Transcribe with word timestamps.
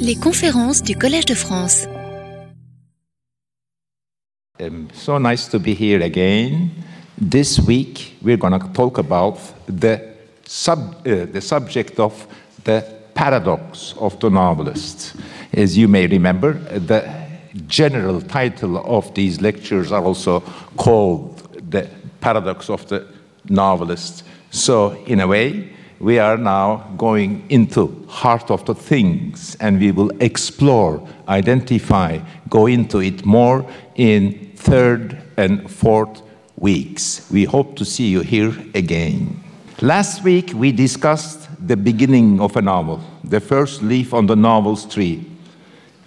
Les 0.00 0.16
conférences 0.16 0.82
du 0.82 0.96
Collège 0.96 1.24
de 1.24 1.34
France. 1.34 1.86
Um, 4.60 4.88
so 4.92 5.18
nice 5.18 5.48
to 5.48 5.58
be 5.58 5.74
here 5.74 6.02
again. 6.02 6.70
This 7.16 7.58
week 7.58 8.16
we're 8.22 8.36
going 8.36 8.58
to 8.58 8.68
talk 8.72 8.98
about 8.98 9.38
the, 9.66 10.00
sub, 10.44 11.06
uh, 11.06 11.26
the 11.26 11.40
subject 11.40 11.98
of 11.98 12.26
the 12.64 12.84
paradox 13.14 13.94
of 13.98 14.18
the 14.20 14.30
novelist. 14.30 15.14
As 15.52 15.76
you 15.76 15.88
may 15.88 16.06
remember, 16.06 16.54
the 16.54 17.04
general 17.66 18.20
title 18.20 18.78
of 18.78 19.12
these 19.14 19.40
lectures 19.40 19.92
are 19.92 20.04
also 20.04 20.40
called 20.76 21.38
the 21.70 21.88
paradox 22.20 22.70
of 22.70 22.86
the 22.88 23.06
novelist. 23.48 24.24
So, 24.50 24.92
in 25.06 25.20
a 25.20 25.26
way, 25.26 25.71
we 26.02 26.18
are 26.18 26.36
now 26.36 26.78
going 26.98 27.46
into 27.48 28.04
heart 28.08 28.50
of 28.50 28.64
the 28.64 28.74
things 28.74 29.56
and 29.60 29.78
we 29.78 29.92
will 29.92 30.10
explore 30.20 31.00
identify 31.28 32.18
go 32.48 32.66
into 32.66 33.00
it 33.00 33.24
more 33.24 33.64
in 33.94 34.52
third 34.56 35.16
and 35.36 35.70
fourth 35.70 36.20
weeks. 36.56 37.30
We 37.30 37.44
hope 37.44 37.76
to 37.76 37.84
see 37.84 38.08
you 38.08 38.20
here 38.20 38.52
again. 38.74 39.40
Last 39.80 40.24
week 40.24 40.50
we 40.54 40.72
discussed 40.72 41.48
the 41.64 41.76
beginning 41.76 42.40
of 42.40 42.56
a 42.56 42.62
novel 42.62 43.00
the 43.22 43.40
first 43.40 43.80
leaf 43.80 44.12
on 44.12 44.26
the 44.26 44.36
novel's 44.36 44.84
tree. 44.84 45.24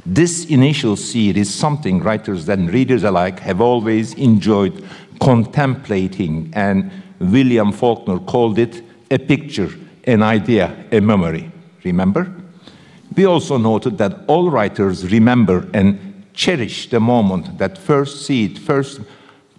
This 0.06 0.46
initial 0.48 0.98
seed 0.98 1.38
is 1.38 1.52
something 1.52 2.04
writers 2.04 2.50
and 2.50 2.70
readers 2.70 3.06
alike 3.06 3.40
have 3.40 3.62
always 3.62 4.14
enjoyed 4.16 4.86
contemplating 5.22 6.52
and 6.54 6.92
william 7.20 7.72
faulkner 7.72 8.20
called 8.20 8.60
it 8.60 8.84
a 9.10 9.18
picture 9.18 9.70
an 10.06 10.24
idea, 10.24 10.86
a 10.92 11.00
memory. 11.00 11.52
Remember? 11.84 12.32
We 13.16 13.26
also 13.26 13.58
noted 13.58 13.98
that 13.98 14.22
all 14.28 14.50
writers 14.50 15.10
remember 15.12 15.68
and 15.74 16.26
cherish 16.34 16.90
the 16.90 17.00
moment 17.00 17.58
that 17.58 17.78
first 17.78 18.26
seed 18.26 18.60
first 18.60 19.02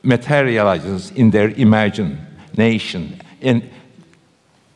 materializes 0.03 1.11
in 1.12 1.30
their 1.30 1.50
imagination. 1.50 3.20
And 3.41 3.69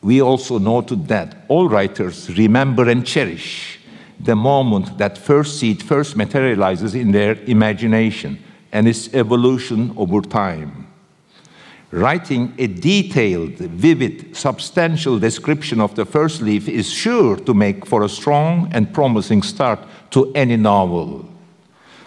we 0.01 0.21
also 0.21 0.57
noted 0.57 1.07
that 1.07 1.45
all 1.47 1.69
writers 1.69 2.35
remember 2.37 2.89
and 2.89 3.05
cherish 3.05 3.79
the 4.19 4.35
moment 4.35 4.97
that 4.97 5.17
first 5.17 5.59
seed 5.59 5.81
first 5.81 6.15
materializes 6.15 6.95
in 6.95 7.11
their 7.11 7.35
imagination 7.45 8.43
and 8.71 8.87
its 8.87 9.13
evolution 9.13 9.93
over 9.97 10.21
time 10.21 10.90
writing 11.91 12.53
a 12.57 12.67
detailed, 12.67 13.57
vivid, 13.57 14.35
substantial 14.35 15.19
description 15.19 15.81
of 15.81 15.93
the 15.95 16.05
first 16.05 16.41
leaf 16.41 16.69
is 16.69 16.89
sure 16.89 17.35
to 17.35 17.53
make 17.53 17.85
for 17.85 18.03
a 18.03 18.09
strong 18.09 18.69
and 18.71 18.93
promising 18.93 19.41
start 19.41 19.79
to 20.09 20.31
any 20.33 20.55
novel. 20.55 21.27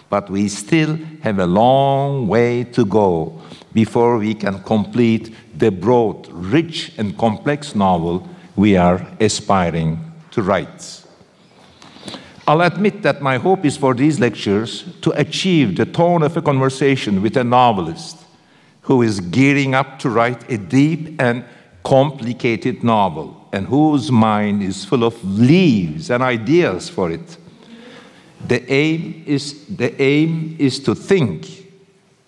But 0.09 0.29
we 0.29 0.47
still 0.49 0.97
have 1.21 1.39
a 1.39 1.45
long 1.45 2.27
way 2.27 2.63
to 2.63 2.85
go 2.85 3.41
before 3.73 4.17
we 4.17 4.33
can 4.33 4.63
complete 4.63 5.33
the 5.55 5.71
broad, 5.71 6.27
rich, 6.31 6.91
and 6.97 7.17
complex 7.17 7.75
novel 7.75 8.27
we 8.55 8.77
are 8.77 9.05
aspiring 9.19 9.99
to 10.31 10.41
write. 10.41 11.03
I'll 12.47 12.61
admit 12.61 13.01
that 13.01 13.21
my 13.21 13.37
hope 13.37 13.65
is 13.65 13.75
for 13.75 13.93
these 13.93 14.19
lectures 14.19 14.85
to 15.01 15.11
achieve 15.11 15.75
the 15.77 15.85
tone 15.85 16.23
of 16.23 16.37
a 16.37 16.41
conversation 16.41 17.21
with 17.21 17.37
a 17.37 17.43
novelist 17.43 18.24
who 18.85 19.01
is 19.01 19.19
gearing 19.19 19.73
up 19.73 19.97
to 19.97 20.09
write 20.11 20.49
a 20.49 20.59
deep 20.59 21.19
and 21.19 21.43
complicated 21.83 22.83
novel 22.83 23.47
and 23.51 23.65
whose 23.65 24.11
mind 24.11 24.61
is 24.61 24.85
full 24.85 25.03
of 25.03 25.15
leaves 25.23 26.11
and 26.11 26.21
ideas 26.21 26.87
for 26.87 27.09
it. 27.09 27.37
The 28.47 28.71
aim 28.71 29.23
is, 29.25 29.65
the 29.65 29.99
aim 29.99 30.55
is 30.59 30.79
to 30.81 30.93
think. 30.93 31.47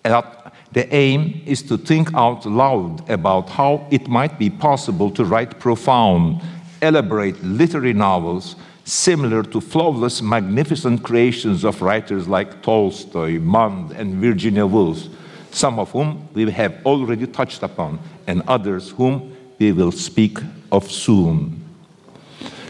The 0.02 0.92
aim 0.92 1.42
is 1.46 1.62
to 1.62 1.78
think 1.78 2.12
out 2.14 2.44
loud 2.44 3.08
about 3.08 3.50
how 3.50 3.86
it 3.92 4.08
might 4.08 4.36
be 4.36 4.50
possible 4.50 5.12
to 5.12 5.24
write 5.24 5.60
profound, 5.60 6.42
elaborate 6.82 7.40
literary 7.44 7.92
novels 7.92 8.56
similar 8.84 9.44
to 9.44 9.60
flawless, 9.60 10.20
magnificent 10.22 11.04
creations 11.04 11.62
of 11.62 11.82
writers 11.82 12.26
like 12.26 12.62
Tolstoy, 12.62 13.38
Mann, 13.38 13.92
and 13.94 14.14
Virginia 14.14 14.66
Woolf 14.66 15.08
some 15.50 15.78
of 15.78 15.90
whom 15.90 16.28
we 16.34 16.50
have 16.50 16.84
already 16.84 17.26
touched 17.26 17.62
upon, 17.62 17.98
and 18.26 18.42
others 18.46 18.90
whom 18.90 19.36
we 19.58 19.72
will 19.72 19.92
speak 19.92 20.38
of 20.70 20.90
soon. 20.90 21.64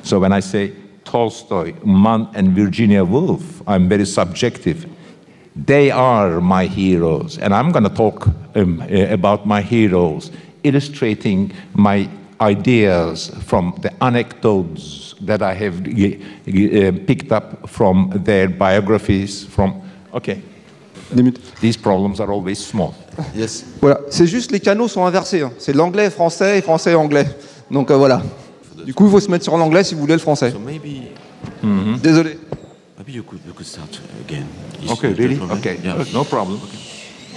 So 0.03 0.19
when 0.19 0.33
I 0.33 0.41
say 0.41 0.73
Tolstoy, 1.05 1.75
Mann, 1.85 2.29
and 2.35 2.51
Virginia 2.51 3.05
Woolf, 3.05 3.63
I'm 3.67 3.89
very 3.89 4.07
subjective. 4.07 4.87
They 5.57 5.91
are 5.91 6.41
my 6.41 6.67
heroes, 6.67 7.39
and 7.39 7.53
I'm 7.53 7.73
going 7.73 7.85
to 7.85 7.95
talk 7.95 8.29
um, 8.55 8.81
uh, 8.81 8.87
about 9.11 9.47
my 9.47 9.61
heroes, 9.61 10.31
illustrating 10.63 11.53
my 11.75 12.09
ideas 12.41 13.31
from 13.45 13.77
the 13.83 13.93
anecdotes 14.03 15.15
that 15.21 15.43
I 15.43 15.55
have 15.55 15.81
uh, 15.81 16.93
picked 17.07 17.33
up 17.33 17.69
from 17.69 18.13
their 18.15 18.49
biographies. 18.49 19.45
From 19.45 19.83
okay. 20.15 20.43
These 21.61 21.79
problems 21.79 22.21
are 22.21 22.31
always 22.31 22.57
small. 22.59 22.93
Yes. 23.35 23.65
Voilà, 23.81 24.01
c'est 24.11 24.27
juste 24.27 24.51
les 24.53 24.61
canaux 24.61 24.89
sont 24.89 25.05
inversés. 25.07 25.41
Hein. 25.43 25.53
C'est 25.59 25.73
l'anglais 25.73 26.11
français 26.11 26.59
et 26.59 26.63
français 26.63 26.95
anglais. 26.95 27.27
Donc 27.71 27.91
euh, 27.91 27.97
voilà. 27.97 28.23
Du 28.85 28.93
coup, 28.95 29.07
il 29.07 29.11
faut 29.11 29.21
se 29.21 29.31
mettre 29.31 29.45
sur 29.45 29.57
l'anglais 29.57 29.85
si 29.85 29.95
vous 29.95 30.01
voulez 30.01 30.15
le 30.15 30.21
français. 30.21 30.51
So 30.51 30.59
maybe, 30.59 31.03
Mm-hmm. 31.63 32.01
Désolé. 32.01 32.37
maybe 32.99 33.13
you 33.13 33.23
could, 33.23 33.39
you 33.47 33.53
could 33.55 33.67
start 33.67 34.01
again. 34.27 34.45
Is 34.85 34.91
Okay, 34.91 35.13
really? 35.15 35.39
Okay, 35.53 35.79
Yeah. 35.85 35.95
no 36.13 36.25
problem. 36.25 36.59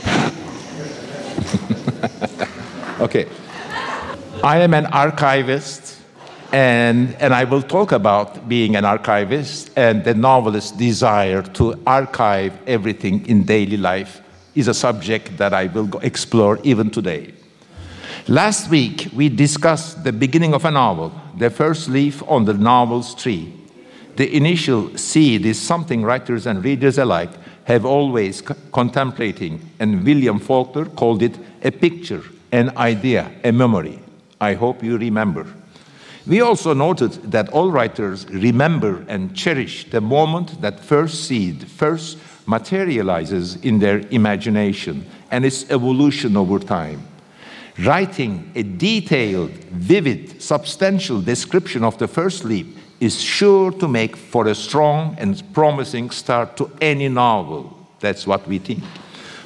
okay. 2.99 3.27
I 4.43 4.57
am 4.57 4.73
an 4.73 4.87
archivist, 4.87 5.97
and, 6.51 7.15
and 7.15 7.33
I 7.33 7.45
will 7.45 7.61
talk 7.61 7.91
about 7.91 8.49
being 8.49 8.75
an 8.75 8.83
archivist 8.83 9.71
and 9.77 10.03
the 10.03 10.13
novelist's 10.13 10.71
desire 10.71 11.41
to 11.41 11.81
archive 11.87 12.57
everything 12.67 13.25
in 13.27 13.43
daily 13.43 13.77
life 13.77 14.21
is 14.53 14.67
a 14.67 14.73
subject 14.73 15.37
that 15.37 15.53
I 15.53 15.67
will 15.67 15.97
explore 15.99 16.59
even 16.63 16.89
today. 16.89 17.33
Last 18.27 18.69
week, 18.69 19.07
we 19.13 19.29
discussed 19.29 20.03
the 20.03 20.11
beginning 20.11 20.53
of 20.53 20.65
a 20.65 20.71
novel, 20.71 21.13
the 21.37 21.49
first 21.49 21.87
leaf 21.87 22.21
on 22.27 22.45
the 22.45 22.53
novel's 22.53 23.15
tree. 23.15 23.53
The 24.17 24.35
initial 24.35 24.95
seed 24.97 25.45
is 25.45 25.59
something 25.59 26.03
writers 26.03 26.45
and 26.45 26.63
readers 26.63 26.97
alike 26.97 27.31
have 27.63 27.85
always 27.85 28.41
contemplating, 28.71 29.61
and 29.79 30.03
William 30.03 30.39
Faulkner 30.39 30.85
called 30.85 31.23
it 31.23 31.37
a 31.63 31.71
picture, 31.71 32.23
an 32.51 32.75
idea, 32.77 33.31
a 33.43 33.51
memory. 33.51 33.99
I 34.39 34.55
hope 34.55 34.83
you 34.83 34.97
remember. 34.97 35.47
We 36.27 36.41
also 36.41 36.73
noted 36.73 37.31
that 37.31 37.49
all 37.49 37.71
writers 37.71 38.27
remember 38.29 39.03
and 39.07 39.35
cherish 39.35 39.89
the 39.89 40.01
moment 40.01 40.61
that 40.61 40.79
first 40.79 41.23
seed 41.23 41.67
first 41.67 42.17
materializes 42.45 43.55
in 43.57 43.79
their 43.79 43.99
imagination 44.11 45.05
and 45.31 45.45
its 45.45 45.69
evolution 45.71 46.37
over 46.37 46.59
time. 46.59 47.07
Writing 47.79 48.51
a 48.53 48.63
detailed, 48.63 49.51
vivid, 49.71 50.41
substantial 50.41 51.21
description 51.21 51.83
of 51.83 51.97
the 51.97 52.07
first 52.07 52.43
leap 52.43 52.77
is 52.99 53.19
sure 53.19 53.71
to 53.71 53.87
make 53.87 54.15
for 54.15 54.47
a 54.47 54.53
strong 54.53 55.15
and 55.17 55.41
promising 55.53 56.11
start 56.11 56.55
to 56.57 56.69
any 56.81 57.09
novel. 57.09 57.75
That's 57.99 58.27
what 58.27 58.47
we 58.47 58.59
think. 58.59 58.83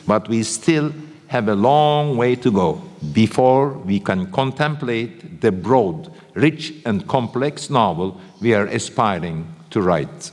But 0.05 0.27
we 0.27 0.43
still 0.43 0.91
have 1.27 1.47
a 1.47 1.55
long 1.55 2.17
way 2.17 2.35
to 2.35 2.51
go 2.51 2.81
before 3.13 3.69
we 3.73 3.99
can 3.99 4.31
contemplate 4.31 5.41
the 5.41 5.51
broad, 5.51 6.11
rich, 6.33 6.73
and 6.85 7.07
complex 7.07 7.69
novel 7.69 8.19
we 8.41 8.53
are 8.53 8.67
aspiring 8.67 9.47
to 9.69 9.81
write. 9.81 10.31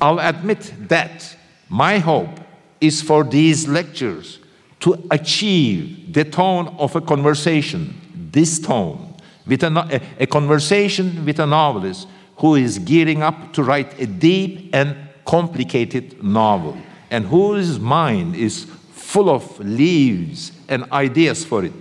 I'll 0.00 0.20
admit 0.20 0.72
that 0.88 1.36
my 1.68 1.98
hope 1.98 2.40
is 2.80 3.02
for 3.02 3.24
these 3.24 3.66
lectures 3.66 4.38
to 4.80 5.06
achieve 5.10 6.12
the 6.12 6.24
tone 6.24 6.68
of 6.78 6.94
a 6.94 7.00
conversation, 7.00 7.94
this 8.32 8.60
tone, 8.60 9.14
with 9.46 9.62
a, 9.62 10.00
a, 10.20 10.26
conversation 10.26 11.24
with 11.24 11.40
a 11.40 11.46
novelist 11.46 12.06
who 12.36 12.54
is 12.54 12.78
gearing 12.78 13.22
up 13.22 13.52
to 13.54 13.62
write 13.62 13.98
a 13.98 14.06
deep 14.06 14.70
and 14.72 14.96
complicated 15.24 16.22
novel, 16.22 16.76
and 17.10 17.26
whose 17.26 17.78
mind 17.80 18.36
is 18.36 18.64
full 18.92 19.30
of 19.30 19.58
leaves 19.58 20.52
and 20.68 20.90
ideas 20.92 21.44
for 21.44 21.64
it. 21.64 21.72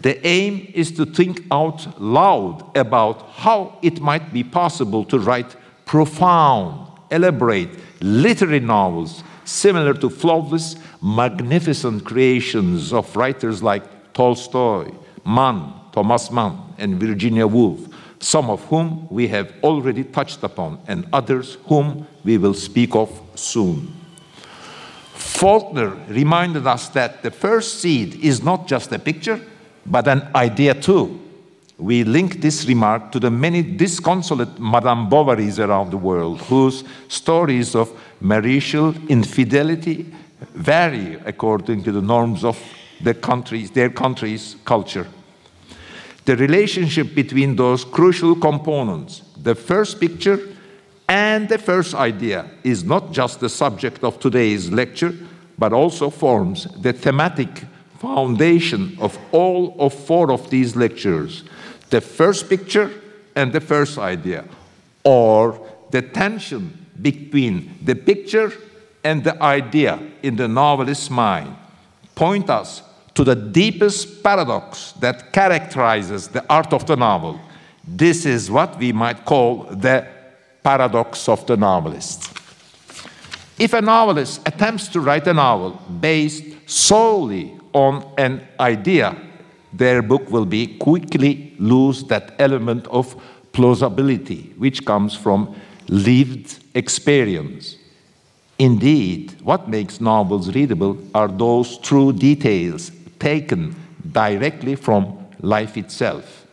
The 0.00 0.24
aim 0.26 0.70
is 0.74 0.92
to 0.92 1.04
think 1.04 1.42
out 1.50 2.00
loud 2.00 2.76
about 2.76 3.30
how 3.32 3.78
it 3.82 4.00
might 4.00 4.32
be 4.32 4.44
possible 4.44 5.04
to 5.06 5.18
write 5.18 5.56
profound, 5.86 6.88
elaborate 7.10 7.70
literary 8.00 8.60
novels 8.60 9.24
similar 9.44 9.94
to 9.94 10.10
flawless, 10.10 10.76
magnificent 11.02 12.04
creations 12.04 12.92
of 12.92 13.14
writers 13.16 13.62
like 13.62 14.12
Tolstoy, 14.12 14.92
Mann, 15.24 15.72
Thomas 15.92 16.30
Mann, 16.30 16.74
and 16.78 17.00
Virginia 17.00 17.46
Woolf, 17.46 17.80
some 18.20 18.50
of 18.50 18.64
whom 18.66 19.08
we 19.10 19.26
have 19.28 19.52
already 19.62 20.04
touched 20.04 20.42
upon, 20.42 20.78
and 20.86 21.06
others 21.12 21.56
whom 21.64 22.06
we 22.24 22.36
will 22.36 22.54
speak 22.54 22.94
of 22.94 23.20
soon. 23.34 23.97
Faulkner 25.18 25.96
reminded 26.08 26.66
us 26.66 26.88
that 26.90 27.22
the 27.22 27.30
first 27.30 27.80
seed 27.80 28.24
is 28.24 28.42
not 28.42 28.68
just 28.68 28.92
a 28.92 28.98
picture, 28.98 29.40
but 29.84 30.06
an 30.06 30.28
idea 30.34 30.74
too. 30.74 31.20
We 31.76 32.04
link 32.04 32.40
this 32.40 32.66
remark 32.66 33.12
to 33.12 33.20
the 33.20 33.30
many 33.30 33.62
disconsolate 33.62 34.58
Madame 34.58 35.08
Bovarys 35.08 35.58
around 35.58 35.90
the 35.90 35.96
world, 35.96 36.40
whose 36.42 36.84
stories 37.08 37.74
of 37.74 37.90
marital 38.20 38.94
infidelity 39.08 40.12
vary 40.54 41.14
according 41.24 41.82
to 41.84 41.92
the 41.92 42.02
norms 42.02 42.44
of 42.44 42.58
the 43.00 43.14
countries, 43.14 43.70
their 43.70 43.90
country's 43.90 44.56
culture. 44.64 45.06
The 46.24 46.36
relationship 46.36 47.14
between 47.14 47.56
those 47.56 47.84
crucial 47.84 48.36
components, 48.36 49.22
the 49.36 49.54
first 49.54 50.00
picture 50.00 50.38
and 51.08 51.48
the 51.48 51.58
first 51.58 51.94
idea, 51.94 52.48
is 52.62 52.84
not 52.84 53.12
just 53.12 53.40
the 53.40 53.48
subject 53.48 54.04
of 54.04 54.20
today's 54.20 54.70
lecture, 54.70 55.14
but 55.58 55.72
also 55.72 56.10
forms 56.10 56.64
the 56.82 56.92
thematic 56.92 57.64
foundation 57.98 58.96
of 59.00 59.18
all 59.32 59.74
of 59.80 59.92
four 59.92 60.30
of 60.30 60.50
these 60.50 60.76
lectures 60.76 61.42
the 61.90 62.00
first 62.00 62.48
picture 62.48 62.90
and 63.34 63.52
the 63.52 63.60
first 63.60 63.98
idea, 63.98 64.44
or 65.04 65.58
the 65.90 66.02
tension 66.02 66.86
between 67.00 67.74
the 67.82 67.94
picture 67.94 68.52
and 69.02 69.24
the 69.24 69.42
idea 69.42 69.98
in 70.22 70.36
the 70.36 70.46
novelist's 70.46 71.08
mind 71.08 71.56
point 72.14 72.50
us 72.50 72.82
to 73.14 73.24
the 73.24 73.34
deepest 73.34 74.22
paradox 74.22 74.92
that 75.00 75.32
characterizes 75.32 76.28
the 76.28 76.44
art 76.50 76.72
of 76.72 76.84
the 76.86 76.96
novel. 76.96 77.40
This 77.86 78.26
is 78.26 78.50
what 78.50 78.78
we 78.78 78.92
might 78.92 79.24
call 79.24 79.64
the 79.64 80.06
paradox 80.68 81.30
of 81.30 81.46
the 81.46 81.56
novelist. 81.56 82.30
If 83.58 83.72
a 83.72 83.80
novelist 83.80 84.46
attempts 84.46 84.86
to 84.88 85.00
write 85.00 85.26
a 85.26 85.32
novel 85.32 85.70
based 86.08 86.44
solely 86.66 87.58
on 87.72 88.04
an 88.18 88.46
idea, 88.60 89.16
their 89.72 90.02
book 90.02 90.30
will 90.30 90.44
be 90.44 90.76
quickly 90.76 91.54
lose 91.58 92.04
that 92.12 92.34
element 92.38 92.86
of 92.88 93.16
plausibility 93.52 94.52
which 94.58 94.84
comes 94.84 95.14
from 95.14 95.56
lived 95.88 96.58
experience. 96.74 97.76
Indeed, 98.58 99.40
what 99.40 99.70
makes 99.70 100.02
novels 100.02 100.54
readable 100.54 100.98
are 101.14 101.28
those 101.28 101.78
true 101.78 102.12
details 102.12 102.92
taken 103.18 103.74
directly 104.12 104.74
from 104.74 105.16
life 105.40 105.78
itself. 105.78 106.46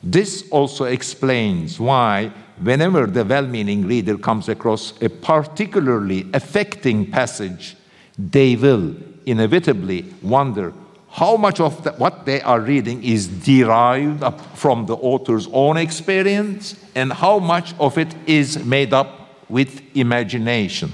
This 0.00 0.48
also 0.50 0.84
explains 0.84 1.80
why, 1.80 2.32
whenever 2.60 3.06
the 3.06 3.24
well 3.24 3.46
meaning 3.46 3.86
reader 3.86 4.18
comes 4.18 4.48
across 4.48 4.94
a 5.02 5.08
particularly 5.08 6.26
affecting 6.32 7.10
passage, 7.10 7.76
they 8.18 8.56
will 8.56 8.94
inevitably 9.26 10.04
wonder 10.22 10.72
how 11.10 11.36
much 11.36 11.60
of 11.60 11.84
the, 11.84 11.92
what 11.92 12.24
they 12.24 12.40
are 12.40 12.60
reading 12.60 13.04
is 13.04 13.28
derived 13.28 14.24
from 14.54 14.86
the 14.86 14.96
author's 14.96 15.46
own 15.52 15.76
experience 15.76 16.74
and 16.94 17.12
how 17.12 17.38
much 17.38 17.74
of 17.78 17.98
it 17.98 18.14
is 18.26 18.64
made 18.64 18.94
up 18.94 19.28
with 19.48 19.82
imagination. 19.94 20.90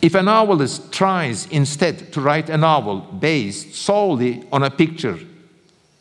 If 0.00 0.14
a 0.14 0.22
novelist 0.22 0.90
tries 0.92 1.46
instead 1.48 2.12
to 2.12 2.20
write 2.20 2.48
a 2.48 2.56
novel 2.56 3.00
based 3.00 3.74
solely 3.74 4.44
on 4.50 4.62
a 4.62 4.70
picture, 4.70 5.18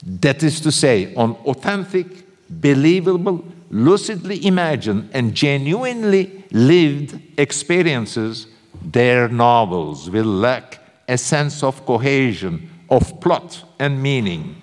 that 0.03 0.43
is 0.43 0.61
to 0.61 0.71
say, 0.71 1.13
on 1.15 1.31
authentic, 1.45 2.26
believable, 2.49 3.43
lucidly 3.69 4.45
imagined, 4.45 5.09
and 5.13 5.33
genuinely 5.33 6.43
lived 6.51 7.19
experiences, 7.37 8.47
their 8.81 9.27
novels 9.27 10.09
will 10.09 10.25
lack 10.25 10.79
a 11.07 11.17
sense 11.17 11.63
of 11.63 11.85
cohesion, 11.85 12.69
of 12.89 13.19
plot 13.19 13.63
and 13.79 14.01
meaning, 14.01 14.61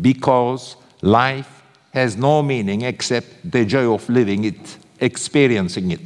because 0.00 0.76
life 1.02 1.62
has 1.92 2.16
no 2.16 2.42
meaning 2.42 2.82
except 2.82 3.50
the 3.50 3.64
joy 3.64 3.92
of 3.92 4.08
living 4.08 4.44
it, 4.44 4.76
experiencing 5.00 5.90
it. 5.90 6.00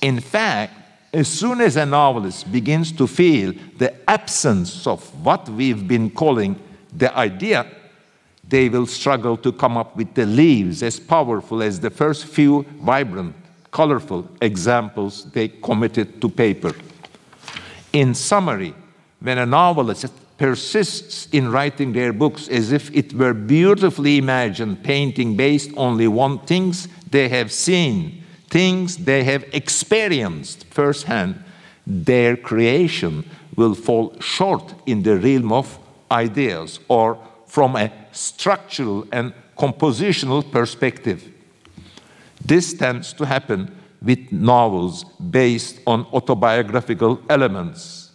In 0.00 0.20
fact, 0.20 0.72
as 1.12 1.28
soon 1.28 1.60
as 1.60 1.76
a 1.76 1.86
novelist 1.86 2.50
begins 2.52 2.92
to 2.92 3.06
feel 3.06 3.52
the 3.78 4.08
absence 4.08 4.86
of 4.86 5.02
what 5.24 5.48
we've 5.48 5.88
been 5.88 6.10
calling 6.10 6.58
the 6.92 7.16
idea, 7.16 7.66
they 8.48 8.68
will 8.68 8.86
struggle 8.86 9.36
to 9.36 9.52
come 9.52 9.76
up 9.76 9.96
with 9.96 10.14
the 10.14 10.26
leaves 10.26 10.82
as 10.82 11.00
powerful 11.00 11.62
as 11.62 11.80
the 11.80 11.90
first 11.90 12.26
few 12.26 12.64
vibrant, 12.80 13.34
colorful 13.70 14.28
examples 14.40 15.24
they 15.32 15.48
committed 15.48 16.20
to 16.20 16.28
paper. 16.28 16.74
In 17.92 18.14
summary, 18.14 18.74
when 19.20 19.38
a 19.38 19.46
novelist 19.46 20.12
persists 20.38 21.28
in 21.32 21.50
writing 21.50 21.92
their 21.92 22.12
books 22.12 22.48
as 22.48 22.70
if 22.70 22.94
it 22.94 23.12
were 23.14 23.34
beautifully 23.34 24.18
imagined 24.18 24.82
painting 24.84 25.36
based 25.36 25.70
only 25.76 26.06
on 26.06 26.38
things 26.40 26.88
they 27.10 27.28
have 27.28 27.50
seen, 27.50 28.22
things 28.50 28.98
they 28.98 29.24
have 29.24 29.44
experienced 29.52 30.64
firsthand, 30.66 31.42
their 31.86 32.36
creation 32.36 33.28
will 33.56 33.74
fall 33.74 34.14
short 34.20 34.74
in 34.84 35.02
the 35.02 35.16
realm 35.16 35.52
of 35.52 35.78
ideas 36.10 36.78
or 36.88 37.18
from 37.56 37.74
a 37.74 37.90
structural 38.12 39.06
and 39.10 39.32
compositional 39.56 40.42
perspective. 40.52 41.32
This 42.44 42.74
tends 42.74 43.14
to 43.14 43.24
happen 43.24 43.74
with 44.02 44.30
novels 44.30 45.04
based 45.38 45.80
on 45.86 46.04
autobiographical 46.12 47.18
elements. 47.30 48.10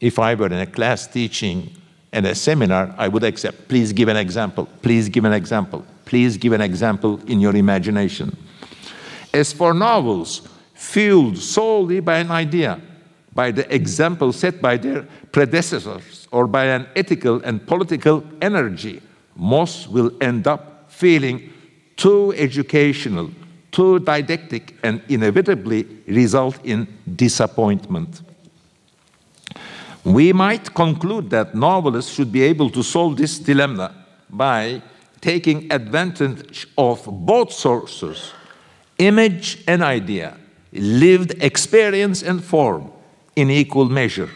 If 0.00 0.20
I 0.20 0.36
were 0.36 0.46
in 0.46 0.60
a 0.60 0.66
class 0.66 1.08
teaching 1.08 1.72
and 2.12 2.24
a 2.24 2.36
seminar, 2.36 2.94
I 2.96 3.08
would 3.08 3.24
accept, 3.24 3.66
please 3.66 3.92
give 3.92 4.06
an 4.06 4.16
example, 4.16 4.68
please 4.80 5.08
give 5.08 5.24
an 5.24 5.32
example, 5.32 5.84
please 6.04 6.36
give 6.36 6.52
an 6.52 6.60
example 6.60 7.18
in 7.26 7.40
your 7.40 7.56
imagination. 7.56 8.36
As 9.34 9.52
for 9.52 9.74
novels, 9.74 10.42
fueled 10.74 11.36
solely 11.36 11.98
by 11.98 12.18
an 12.18 12.30
idea, 12.30 12.80
by 13.38 13.52
the 13.52 13.72
example 13.72 14.32
set 14.32 14.60
by 14.60 14.76
their 14.76 15.06
predecessors, 15.30 16.26
or 16.32 16.48
by 16.48 16.64
an 16.64 16.88
ethical 16.96 17.40
and 17.44 17.64
political 17.64 18.24
energy, 18.42 19.00
most 19.36 19.86
will 19.86 20.10
end 20.20 20.48
up 20.48 20.90
feeling 20.90 21.48
too 21.96 22.34
educational, 22.36 23.30
too 23.70 24.00
didactic, 24.00 24.74
and 24.82 25.00
inevitably 25.08 25.86
result 26.08 26.58
in 26.64 26.88
disappointment. 27.14 28.22
We 30.02 30.32
might 30.32 30.74
conclude 30.74 31.30
that 31.30 31.54
novelists 31.54 32.12
should 32.12 32.32
be 32.32 32.42
able 32.42 32.70
to 32.70 32.82
solve 32.82 33.16
this 33.16 33.38
dilemma 33.38 33.94
by 34.28 34.82
taking 35.20 35.70
advantage 35.70 36.66
of 36.76 37.04
both 37.06 37.52
sources 37.52 38.32
image 38.98 39.62
and 39.68 39.80
idea, 39.80 40.36
lived 40.72 41.40
experience 41.40 42.24
and 42.24 42.42
form 42.42 42.90
in 43.38 43.50
equal 43.50 43.88
measure. 43.88 44.30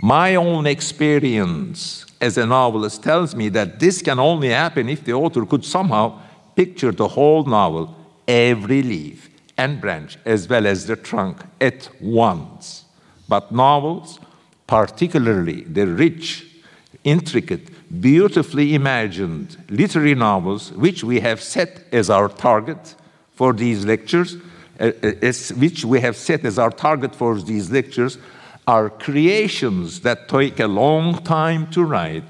My 0.00 0.36
own 0.36 0.64
experience 0.64 2.06
as 2.20 2.38
a 2.38 2.46
novelist 2.46 3.02
tells 3.02 3.34
me 3.34 3.48
that 3.48 3.80
this 3.80 4.00
can 4.02 4.20
only 4.20 4.50
happen 4.50 4.88
if 4.88 5.04
the 5.04 5.14
author 5.14 5.44
could 5.44 5.64
somehow 5.64 6.20
picture 6.54 6.92
the 6.92 7.08
whole 7.08 7.44
novel, 7.44 7.84
every 8.28 8.82
leaf 8.82 9.28
and 9.56 9.80
branch, 9.80 10.16
as 10.24 10.48
well 10.48 10.64
as 10.68 10.86
the 10.86 10.94
trunk, 10.94 11.38
at 11.60 11.88
once. 12.00 12.84
But 13.28 13.50
novels, 13.50 14.20
particularly 14.68 15.62
the 15.62 15.88
rich, 15.88 16.46
intricate, 17.02 17.66
beautifully 18.00 18.76
imagined 18.76 19.56
literary 19.68 20.14
novels, 20.14 20.70
which 20.72 21.02
we 21.02 21.18
have 21.18 21.42
set 21.42 21.82
as 21.90 22.08
our 22.08 22.28
target, 22.28 22.94
for 23.34 23.52
these 23.52 23.84
lectures, 23.84 24.36
Uh, 24.80 24.92
uh, 25.02 25.32
which 25.58 25.84
we 25.84 26.00
have 26.00 26.16
set 26.16 26.42
as 26.46 26.58
our 26.58 26.70
target 26.70 27.14
for 27.14 27.38
these 27.38 27.70
lectures, 27.70 28.16
are 28.66 28.88
creations 28.88 30.00
that 30.00 30.26
take 30.26 30.58
a 30.58 30.66
long 30.66 31.22
time 31.22 31.70
to 31.70 31.84
write, 31.84 32.24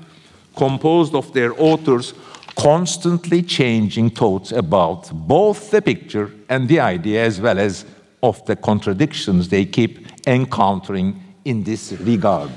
composed 0.56 1.14
of 1.14 1.32
their 1.32 1.52
authors 1.62 2.12
constantly 2.56 3.40
changing 3.40 4.10
thoughts 4.10 4.50
about 4.50 5.12
both 5.12 5.70
the 5.70 5.80
picture 5.80 6.32
and 6.48 6.68
the 6.68 6.80
idea, 6.80 7.24
as 7.24 7.40
well 7.40 7.56
as 7.56 7.84
of 8.20 8.44
the 8.46 8.56
contradictions 8.56 9.48
they 9.48 9.64
keep 9.64 10.08
encountering 10.26 11.22
in 11.44 11.62
this 11.62 11.92
regard. 12.00 12.50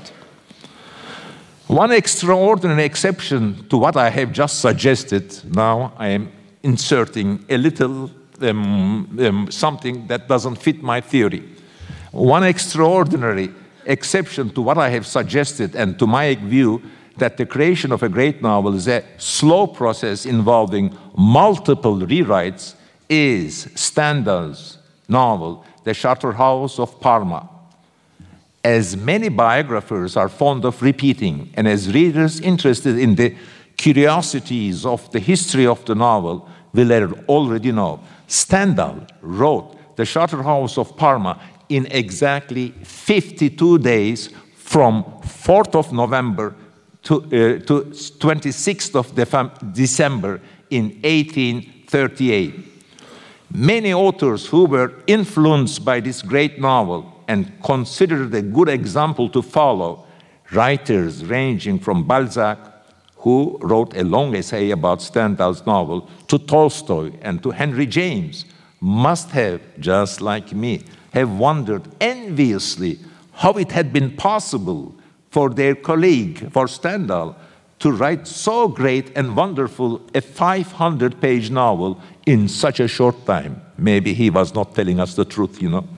One 1.68 1.92
extraordinary 1.92 2.84
exception 2.84 3.68
to 3.68 3.76
what 3.76 3.96
I 3.96 4.10
have 4.10 4.32
just 4.32 4.60
suggested, 4.60 5.40
now 5.54 5.92
I 5.96 6.08
am 6.08 6.32
inserting 6.64 7.44
a 7.48 7.56
little 7.56 8.10
um, 8.44 9.18
um, 9.20 9.50
something 9.50 10.06
that 10.06 10.28
doesn't 10.28 10.56
fit 10.56 10.82
my 10.82 11.00
theory. 11.00 11.42
One 12.12 12.44
extraordinary 12.44 13.50
exception 13.86 14.50
to 14.50 14.62
what 14.62 14.78
I 14.78 14.88
have 14.90 15.06
suggested 15.06 15.74
and 15.74 15.98
to 15.98 16.06
my 16.06 16.34
view 16.34 16.82
that 17.16 17.36
the 17.36 17.46
creation 17.46 17.92
of 17.92 18.02
a 18.02 18.08
great 18.08 18.42
novel 18.42 18.74
is 18.74 18.88
a 18.88 19.04
slow 19.18 19.66
process 19.66 20.26
involving 20.26 20.96
multiple 21.16 21.96
rewrites 21.96 22.74
is 23.08 23.68
Stendhal's 23.74 24.78
novel, 25.08 25.64
The 25.84 25.94
Charterhouse 25.94 26.78
of 26.78 27.00
Parma. 27.00 27.48
As 28.64 28.96
many 28.96 29.28
biographers 29.28 30.16
are 30.16 30.28
fond 30.28 30.64
of 30.64 30.80
repeating, 30.82 31.52
and 31.54 31.68
as 31.68 31.92
readers 31.92 32.40
interested 32.40 32.98
in 32.98 33.14
the 33.14 33.36
curiosities 33.76 34.86
of 34.86 35.10
the 35.12 35.18
history 35.18 35.66
of 35.66 35.84
the 35.84 35.94
novel 35.94 36.48
will 36.74 37.14
already 37.28 37.72
know, 37.72 38.00
Stendhal 38.26 39.06
wrote 39.22 39.96
The 39.96 40.04
Charterhouse 40.04 40.76
of 40.76 40.96
Parma 40.96 41.40
in 41.68 41.86
exactly 41.86 42.70
52 42.82 43.78
days 43.78 44.30
from 44.56 45.04
4th 45.22 45.74
of 45.74 45.92
November 45.92 46.54
to, 47.04 47.16
uh, 47.16 47.28
to 47.66 47.84
26th 48.18 48.94
of 48.96 49.14
December 49.72 50.40
in 50.70 50.84
1838. 51.02 52.54
Many 53.52 53.92
authors 53.92 54.46
who 54.46 54.64
were 54.64 54.94
influenced 55.06 55.84
by 55.84 56.00
this 56.00 56.22
great 56.22 56.60
novel 56.60 57.22
and 57.28 57.52
considered 57.62 58.34
a 58.34 58.42
good 58.42 58.68
example 58.68 59.28
to 59.30 59.42
follow, 59.42 60.06
writers 60.52 61.24
ranging 61.24 61.78
from 61.78 62.04
Balzac, 62.04 62.58
who 63.24 63.58
wrote 63.62 63.96
a 63.96 64.04
long 64.04 64.36
essay 64.36 64.70
about 64.70 65.00
Stendhal's 65.00 65.64
novel, 65.64 66.06
to 66.28 66.38
Tolstoy 66.38 67.10
and 67.22 67.42
to 67.42 67.50
Henry 67.50 67.86
James, 67.86 68.44
must 68.80 69.30
have, 69.30 69.62
just 69.80 70.20
like 70.20 70.52
me, 70.52 70.84
have 71.14 71.30
wondered 71.38 71.88
enviously 72.02 72.98
how 73.32 73.52
it 73.52 73.72
had 73.72 73.94
been 73.94 74.14
possible 74.14 74.94
for 75.30 75.48
their 75.48 75.74
colleague, 75.74 76.52
for 76.52 76.68
Stendhal, 76.68 77.34
to 77.78 77.92
write 77.92 78.26
so 78.26 78.68
great 78.68 79.10
and 79.16 79.34
wonderful 79.34 80.02
a 80.14 80.20
500 80.20 81.18
page 81.18 81.50
novel 81.50 81.98
in 82.26 82.46
such 82.46 82.78
a 82.78 82.86
short 82.86 83.24
time. 83.24 83.62
Maybe 83.78 84.12
he 84.12 84.28
was 84.28 84.54
not 84.54 84.74
telling 84.74 85.00
us 85.00 85.14
the 85.14 85.24
truth, 85.24 85.62
you 85.62 85.70
know. 85.70 85.88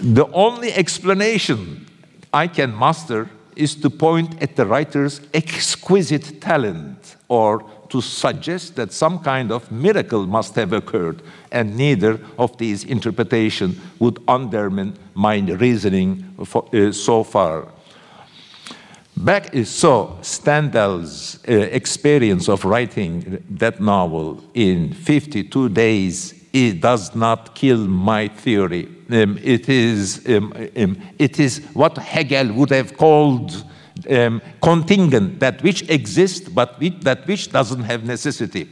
The 0.00 0.30
only 0.30 0.72
explanation 0.72 1.86
I 2.32 2.46
can 2.46 2.72
muster 2.72 3.28
is 3.60 3.74
to 3.76 3.90
point 3.90 4.42
at 4.42 4.56
the 4.56 4.66
writer's 4.66 5.20
exquisite 5.34 6.40
talent 6.40 7.16
or 7.28 7.64
to 7.90 8.00
suggest 8.00 8.76
that 8.76 8.92
some 8.92 9.18
kind 9.18 9.52
of 9.52 9.70
miracle 9.70 10.26
must 10.26 10.54
have 10.54 10.72
occurred, 10.72 11.22
and 11.50 11.76
neither 11.76 12.20
of 12.38 12.56
these 12.56 12.84
interpretations 12.84 13.76
would 13.98 14.18
undermine 14.28 14.96
my 15.14 15.38
reasoning 15.38 16.24
for, 16.44 16.64
uh, 16.74 16.92
so 16.92 17.24
far. 17.24 17.66
Back 19.16 19.54
so 19.64 20.18
Stendhal's 20.22 21.40
uh, 21.46 21.52
experience 21.52 22.48
of 22.48 22.64
writing 22.64 23.44
that 23.50 23.80
novel 23.80 24.42
in 24.54 24.94
52 24.94 25.68
days 25.68 26.39
it 26.52 26.80
does 26.80 27.14
not 27.14 27.54
kill 27.54 27.78
my 27.78 28.28
theory. 28.28 28.88
Um, 29.10 29.38
it, 29.42 29.68
is, 29.68 30.26
um, 30.28 30.52
um, 30.76 30.96
it 31.18 31.38
is 31.38 31.58
what 31.72 31.96
Hegel 31.98 32.52
would 32.54 32.70
have 32.70 32.96
called 32.96 33.64
um, 34.08 34.40
contingent, 34.62 35.40
that 35.40 35.62
which 35.62 35.88
exists 35.88 36.48
but 36.48 36.78
that 37.02 37.26
which 37.26 37.52
doesn't 37.52 37.82
have 37.82 38.04
necessity. 38.04 38.68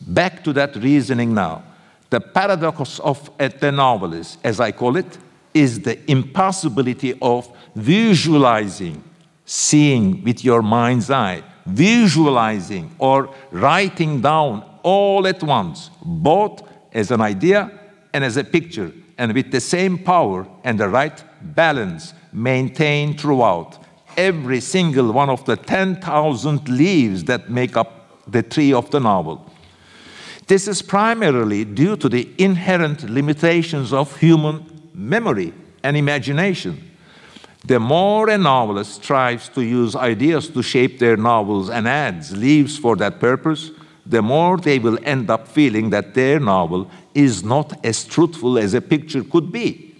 Back 0.00 0.44
to 0.44 0.52
that 0.52 0.76
reasoning 0.76 1.34
now. 1.34 1.64
The 2.10 2.20
paradox 2.20 3.00
of 3.00 3.30
the 3.38 3.72
novelist, 3.72 4.38
as 4.44 4.60
I 4.60 4.72
call 4.72 4.96
it, 4.96 5.18
is 5.52 5.80
the 5.80 5.98
impossibility 6.10 7.18
of 7.20 7.48
visualizing, 7.74 9.02
seeing 9.44 10.22
with 10.22 10.44
your 10.44 10.62
mind's 10.62 11.10
eye, 11.10 11.42
visualizing 11.66 12.94
or 12.98 13.34
writing 13.50 14.20
down 14.20 14.64
all 14.82 15.26
at 15.26 15.42
once, 15.42 15.90
both 16.04 16.62
as 16.94 17.10
an 17.10 17.20
idea 17.20 17.70
and 18.12 18.24
as 18.24 18.36
a 18.36 18.44
picture, 18.44 18.92
and 19.18 19.34
with 19.34 19.50
the 19.50 19.60
same 19.60 19.98
power 19.98 20.46
and 20.62 20.78
the 20.78 20.88
right 20.88 21.22
balance 21.42 22.14
maintained 22.32 23.20
throughout 23.20 23.78
every 24.16 24.60
single 24.60 25.12
one 25.12 25.28
of 25.28 25.44
the 25.44 25.56
10,000 25.56 26.68
leaves 26.68 27.24
that 27.24 27.50
make 27.50 27.76
up 27.76 28.30
the 28.30 28.42
tree 28.42 28.72
of 28.72 28.90
the 28.90 29.00
novel. 29.00 29.50
This 30.46 30.68
is 30.68 30.82
primarily 30.82 31.64
due 31.64 31.96
to 31.96 32.08
the 32.08 32.28
inherent 32.38 33.08
limitations 33.08 33.92
of 33.92 34.16
human 34.16 34.64
memory 34.94 35.52
and 35.82 35.96
imagination. 35.96 36.90
The 37.64 37.80
more 37.80 38.28
a 38.28 38.36
novelist 38.36 39.02
strives 39.02 39.48
to 39.50 39.62
use 39.62 39.96
ideas 39.96 40.48
to 40.50 40.62
shape 40.62 40.98
their 40.98 41.16
novels 41.16 41.70
and 41.70 41.88
adds 41.88 42.36
leaves 42.36 42.76
for 42.76 42.94
that 42.96 43.20
purpose, 43.20 43.70
the 44.06 44.22
more 44.22 44.56
they 44.56 44.78
will 44.78 44.98
end 45.04 45.30
up 45.30 45.48
feeling 45.48 45.90
that 45.90 46.14
their 46.14 46.38
novel 46.38 46.90
is 47.14 47.42
not 47.42 47.84
as 47.84 48.04
truthful 48.04 48.58
as 48.58 48.74
a 48.74 48.80
picture 48.80 49.24
could 49.24 49.50
be. 49.50 49.94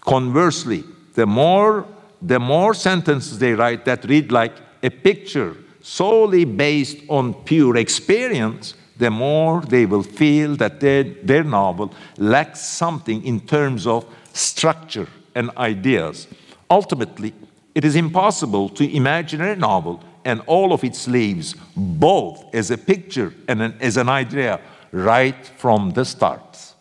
Conversely, 0.00 0.84
the 1.14 1.26
more 1.26 1.86
the 2.20 2.38
more 2.38 2.72
sentences 2.72 3.38
they 3.38 3.52
write 3.52 3.84
that 3.84 4.04
read 4.04 4.30
like 4.30 4.54
a 4.82 4.90
picture 4.90 5.56
solely 5.80 6.44
based 6.44 6.98
on 7.08 7.34
pure 7.34 7.76
experience, 7.76 8.74
the 8.96 9.10
more 9.10 9.60
they 9.62 9.84
will 9.84 10.04
feel 10.04 10.54
that 10.56 10.78
their, 10.78 11.02
their 11.02 11.42
novel 11.42 11.92
lacks 12.18 12.60
something 12.60 13.24
in 13.24 13.40
terms 13.40 13.86
of 13.86 14.06
structure 14.32 15.08
and 15.34 15.50
ideas. 15.56 16.28
Ultimately, 16.70 17.34
it 17.74 17.84
is 17.84 17.96
impossible 17.96 18.68
to 18.68 18.96
imagine 18.96 19.40
a 19.40 19.56
novel 19.56 20.02
and 20.24 20.40
all 20.46 20.72
of 20.72 20.84
its 20.84 21.08
leaves 21.08 21.54
both 21.76 22.44
as 22.54 22.70
a 22.70 22.78
picture 22.78 23.32
and 23.48 23.62
an, 23.62 23.74
as 23.80 23.96
an 23.96 24.08
idea 24.08 24.60
right 24.92 25.46
from 25.56 25.90
the 25.92 26.04
start. 26.04 26.74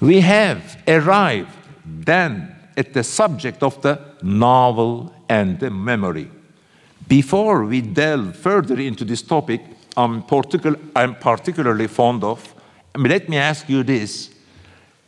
We 0.00 0.20
have 0.20 0.82
arrived 0.88 1.54
then 1.84 2.56
at 2.76 2.94
the 2.94 3.04
subject 3.04 3.62
of 3.62 3.80
the 3.82 4.00
novel 4.22 5.14
and 5.28 5.60
the 5.60 5.70
memory. 5.70 6.30
Before 7.06 7.64
we 7.64 7.80
delve 7.80 8.36
further 8.36 8.78
into 8.80 9.04
this 9.04 9.22
topic, 9.22 9.60
I'm, 9.96 10.22
particular, 10.22 10.78
I'm 10.94 11.16
particularly 11.16 11.88
fond 11.88 12.24
of, 12.24 12.54
let 12.96 13.28
me 13.28 13.36
ask 13.36 13.68
you 13.68 13.82
this. 13.82 14.30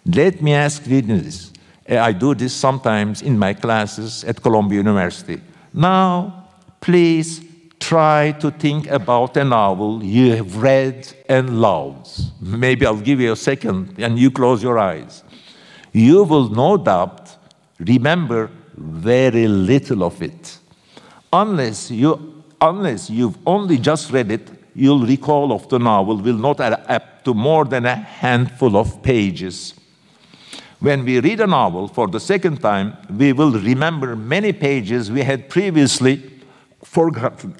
Let 0.04 0.42
me 0.42 0.52
ask 0.52 0.86
you 0.86 1.00
this. 1.00 1.52
I 1.88 2.12
do 2.12 2.34
this 2.34 2.52
sometimes 2.52 3.22
in 3.22 3.38
my 3.38 3.54
classes 3.54 4.24
at 4.24 4.42
Columbia 4.42 4.78
University. 4.78 5.40
Now, 5.72 6.41
please 6.82 7.40
try 7.78 8.32
to 8.32 8.50
think 8.50 8.88
about 8.88 9.36
a 9.36 9.44
novel 9.44 10.04
you 10.04 10.34
have 10.36 10.56
read 10.56 11.08
and 11.28 11.60
loved. 11.60 12.08
Maybe 12.40 12.84
I'll 12.84 13.00
give 13.00 13.20
you 13.20 13.32
a 13.32 13.36
second 13.36 13.94
and 13.98 14.18
you 14.18 14.30
close 14.30 14.62
your 14.62 14.78
eyes. 14.78 15.22
You 15.92 16.24
will 16.24 16.48
no 16.48 16.76
doubt 16.76 17.36
remember 17.78 18.50
very 18.76 19.46
little 19.48 20.02
of 20.02 20.22
it. 20.22 20.58
Unless, 21.32 21.90
you, 21.90 22.42
unless 22.60 23.08
you've 23.08 23.38
only 23.46 23.78
just 23.78 24.10
read 24.10 24.30
it, 24.30 24.48
you'll 24.74 25.06
recall 25.06 25.52
of 25.52 25.68
the 25.68 25.78
novel 25.78 26.16
will 26.16 26.36
not 26.36 26.60
add 26.60 26.84
up 26.88 27.24
to 27.24 27.32
more 27.32 27.64
than 27.64 27.86
a 27.86 27.94
handful 27.94 28.76
of 28.76 29.02
pages. 29.02 29.74
When 30.80 31.04
we 31.04 31.20
read 31.20 31.40
a 31.40 31.46
novel 31.46 31.86
for 31.86 32.08
the 32.08 32.18
second 32.18 32.60
time, 32.60 32.96
we 33.08 33.32
will 33.32 33.52
remember 33.52 34.16
many 34.16 34.52
pages 34.52 35.12
we 35.12 35.22
had 35.22 35.48
previously 35.48 36.31
forgotten. 36.82 37.54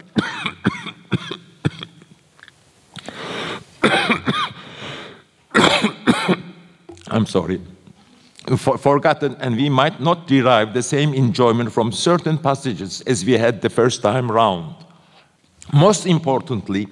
I'm 7.08 7.26
sorry 7.26 7.60
for, 8.56 8.76
forgotten, 8.78 9.36
and 9.40 9.56
we 9.56 9.68
might 9.68 10.00
not 10.00 10.26
derive 10.26 10.74
the 10.74 10.82
same 10.82 11.14
enjoyment 11.14 11.72
from 11.72 11.92
certain 11.92 12.38
passages 12.38 13.02
as 13.02 13.24
we 13.24 13.32
had 13.32 13.62
the 13.62 13.70
first 13.70 14.02
time 14.02 14.30
round. 14.30 14.74
Most 15.72 16.06
importantly, 16.06 16.88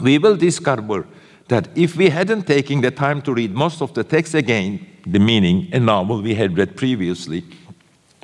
we 0.00 0.18
will 0.18 0.36
discover 0.36 1.06
that 1.48 1.68
if 1.74 1.96
we 1.96 2.10
hadn't 2.10 2.46
taken 2.46 2.80
the 2.80 2.90
time 2.90 3.22
to 3.22 3.32
read 3.32 3.54
most 3.54 3.80
of 3.80 3.94
the 3.94 4.04
text 4.04 4.34
again, 4.34 4.86
the 5.06 5.18
meaning, 5.18 5.68
a 5.72 5.80
novel 5.80 6.20
we 6.20 6.34
had 6.34 6.56
read 6.56 6.76
previously, 6.76 7.44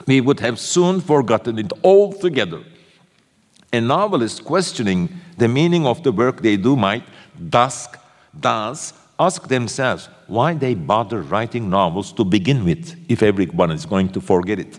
we 0.07 0.21
would 0.21 0.41
have 0.41 0.59
soon 0.59 1.01
forgotten 1.01 1.59
it 1.59 1.73
altogether. 1.83 2.63
A 3.75 3.81
novelist 3.81 4.45
questioning 4.45 5.09
the 5.37 5.49
meaning 5.49 5.85
of 5.85 6.01
the 6.05 6.13
work 6.13 6.41
they 6.41 6.57
do 6.57 6.77
might 6.77 7.03
thus, 7.37 7.89
thus 8.33 8.93
ask 9.19 9.49
themselves 9.49 10.09
why 10.29 10.55
they 10.55 10.75
bother 10.75 11.23
writing 11.23 11.69
novels 11.69 12.13
to 12.13 12.25
begin 12.25 12.65
with 12.65 12.95
if 13.09 13.21
everyone 13.21 13.73
is 13.73 13.85
going 13.85 14.11
to 14.11 14.21
forget 14.21 14.61
it. 14.61 14.79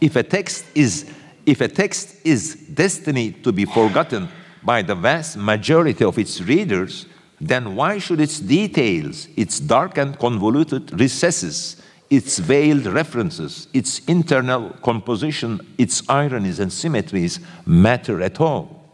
If 0.00 0.16
a 0.16 0.22
text 0.22 0.64
is, 0.74 1.04
if 1.44 1.60
a 1.60 1.68
text 1.68 2.16
is 2.24 2.54
destined 2.54 3.44
to 3.44 3.52
be 3.52 3.66
forgotten 3.66 4.30
by 4.62 4.80
the 4.80 4.94
vast 4.94 5.36
majority 5.36 6.02
of 6.02 6.18
its 6.18 6.40
readers, 6.40 7.04
then 7.38 7.76
why 7.76 7.98
should 7.98 8.22
its 8.22 8.40
details, 8.40 9.28
its 9.36 9.60
dark 9.60 9.98
and 9.98 10.18
convoluted 10.18 10.98
recesses, 10.98 11.82
its 12.08 12.38
veiled 12.38 12.86
references, 12.86 13.68
its 13.72 14.00
internal 14.06 14.70
composition, 14.82 15.60
its 15.78 16.08
ironies 16.08 16.60
and 16.60 16.72
symmetries 16.72 17.40
matter 17.64 18.22
at 18.22 18.40
all. 18.40 18.84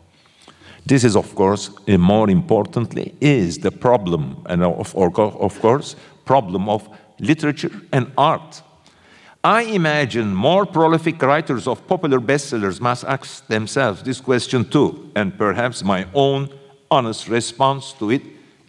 This 0.85 1.05
is, 1.05 1.15
of 1.15 1.35
course, 1.35 1.71
and 1.87 2.03
more 2.03 2.29
importantly, 2.31 3.15
is 3.21 3.59
the 3.59 3.71
problem, 3.71 4.43
and 4.47 4.65
of, 4.65 4.97
of 4.97 5.61
course, 5.61 5.95
problem 6.25 6.69
of 6.69 6.89
literature 7.21 7.71
and 7.93 8.11
art. 8.19 8.63
I 9.45 9.63
imagine 9.63 10.35
more 10.35 10.67
prolific 10.67 11.21
writers 11.21 11.67
of 11.67 11.87
popular 11.87 12.21
bestsellers 12.21 12.81
must 12.81 13.05
ask 13.05 13.47
themselves 13.47 14.03
this 14.03 14.21
question 14.21 14.65
too, 14.65 15.11
and 15.15 15.37
perhaps 15.37 15.83
my 15.83 16.07
own 16.15 16.49
honest 16.91 17.29
response 17.29 17.93
to 17.95 18.11
it, 18.11 18.23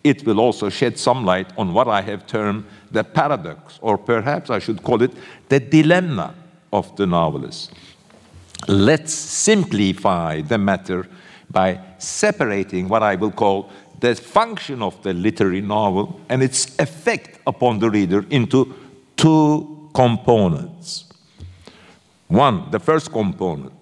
it 0.03 0.25
will 0.25 0.39
also 0.39 0.69
shed 0.69 0.97
some 0.97 1.25
light 1.25 1.51
on 1.57 1.73
what 1.73 1.87
I 1.87 2.01
have 2.01 2.27
termed 2.27 2.65
the 2.93 3.03
paradox, 3.03 3.79
or 3.81 3.97
perhaps 3.97 4.49
I 4.49 4.59
should 4.59 4.81
call 4.83 5.01
it 5.01 5.11
the 5.49 5.59
dilemma 5.59 6.35
of 6.71 6.95
the 6.95 7.05
novelist. 7.05 7.71
Let's 8.67 9.13
simplify 9.13 10.41
the 10.41 10.57
matter 10.57 11.07
by 11.49 11.79
separating 11.97 12.87
what 12.87 13.03
I 13.03 13.15
will 13.15 13.31
call 13.31 13.69
the 13.99 14.15
function 14.15 14.81
of 14.81 15.01
the 15.03 15.13
literary 15.13 15.61
novel 15.61 16.21
and 16.29 16.41
its 16.41 16.77
effect 16.79 17.39
upon 17.45 17.79
the 17.79 17.89
reader 17.89 18.25
into 18.29 18.73
two 19.15 19.89
components. 19.93 21.05
One, 22.27 22.71
the 22.71 22.79
first 22.79 23.11
component. 23.11 23.73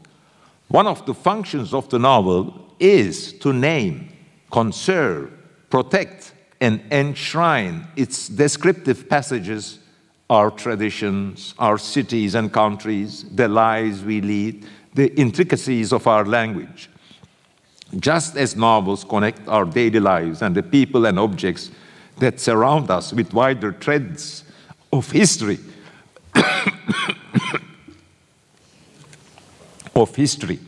One 0.67 0.87
of 0.87 1.05
the 1.05 1.13
functions 1.13 1.73
of 1.73 1.89
the 1.89 1.99
novel 1.99 2.75
is 2.79 3.33
to 3.39 3.53
name, 3.53 4.09
conserve, 4.51 5.31
protect, 5.69 6.33
and 6.61 6.81
enshrine 6.91 7.87
its 7.95 8.27
descriptive 8.29 9.09
passages, 9.09 9.79
our 10.29 10.51
traditions, 10.51 11.55
our 11.57 11.77
cities 11.79 12.35
and 12.35 12.53
countries, 12.53 13.25
the 13.35 13.47
lives 13.47 14.03
we 14.03 14.21
lead, 14.21 14.65
the 14.93 15.11
intricacies 15.19 15.91
of 15.91 16.05
our 16.07 16.23
language. 16.23 16.89
Just 17.99 18.37
as 18.37 18.55
novels 18.55 19.03
connect 19.03 19.45
our 19.47 19.65
daily 19.65 19.99
lives 19.99 20.43
and 20.43 20.55
the 20.55 20.63
people 20.63 21.05
and 21.07 21.19
objects 21.19 21.71
that 22.19 22.39
surround 22.39 22.89
us 22.91 23.11
with 23.11 23.33
wider 23.33 23.73
threads 23.73 24.45
of 24.93 25.11
history, 25.11 25.57
of 29.95 30.15
history, 30.15 30.59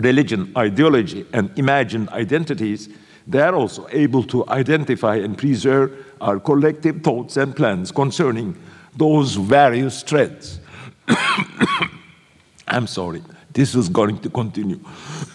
religion, 0.00 0.52
ideology, 0.56 1.24
and 1.32 1.56
imagined 1.56 2.08
identities, 2.10 2.88
they 3.26 3.40
are 3.40 3.54
also 3.54 3.86
able 3.90 4.22
to 4.24 4.48
identify 4.48 5.16
and 5.16 5.36
preserve 5.36 5.92
our 6.20 6.38
collective 6.38 7.02
thoughts 7.02 7.36
and 7.36 7.56
plans 7.56 7.90
concerning 7.90 8.56
those 8.96 9.34
various 9.34 10.02
threads. 10.02 10.60
I'm 12.68 12.86
sorry, 12.86 13.22
this 13.52 13.74
is 13.74 13.88
going 13.88 14.18
to 14.18 14.30
continue. 14.30 14.80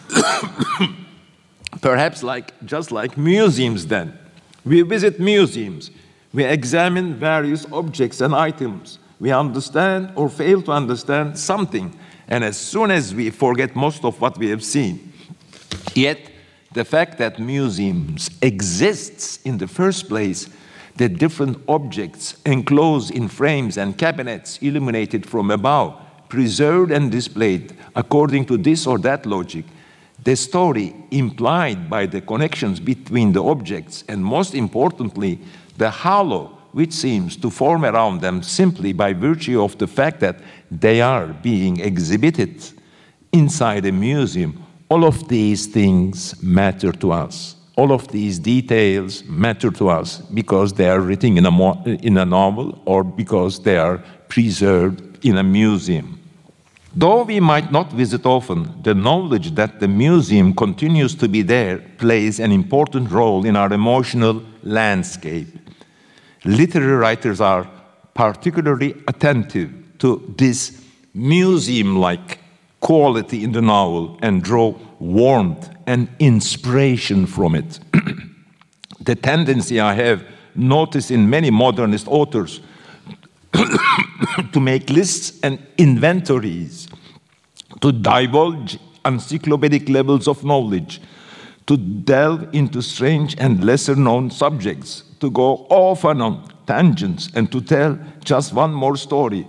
Perhaps 1.82 2.24
like 2.24 2.54
just 2.66 2.92
like 2.92 3.18
museums 3.18 3.88
then. 3.88 4.18
We 4.66 4.82
visit 4.82 5.20
museums, 5.20 5.90
we 6.34 6.44
examine 6.44 7.16
various 7.16 7.66
objects 7.72 8.22
and 8.22 8.36
items. 8.36 9.00
We 9.20 9.32
understand 9.32 10.12
or 10.16 10.30
fail 10.30 10.62
to 10.64 10.72
understand 10.72 11.38
something, 11.38 11.98
and 12.28 12.44
as 12.44 12.58
soon 12.58 12.92
as 12.92 13.14
we 13.14 13.32
forget 13.32 13.76
most 13.76 14.06
of 14.06 14.22
what 14.22 14.38
we 14.38 14.50
have 14.50 14.64
seen, 14.64 15.12
yet 15.94 16.29
the 16.80 16.86
fact 16.86 17.18
that 17.18 17.38
museums 17.40 18.30
exists 18.42 19.40
in 19.44 19.58
the 19.58 19.68
first 19.68 20.08
place, 20.08 20.48
the 20.96 21.10
different 21.10 21.58
objects 21.68 22.38
enclosed 22.46 23.12
in 23.12 23.28
frames 23.28 23.78
and 23.78 23.98
cabinets 23.98 24.58
illuminated 24.62 25.26
from 25.26 25.52
above, 25.52 25.94
preserved 26.30 26.90
and 26.90 27.12
displayed 27.12 27.76
according 27.98 28.46
to 28.46 28.56
this 28.56 28.88
or 28.88 28.98
that 28.98 29.26
logic, 29.26 29.66
the 30.24 30.38
story 30.38 30.96
implied 31.12 31.90
by 31.90 32.06
the 32.06 32.22
connections 32.22 32.80
between 32.80 33.34
the 33.34 33.44
objects, 33.44 34.06
and 34.08 34.24
most 34.24 34.56
importantly, 34.56 35.38
the 35.78 35.92
halo 35.92 36.46
which 36.72 36.94
seems 36.94 37.36
to 37.36 37.50
form 37.50 37.84
around 37.84 38.22
them 38.22 38.42
simply 38.42 38.94
by 38.94 39.12
virtue 39.12 39.62
of 39.62 39.78
the 39.80 39.88
fact 39.88 40.22
that 40.22 40.40
they 40.72 41.02
are 41.02 41.28
being 41.28 41.82
exhibited 41.82 42.56
inside 43.34 43.86
a 43.86 43.92
museum 43.92 44.64
all 44.90 45.06
of 45.06 45.28
these 45.28 45.68
things 45.68 46.42
matter 46.42 46.92
to 46.92 47.12
us. 47.12 47.56
All 47.76 47.92
of 47.92 48.08
these 48.10 48.40
details 48.40 49.24
matter 49.24 49.72
to 49.72 49.90
us 49.90 50.18
because 50.34 50.74
they 50.74 50.90
are 50.90 51.00
written 51.00 51.38
in 51.38 51.46
a, 51.46 51.90
in 52.04 52.18
a 52.18 52.26
novel 52.26 52.82
or 52.86 53.04
because 53.04 53.62
they 53.64 53.78
are 53.78 54.00
preserved 54.28 55.24
in 55.26 55.38
a 55.38 55.44
museum. 55.44 56.20
Though 56.96 57.24
we 57.24 57.40
might 57.40 57.72
not 57.72 57.94
visit 57.94 58.26
often, 58.26 58.82
the 58.82 58.96
knowledge 58.96 59.52
that 59.52 59.80
the 59.80 59.88
museum 59.88 60.54
continues 60.56 61.14
to 61.16 61.30
be 61.30 61.44
there 61.44 61.78
plays 61.98 62.40
an 62.40 62.52
important 62.52 63.12
role 63.12 63.46
in 63.46 63.56
our 63.56 63.72
emotional 63.72 64.44
landscape. 64.64 65.48
Literary 66.44 66.98
writers 66.98 67.40
are 67.40 67.70
particularly 68.16 68.96
attentive 69.08 69.72
to 70.00 70.34
this 70.38 70.84
museum 71.14 71.98
like 71.98 72.40
quality 72.80 73.44
in 73.44 73.52
the 73.52 73.62
novel 73.62 74.18
and 74.22 74.44
draw 74.44 74.74
warmth 75.00 75.70
and 75.86 76.08
inspiration 76.20 77.26
from 77.26 77.56
it. 77.56 77.80
the 79.02 79.16
tendency 79.16 79.80
I 79.80 79.94
have 79.94 80.24
noticed 80.56 81.12
in 81.12 81.30
many 81.30 81.50
modernist 81.50 82.08
authors 82.08 82.62
to 83.54 84.60
make 84.60 84.90
lists 84.90 85.40
and 85.42 85.60
inventories, 85.78 86.88
to 87.82 87.92
divulge 87.92 88.78
encyclopedic 89.06 89.90
levels 89.90 90.28
of 90.28 90.44
knowledge, 90.44 91.02
to 91.66 91.78
delve 91.78 92.54
into 92.54 92.82
strange 92.82 93.36
and 93.40 93.64
lesser 93.64 93.96
known 93.96 94.30
subjects, 94.32 95.04
to 95.20 95.30
go 95.30 95.68
off 95.70 96.04
and 96.04 96.22
on 96.22 96.52
tangents, 96.66 97.30
and 97.36 97.52
to 97.52 97.62
tell 97.62 97.98
just 98.24 98.54
one 98.54 98.74
more 98.74 98.98
story 98.98 99.48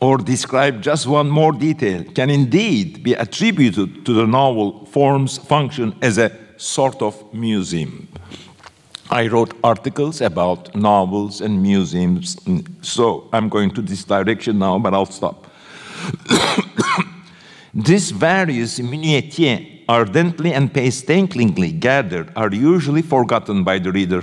or 0.00 0.16
describe 0.16 0.80
just 0.80 1.06
one 1.06 1.28
more 1.28 1.52
detail 1.52 2.02
can 2.14 2.30
indeed 2.30 3.02
be 3.02 3.12
attributed 3.12 4.04
to 4.06 4.12
the 4.14 4.26
novel 4.26 4.86
form's 4.86 5.36
function 5.36 5.94
as 6.00 6.18
a 6.18 6.30
sort 6.56 7.02
of 7.02 7.34
museum. 7.34 8.08
I 9.10 9.26
wrote 9.26 9.54
articles 9.64 10.20
about 10.20 10.74
novels 10.74 11.40
and 11.40 11.60
museums, 11.60 12.36
so 12.80 13.28
I'm 13.32 13.48
going 13.48 13.72
to 13.72 13.82
this 13.82 14.04
direction 14.04 14.58
now, 14.58 14.78
but 14.78 14.94
I'll 14.94 15.06
stop. 15.06 15.46
These 17.74 18.12
various 18.12 18.78
minutiae, 18.78 19.82
ardently 19.88 20.52
and 20.52 20.72
painstakingly 20.72 21.72
gathered, 21.72 22.32
are 22.36 22.52
usually 22.52 23.02
forgotten 23.02 23.64
by 23.64 23.80
the 23.80 23.90
reader 23.90 24.22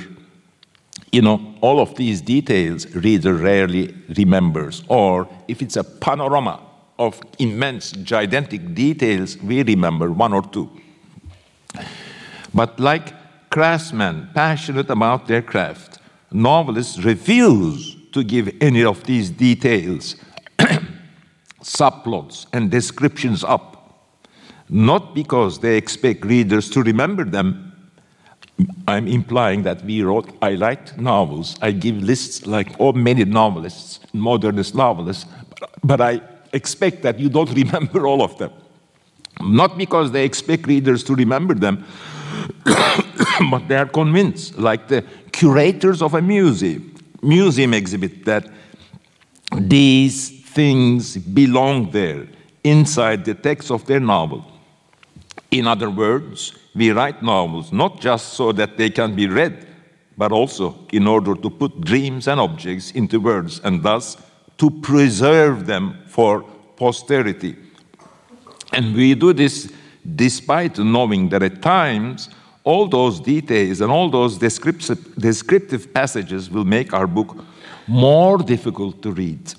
you 1.12 1.22
know, 1.22 1.56
all 1.62 1.80
of 1.80 1.96
these 1.96 2.22
details 2.22 2.86
reader 2.96 3.34
rarely 3.34 3.96
remembers. 4.18 4.84
Or 4.88 5.28
if 5.48 5.62
it's 5.62 5.76
a 5.76 5.84
panorama 5.84 6.62
of 7.00 7.22
immense, 7.40 7.92
gigantic 7.92 8.74
details, 8.74 9.38
we 9.38 9.64
remember 9.64 10.12
one 10.12 10.34
or 10.34 10.44
two. 10.44 10.70
But 12.54 12.80
like 12.80 13.14
craftsmen 13.50 14.30
passionate 14.34 14.90
about 14.90 15.28
their 15.28 15.42
craft, 15.42 16.00
novelists 16.32 17.04
refuse 17.04 17.96
to 18.12 18.24
give 18.24 18.54
any 18.62 18.84
of 18.84 19.04
these 19.04 19.30
details, 19.30 20.16
subplots, 21.62 22.48
and 22.52 22.72
descriptions 22.72 23.44
up. 23.44 23.74
Not 24.70 25.16
because 25.16 25.60
they 25.60 25.78
expect 25.78 26.26
readers 26.26 26.70
to 26.72 26.82
remember 26.82 27.24
them, 27.24 27.67
I'm 28.88 29.08
implying 29.08 29.64
that 29.64 29.84
we 29.84 30.02
wrote, 30.02 30.30
I 30.42 30.56
write 30.56 30.98
novels. 30.98 31.58
I 31.62 31.72
give 31.72 32.02
lists 32.02 32.48
like 32.48 32.80
all 32.80 32.94
many 32.94 33.24
novelists, 33.26 34.00
modernist 34.14 34.74
novelists, 34.74 35.26
but 35.84 36.02
I 36.02 36.22
expect 36.54 37.04
that 37.04 37.20
you 37.20 37.30
don't 37.30 37.52
remember 37.64 38.08
all 38.08 38.24
of 38.24 38.38
them. 38.38 38.52
Not 39.42 39.78
because 39.78 40.12
they 40.12 40.26
expect 40.26 40.66
readers 40.66 41.04
to 41.04 41.16
remember 41.16 41.54
them, 41.54 41.86
but 43.52 43.68
they 43.68 43.76
are 43.76 43.86
convinced, 43.86 44.58
like 44.58 44.88
the 44.88 45.04
curators 45.32 46.02
of 46.02 46.16
a 46.16 46.22
museum, 46.22 46.96
museum 47.22 47.74
exhibit, 47.74 48.26
that 48.26 48.50
these 49.54 50.42
things 50.52 51.18
belong 51.18 51.92
there 51.92 52.28
inside 52.64 53.26
the 53.26 53.36
text 53.36 53.70
of 53.70 53.86
their 53.86 54.00
novel. 54.00 54.52
In 55.52 55.68
other 55.68 55.90
words, 55.90 56.58
we 56.78 56.92
write 56.92 57.24
novels 57.24 57.74
not 57.74 58.00
just 58.00 58.34
so 58.34 58.52
that 58.54 58.78
they 58.78 58.90
can 58.90 59.16
be 59.16 59.28
read, 59.28 59.66
but 60.18 60.32
also 60.32 60.76
in 60.94 61.08
order 61.08 61.36
to 61.36 61.50
put 61.50 61.82
dreams 61.82 62.28
and 62.28 62.40
objects 62.40 62.92
into 62.92 63.20
words 63.20 63.60
and 63.64 63.84
thus 63.84 64.18
to 64.58 64.70
preserve 64.70 65.66
them 65.66 65.98
for 66.08 66.42
posterity. 66.76 67.56
And 68.74 68.96
we 68.96 69.16
do 69.16 69.34
this 69.34 69.72
despite 70.16 70.78
knowing 70.78 71.30
that 71.30 71.44
at 71.44 71.62
times 71.62 72.30
all 72.64 72.88
those 72.88 73.20
details 73.20 73.82
and 73.82 73.92
all 73.92 74.10
those 74.10 74.38
descriptive, 74.38 75.94
passages 75.94 76.50
will 76.50 76.66
make 76.66 76.94
our 76.94 77.08
book 77.08 77.38
more 77.88 78.38
difficult 78.38 79.02
to 79.02 79.12
read. 79.12 79.54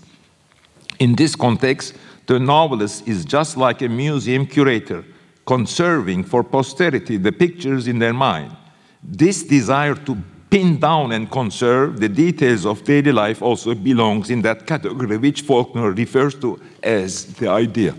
In 0.98 1.14
this 1.14 1.34
context, 1.34 1.94
the 2.26 2.38
novelist 2.38 3.08
is 3.08 3.24
just 3.24 3.56
like 3.56 3.80
a 3.82 3.88
museum 3.88 4.46
curator, 4.46 5.04
conserving 5.48 6.22
for 6.22 6.44
posterity 6.44 7.16
the 7.16 7.32
pictures 7.32 7.88
in 7.88 7.98
their 7.98 8.12
mind. 8.12 8.54
This 9.02 9.42
desire 9.42 9.94
to 9.94 10.14
pin 10.50 10.78
down 10.78 11.12
and 11.12 11.30
conserve 11.30 12.00
the 12.00 12.08
details 12.08 12.66
of 12.66 12.84
daily 12.84 13.12
life 13.12 13.40
also 13.40 13.74
belongs 13.74 14.28
in 14.28 14.42
that 14.42 14.66
category 14.66 15.16
which 15.16 15.40
Faulkner 15.40 15.92
refers 15.92 16.34
to 16.34 16.60
as 16.82 17.24
the 17.36 17.48
idea. 17.48 17.94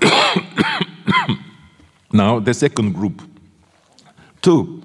now, 2.12 2.38
the 2.38 2.54
second 2.54 2.92
group. 2.92 3.22
Two, 4.40 4.84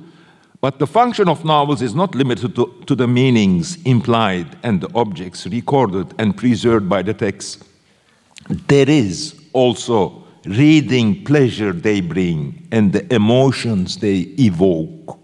but 0.60 0.80
the 0.80 0.88
function 0.88 1.30
of 1.30 1.46
novels 1.46 1.84
is 1.84 1.94
not 1.94 2.16
limited 2.16 2.56
to, 2.56 2.74
to 2.88 2.96
the 2.96 3.08
meanings 3.08 3.78
implied 3.84 4.58
and 4.64 4.82
the 4.82 4.90
objects 4.96 5.46
recorded 5.46 6.12
and 6.18 6.36
preserved 6.36 6.90
by 6.90 7.04
the 7.04 7.14
text. 7.14 7.64
There 8.68 8.90
is 8.90 9.40
also 9.54 10.27
reading 10.48 11.24
pleasure 11.24 11.74
they 11.74 12.02
bring 12.02 12.68
and 12.72 12.94
the 12.94 13.14
emotions 13.14 13.98
they 13.98 14.20
evoke. 14.40 15.20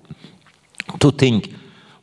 To 1.00 1.12
think 1.12 1.54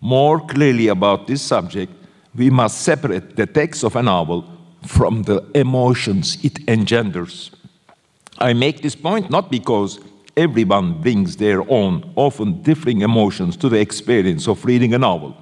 more 0.00 0.40
clearly 0.40 0.88
about 0.88 1.26
this 1.26 1.42
subject, 1.42 1.92
we 2.35 2.50
must 2.50 2.83
separate 2.83 3.37
the 3.37 3.46
text 3.46 3.85
of 3.85 3.96
a 3.96 4.02
novel 4.02 4.44
from 4.87 5.22
the 5.24 5.46
emotions 5.54 6.42
it 6.42 6.59
engenders. 6.68 7.50
I 8.38 8.54
make 8.54 8.80
this 8.80 8.96
point 8.96 9.30
not 9.30 9.50
because 9.50 10.00
everyone 10.37 11.02
brings 11.02 11.37
their 11.37 11.68
own, 11.70 12.12
often 12.16 12.62
differing 12.62 13.02
emotions 13.02 13.56
to 13.59 13.68
the 13.68 13.78
experience 13.78 14.48
of 14.48 14.64
reading 14.64 14.94
a 14.94 14.98
novel, 14.98 15.37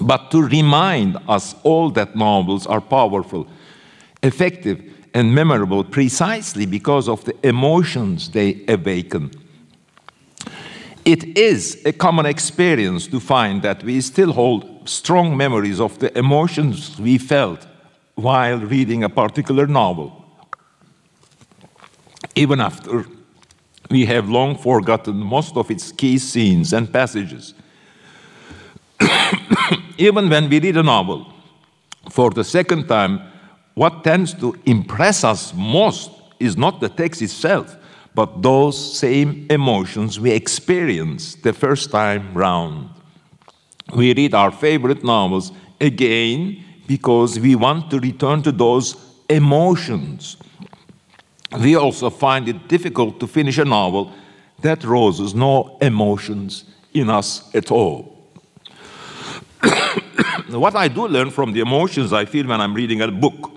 but 0.00 0.30
to 0.32 0.42
remind 0.42 1.16
us 1.28 1.54
all 1.62 1.90
that 1.90 2.16
novels 2.16 2.66
are 2.66 2.80
powerful, 2.80 3.46
effective, 4.22 4.97
and 5.14 5.34
memorable 5.34 5.84
precisely 5.84 6.66
because 6.66 7.08
of 7.08 7.24
the 7.24 7.34
emotions 7.46 8.30
they 8.30 8.64
awaken. 8.68 9.30
It 11.04 11.38
is 11.38 11.80
a 11.86 11.92
common 11.92 12.26
experience 12.26 13.06
to 13.06 13.18
find 13.18 13.62
that 13.62 13.82
we 13.82 14.00
still 14.00 14.32
hold 14.32 14.88
strong 14.88 15.36
memories 15.36 15.80
of 15.80 15.98
the 15.98 16.16
emotions 16.18 17.00
we 17.00 17.18
felt 17.18 17.66
while 18.14 18.58
reading 18.58 19.04
a 19.04 19.08
particular 19.08 19.66
novel, 19.66 20.24
even 22.34 22.60
after 22.60 23.06
we 23.90 24.04
have 24.04 24.28
long 24.28 24.56
forgotten 24.56 25.16
most 25.16 25.56
of 25.56 25.70
its 25.70 25.92
key 25.92 26.18
scenes 26.18 26.72
and 26.72 26.92
passages. 26.92 27.54
even 29.98 30.28
when 30.28 30.48
we 30.48 30.60
read 30.60 30.76
a 30.76 30.82
novel 30.82 31.32
for 32.10 32.30
the 32.30 32.44
second 32.44 32.86
time, 32.86 33.20
what 33.78 34.02
tends 34.02 34.34
to 34.34 34.58
impress 34.66 35.22
us 35.22 35.54
most 35.54 36.10
is 36.40 36.56
not 36.56 36.80
the 36.80 36.88
text 36.88 37.22
itself, 37.22 37.76
but 38.12 38.42
those 38.42 38.76
same 38.98 39.46
emotions 39.50 40.18
we 40.18 40.32
experienced 40.32 41.44
the 41.44 41.52
first 41.52 41.92
time 41.92 42.34
round. 42.34 42.90
We 43.94 44.12
read 44.14 44.34
our 44.34 44.50
favorite 44.50 45.04
novels 45.04 45.52
again 45.80 46.64
because 46.88 47.38
we 47.38 47.54
want 47.54 47.88
to 47.92 48.00
return 48.00 48.42
to 48.42 48.50
those 48.50 48.96
emotions. 49.30 50.36
We 51.60 51.76
also 51.76 52.10
find 52.10 52.48
it 52.48 52.66
difficult 52.66 53.20
to 53.20 53.28
finish 53.28 53.58
a 53.58 53.64
novel 53.64 54.12
that 54.60 54.82
rouses 54.82 55.36
no 55.36 55.78
emotions 55.80 56.64
in 56.92 57.08
us 57.08 57.54
at 57.54 57.70
all. 57.70 58.18
what 60.48 60.74
I 60.74 60.88
do 60.88 61.06
learn 61.06 61.30
from 61.30 61.52
the 61.52 61.60
emotions 61.60 62.12
I 62.12 62.24
feel 62.24 62.48
when 62.48 62.60
I'm 62.60 62.74
reading 62.74 63.02
a 63.02 63.08
book, 63.12 63.52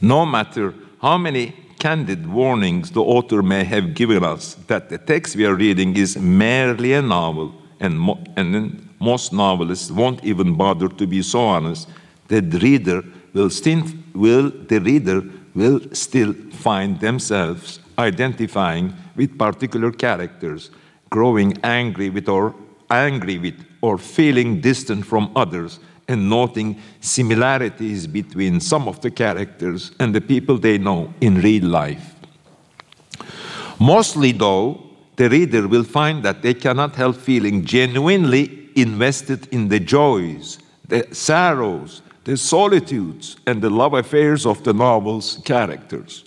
no 0.00 0.24
matter 0.24 0.74
how 1.00 1.18
many 1.18 1.54
candid 1.78 2.30
warnings 2.30 2.90
the 2.90 3.02
author 3.02 3.42
may 3.42 3.64
have 3.64 3.94
given 3.94 4.22
us 4.22 4.54
that 4.66 4.88
the 4.90 4.98
text 4.98 5.34
we 5.36 5.46
are 5.46 5.54
reading 5.54 5.96
is 5.96 6.16
merely 6.16 6.92
a 6.92 7.02
novel, 7.02 7.54
and, 7.80 7.98
mo- 7.98 8.22
and 8.36 8.88
most 9.00 9.32
novelists 9.32 9.90
won't 9.90 10.22
even 10.24 10.54
bother 10.54 10.88
to 10.88 11.06
be 11.06 11.22
so 11.22 11.40
honest, 11.40 11.88
the 12.28 12.42
reader 12.62 13.02
will 13.32 13.50
still, 13.50 13.82
will, 14.14 14.50
the 14.68 14.80
reader 14.80 15.22
will 15.54 15.80
still 15.92 16.34
find 16.52 17.00
themselves 17.00 17.80
identifying 17.98 18.94
with 19.16 19.38
particular 19.38 19.90
characters, 19.90 20.70
growing 21.08 21.56
angry 21.64 22.10
with 22.10 22.28
or 22.28 22.54
angry 22.90 23.38
with 23.38 23.64
or 23.80 23.96
feeling 23.96 24.60
distant 24.60 25.04
from 25.04 25.30
others 25.34 25.80
and 26.10 26.28
noting 26.28 26.76
similarities 27.00 28.06
between 28.06 28.60
some 28.60 28.88
of 28.88 29.00
the 29.00 29.10
characters 29.10 29.92
and 30.00 30.12
the 30.12 30.20
people 30.20 30.58
they 30.58 30.76
know 30.76 31.14
in 31.20 31.40
real 31.40 31.64
life. 31.64 32.16
Mostly, 33.78 34.32
though, 34.32 34.82
the 35.14 35.30
reader 35.30 35.68
will 35.68 35.84
find 35.84 36.22
that 36.24 36.42
they 36.42 36.54
cannot 36.54 36.96
help 36.96 37.16
feeling 37.16 37.64
genuinely 37.64 38.68
invested 38.74 39.46
in 39.52 39.68
the 39.68 39.78
joys, 39.78 40.58
the 40.88 41.06
sorrows, 41.12 42.02
the 42.24 42.36
solitudes, 42.36 43.36
and 43.46 43.62
the 43.62 43.70
love 43.70 43.94
affairs 43.94 44.44
of 44.44 44.64
the 44.64 44.72
novel's 44.72 45.40
characters. 45.44 46.24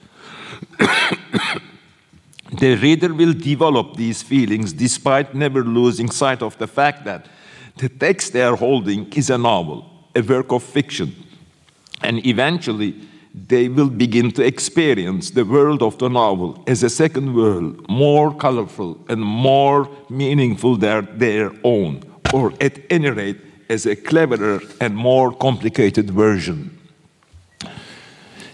the 2.59 2.75
reader 2.81 3.13
will 3.13 3.33
develop 3.33 3.97
these 3.97 4.23
feelings 4.23 4.71
despite 4.71 5.35
never 5.35 5.63
losing 5.63 6.09
sight 6.09 6.41
of 6.41 6.57
the 6.57 6.67
fact 6.67 7.03
that 7.03 7.27
the 7.77 7.89
text 7.89 8.33
they 8.33 8.43
are 8.43 8.55
holding 8.55 9.12
is 9.13 9.29
a 9.29 9.38
novel, 9.38 9.86
a 10.15 10.21
work 10.21 10.51
of 10.51 10.63
fiction. 10.63 11.15
And 12.01 12.25
eventually, 12.25 12.95
they 13.33 13.67
will 13.67 13.89
begin 13.89 14.31
to 14.31 14.43
experience 14.43 15.31
the 15.31 15.45
world 15.45 15.81
of 15.81 15.97
the 15.97 16.09
novel 16.09 16.63
as 16.67 16.83
a 16.83 16.89
second 16.89 17.33
world, 17.33 17.88
more 17.89 18.33
colorful 18.36 18.97
and 19.09 19.21
more 19.21 19.89
meaningful 20.09 20.77
than 20.77 21.07
their 21.17 21.51
own, 21.63 22.03
or 22.31 22.53
at 22.62 22.79
any 22.89 23.09
rate, 23.09 23.39
as 23.69 23.86
a 23.86 23.95
cleverer 23.95 24.62
and 24.79 24.95
more 24.95 25.31
complicated 25.31 26.12
version. 26.12 26.77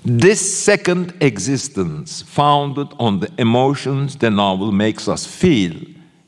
This 0.06 0.40
second 0.64 1.14
existence, 1.20 2.22
founded 2.22 2.88
on 3.00 3.20
the 3.20 3.30
emotions 3.38 4.16
the 4.16 4.30
novel 4.30 4.72
makes 4.72 5.10
us 5.10 5.26
feel, 5.26 5.76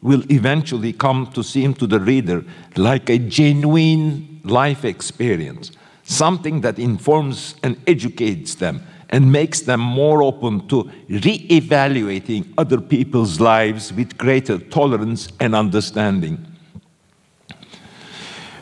will 0.01 0.23
eventually 0.31 0.93
come 0.93 1.27
to 1.27 1.43
seem 1.43 1.73
to 1.75 1.87
the 1.87 1.99
reader 1.99 2.43
like 2.75 3.09
a 3.09 3.17
genuine 3.17 4.41
life 4.43 4.83
experience, 4.83 5.71
something 6.03 6.61
that 6.61 6.79
informs 6.79 7.55
and 7.63 7.77
educates 7.87 8.55
them 8.55 8.81
and 9.09 9.31
makes 9.31 9.61
them 9.61 9.79
more 9.79 10.23
open 10.23 10.67
to 10.67 10.89
re-evaluating 11.09 12.53
other 12.57 12.79
people's 12.79 13.39
lives 13.39 13.91
with 13.93 14.17
greater 14.17 14.57
tolerance 14.57 15.27
and 15.39 15.53
understanding. 15.53 16.50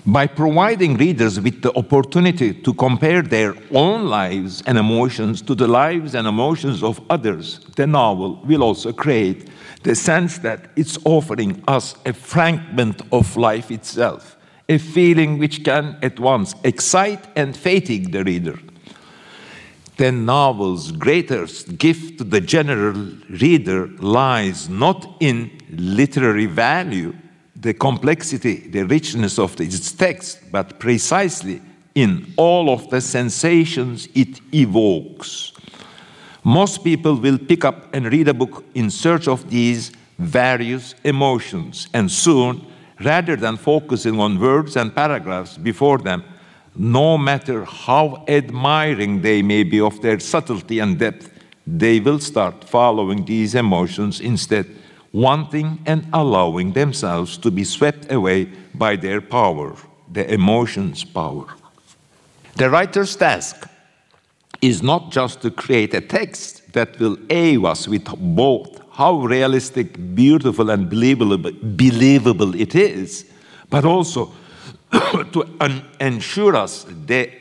By 0.10 0.26
providing 0.26 0.98
readers 0.98 1.40
with 1.40 1.62
the 1.62 1.72
opportunity 1.78 2.52
to 2.52 2.74
compare 2.74 3.22
their 3.22 3.54
own 3.70 4.08
lives 4.08 4.64
and 4.66 4.76
emotions 4.76 5.40
to 5.44 5.54
the 5.54 5.68
lives 5.68 6.16
and 6.16 6.28
emotions 6.28 6.82
of 6.82 7.00
others, 7.12 7.60
the 7.76 7.86
novel 7.86 8.42
will 8.44 8.64
also 8.64 8.92
create 8.92 9.50
the 9.84 9.94
sense 9.94 10.40
that 10.40 10.72
it's 10.76 10.98
offering 11.06 11.64
us 11.68 11.94
a 12.08 12.14
fragment 12.14 13.04
of 13.12 13.38
life 13.38 13.70
itself, 13.70 14.36
a 14.68 14.80
feeling 14.80 15.38
which 15.38 15.64
can 15.64 15.96
at 16.02 16.20
once 16.20 16.56
excite 16.64 17.28
and 17.36 17.56
fatigue 17.56 18.12
the 18.12 18.24
reader. 18.24 18.58
The 19.98 20.12
novel's 20.12 20.92
greatest 20.92 21.78
gift 21.78 22.18
to 22.18 22.24
the 22.24 22.42
general 22.42 23.12
reader 23.30 23.86
lies 24.00 24.70
not 24.70 25.18
in 25.20 25.52
literary 25.70 26.48
value, 26.48 27.14
the 27.62 27.74
complexity, 27.74 28.68
the 28.70 28.84
richness 28.84 29.38
of 29.38 29.60
its 29.60 29.92
text, 29.92 30.40
but 30.52 30.80
precisely 30.80 31.62
in 31.96 32.34
all 32.38 32.70
of 32.70 32.90
the 32.90 33.02
sensations 33.02 34.08
it 34.16 34.40
evokes. 34.54 35.52
Most 36.44 36.84
people 36.84 37.16
will 37.16 37.38
pick 37.38 37.66
up 37.66 37.94
and 37.94 38.06
read 38.12 38.30
a 38.30 38.34
book 38.34 38.64
in 38.74 38.90
search 38.90 39.28
of 39.28 39.50
these 39.50 39.92
various 40.18 40.96
emotions, 41.04 41.88
and 41.94 42.10
soon, 42.10 42.66
rather 43.02 43.36
than 43.36 43.58
focusing 43.58 44.20
on 44.20 44.40
words 44.40 44.76
and 44.76 44.96
paragraphs 44.96 45.58
before 45.58 45.98
them, 45.98 46.24
no 46.76 47.18
matter 47.18 47.66
how 47.66 48.24
admiring 48.28 49.22
they 49.22 49.42
may 49.42 49.64
be 49.64 49.82
of 49.82 50.02
their 50.02 50.20
subtlety 50.20 50.80
and 50.80 50.98
depth, 50.98 51.30
they 51.68 52.00
will 52.00 52.20
start 52.20 52.64
following 52.64 53.26
these 53.26 53.56
emotions 53.56 54.20
instead, 54.22 54.66
wanting 55.12 55.80
and 55.86 56.08
allowing 56.14 56.74
themselves 56.74 57.38
to 57.38 57.52
be 57.52 57.64
swept 57.64 58.12
away 58.12 58.46
by 58.74 58.96
their 58.96 59.22
power, 59.22 59.76
the 60.12 60.32
emotions' 60.34 61.04
power. 61.04 61.46
The 62.56 62.70
writer's 62.70 63.16
task 63.16 63.68
is 64.62 64.84
not 64.84 65.12
just 65.12 65.42
to 65.42 65.52
create 65.52 65.94
a 65.94 66.02
text 66.02 66.74
that 66.74 67.00
will 67.00 67.18
awe 67.32 67.72
us 67.72 67.88
with 67.88 68.06
both 68.36 68.80
how 68.92 69.14
realistic, 69.22 70.14
beautiful, 70.14 70.70
and 70.70 70.90
believable, 70.90 71.38
believable 71.38 72.54
it 72.54 72.76
is, 72.76 73.32
but 73.70 73.86
also 73.86 74.34
to 74.92 75.46
ensure 76.02 76.56
us, 76.58 76.86
they 77.06 77.38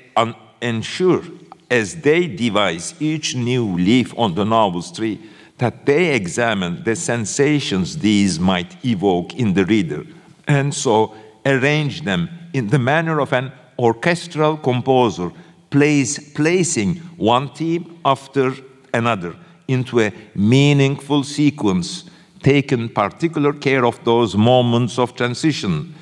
ensure 0.62 1.22
as 1.68 1.96
they 1.96 2.28
devise 2.28 2.94
each 3.00 3.34
new 3.34 3.74
leaf 3.76 4.14
on 4.16 4.36
the 4.36 4.44
novel's 4.44 4.92
tree, 4.92 5.20
that 5.58 5.84
they 5.84 6.14
examine 6.14 6.82
the 6.84 6.96
sensations 6.96 7.98
these 7.98 8.38
might 8.38 8.84
evoke 8.84 9.34
in 9.34 9.54
the 9.54 9.64
reader, 9.66 10.04
and 10.46 10.72
so 10.72 11.14
arrange 11.44 12.02
them 12.02 12.28
in 12.52 12.68
the 12.68 12.78
manner 12.78 13.20
of 13.20 13.32
an 13.32 13.52
orchestral 13.78 14.56
composer, 14.56 15.30
placing 15.70 16.96
one 17.16 17.48
theme 17.50 17.98
after 18.04 18.54
another 18.94 19.36
into 19.66 20.00
a 20.00 20.12
meaningful 20.34 21.22
sequence, 21.22 22.04
taking 22.42 22.88
particular 22.88 23.52
care 23.52 23.84
of 23.84 24.02
those 24.04 24.36
moments 24.36 24.98
of 24.98 25.14
transition 25.14 25.94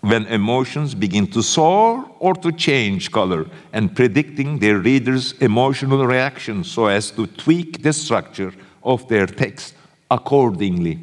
when 0.00 0.26
emotions 0.26 0.94
begin 0.94 1.26
to 1.26 1.42
soar 1.42 2.08
or 2.20 2.32
to 2.34 2.52
change 2.52 3.10
color 3.10 3.46
and 3.72 3.94
predicting 3.96 4.58
their 4.58 4.78
reader's 4.78 5.32
emotional 5.40 6.06
reaction 6.06 6.62
so 6.62 6.86
as 6.86 7.10
to 7.10 7.26
tweak 7.26 7.82
the 7.82 7.92
structure 7.92 8.52
of 8.82 9.08
their 9.08 9.26
text 9.26 9.74
accordingly. 10.10 10.98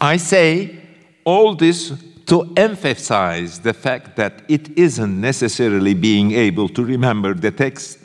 I 0.00 0.18
say 0.18 0.76
all 1.24 1.54
this 1.54 1.92
to 2.26 2.52
emphasize 2.56 3.60
the 3.60 3.72
fact 3.72 4.16
that 4.16 4.42
it 4.48 4.76
isn't 4.76 5.20
necessarily 5.20 5.94
being 5.94 6.32
able 6.32 6.68
to 6.70 6.84
remember 6.84 7.34
the 7.34 7.50
text 7.50 7.98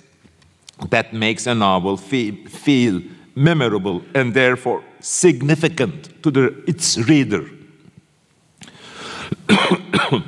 that 0.89 1.13
makes 1.13 1.47
a 1.47 1.55
novel 1.55 1.97
feel, 1.97 2.35
feel 2.47 3.01
memorable 3.35 4.01
and 4.13 4.33
therefore 4.33 4.83
significant 4.99 6.23
to 6.23 6.31
the, 6.31 6.63
its 6.67 6.97
reader. 6.97 7.49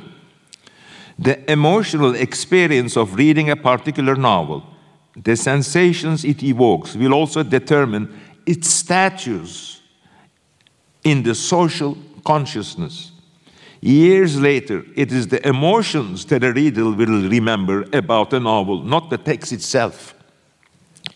the 1.18 1.50
emotional 1.50 2.14
experience 2.14 2.96
of 2.96 3.14
reading 3.14 3.50
a 3.50 3.56
particular 3.56 4.16
novel, 4.16 4.64
the 5.16 5.36
sensations 5.36 6.24
it 6.24 6.42
evokes, 6.42 6.96
will 6.96 7.14
also 7.14 7.42
determine 7.42 8.20
its 8.46 8.68
status 8.68 9.80
in 11.04 11.22
the 11.22 11.34
social 11.34 11.96
consciousness. 12.24 13.12
Years 13.80 14.40
later, 14.40 14.84
it 14.96 15.12
is 15.12 15.28
the 15.28 15.46
emotions 15.46 16.24
that 16.26 16.42
a 16.42 16.52
reader 16.52 16.84
will 16.84 17.28
remember 17.28 17.84
about 17.92 18.32
a 18.32 18.40
novel, 18.40 18.82
not 18.82 19.10
the 19.10 19.18
text 19.18 19.52
itself. 19.52 20.14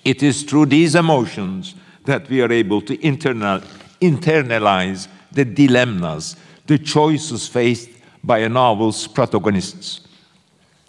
It 0.04 0.22
is 0.22 0.42
through 0.42 0.66
these 0.66 0.94
emotions 0.94 1.74
that 2.04 2.28
we 2.28 2.42
are 2.42 2.52
able 2.52 2.82
to 2.82 3.06
internal, 3.06 3.60
internalize 4.00 5.08
the 5.32 5.44
dilemmas, 5.44 6.36
the 6.66 6.78
choices 6.78 7.48
faced 7.48 7.90
by 8.22 8.38
a 8.38 8.48
novel's 8.48 9.06
protagonists. 9.06 10.07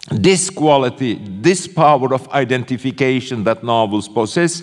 This 0.08 0.50
quality, 0.50 1.20
this 1.22 1.66
power 1.66 2.14
of 2.14 2.28
identification 2.30 3.44
that 3.44 3.62
novels 3.62 4.08
possess, 4.08 4.62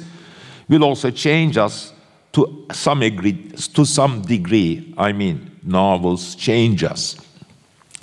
will 0.68 0.84
also 0.84 1.12
change 1.12 1.58
us 1.58 1.94
to 2.34 2.66
some 2.72 3.00
degree. 3.00 3.52
To 3.74 3.86
some 3.86 4.22
degree, 4.22 4.94
I 4.98 5.12
mean, 5.12 5.52
novels 5.64 6.36
change 6.36 6.84
us. 6.84 7.16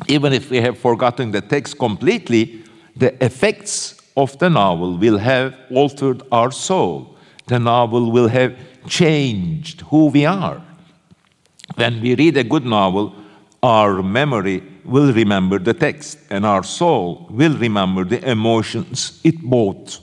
Even 0.08 0.32
if 0.32 0.50
we 0.50 0.60
have 0.60 0.78
forgotten 0.78 1.30
the 1.30 1.40
text 1.40 1.78
completely, 1.78 2.62
the 2.96 3.22
effects 3.24 4.00
of 4.16 4.38
the 4.38 4.48
novel 4.48 4.96
will 4.96 5.18
have 5.18 5.56
altered 5.70 6.22
our 6.30 6.50
soul. 6.50 7.16
The 7.46 7.58
novel 7.58 8.10
will 8.10 8.28
have 8.28 8.56
changed 8.86 9.82
who 9.82 10.06
we 10.06 10.24
are. 10.24 10.62
When 11.74 12.00
we 12.00 12.14
read 12.14 12.36
a 12.36 12.44
good 12.44 12.64
novel, 12.64 13.14
our 13.62 14.02
memory 14.02 14.62
will 14.84 15.12
remember 15.12 15.58
the 15.58 15.74
text, 15.74 16.18
and 16.30 16.44
our 16.44 16.62
soul 16.62 17.26
will 17.30 17.56
remember 17.56 18.04
the 18.04 18.22
emotions 18.28 19.20
it 19.24 19.40
brought. 19.40 20.00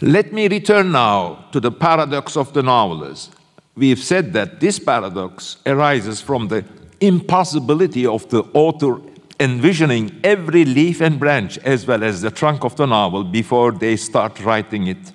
Let 0.00 0.32
me 0.32 0.48
return 0.48 0.92
now 0.92 1.46
to 1.52 1.60
the 1.60 1.72
paradox 1.72 2.36
of 2.36 2.52
the 2.52 2.62
novelist. 2.62 3.32
We've 3.74 3.98
said 3.98 4.32
that 4.32 4.60
this 4.60 4.78
paradox 4.78 5.56
arises 5.66 6.20
from 6.20 6.48
the 6.48 6.64
impossibility 7.00 8.06
of 8.06 8.28
the 8.28 8.42
author 8.54 9.00
envisioning 9.40 10.20
every 10.24 10.64
leaf 10.64 11.00
and 11.00 11.18
branch 11.18 11.58
as 11.58 11.86
well 11.86 12.02
as 12.02 12.22
the 12.22 12.30
trunk 12.30 12.64
of 12.64 12.76
the 12.76 12.86
novel 12.86 13.24
before 13.24 13.72
they 13.72 13.96
start 13.96 14.40
writing 14.40 14.88
it. 14.88 15.12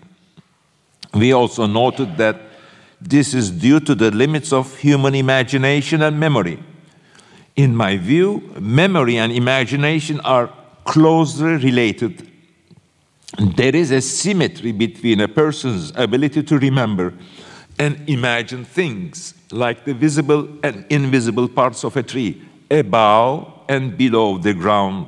We 1.13 1.34
also 1.34 1.65
noted 1.65 2.17
that 2.17 2.41
this 3.02 3.34
is 3.34 3.52
due 3.52 3.80
to 3.82 3.96
the 3.96 4.12
limits 4.12 4.54
of 4.54 4.78
human 4.78 5.13
imagination 5.15 6.02
and 6.02 6.19
memory. 6.19 6.63
In 7.56 7.76
my 7.76 7.98
view, 7.98 8.42
memory 8.60 9.18
and 9.18 9.32
imagination 9.32 10.20
are 10.22 10.52
closely 10.86 11.56
related. 11.56 12.30
There 13.38 13.76
is 13.76 13.92
a 13.92 14.02
symmetry 14.02 14.72
between 14.72 15.22
a 15.22 15.28
person's 15.28 15.92
ability 15.96 16.44
to 16.44 16.58
remember 16.58 17.13
and 17.80 18.08
imagine 18.08 18.66
things, 18.66 19.34
like 19.52 19.86
the 19.86 19.94
visible 19.94 20.48
and 20.63 20.86
invisible 20.89 21.48
parts 21.48 21.84
of 21.84 21.98
a 21.98 22.04
tree, 22.04 22.42
above 22.70 23.52
and 23.70 23.98
below 23.98 24.38
the 24.38 24.54
ground. 24.54 25.08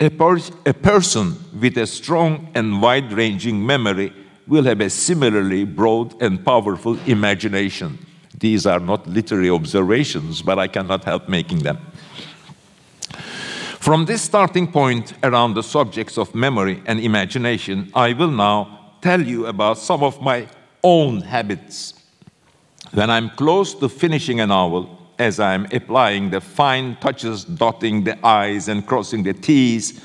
A, 0.00 0.08
per- 0.08 0.38
a 0.66 0.74
person 0.74 1.36
with 1.60 1.76
a 1.78 1.86
strong 1.86 2.50
and 2.54 2.80
wide 2.80 3.12
ranging 3.12 3.64
memory 3.64 4.12
will 4.46 4.64
have 4.64 4.80
a 4.80 4.90
similarly 4.90 5.64
broad 5.64 6.20
and 6.22 6.44
powerful 6.44 6.98
imagination. 7.06 7.98
These 8.40 8.66
are 8.66 8.80
not 8.80 9.06
literary 9.06 9.50
observations, 9.50 10.42
but 10.42 10.58
I 10.58 10.66
cannot 10.66 11.04
help 11.04 11.28
making 11.28 11.60
them. 11.60 11.78
From 13.78 14.04
this 14.06 14.22
starting 14.22 14.70
point 14.70 15.14
around 15.22 15.54
the 15.54 15.62
subjects 15.62 16.18
of 16.18 16.34
memory 16.34 16.82
and 16.86 17.00
imagination, 17.00 17.90
I 17.94 18.12
will 18.12 18.30
now 18.30 18.94
tell 19.00 19.20
you 19.20 19.46
about 19.46 19.78
some 19.78 20.02
of 20.02 20.20
my 20.20 20.48
own 20.82 21.22
habits. 21.22 21.94
When 22.92 23.10
I'm 23.10 23.30
close 23.30 23.74
to 23.74 23.88
finishing 23.88 24.40
a 24.40 24.46
novel, 24.46 24.98
as 25.18 25.38
I'm 25.38 25.66
applying 25.72 26.30
the 26.30 26.40
fine 26.40 26.96
touches, 26.96 27.44
dotting 27.44 28.04
the 28.04 28.26
I's 28.26 28.68
and 28.68 28.86
crossing 28.86 29.22
the 29.22 29.34
T's, 29.34 30.00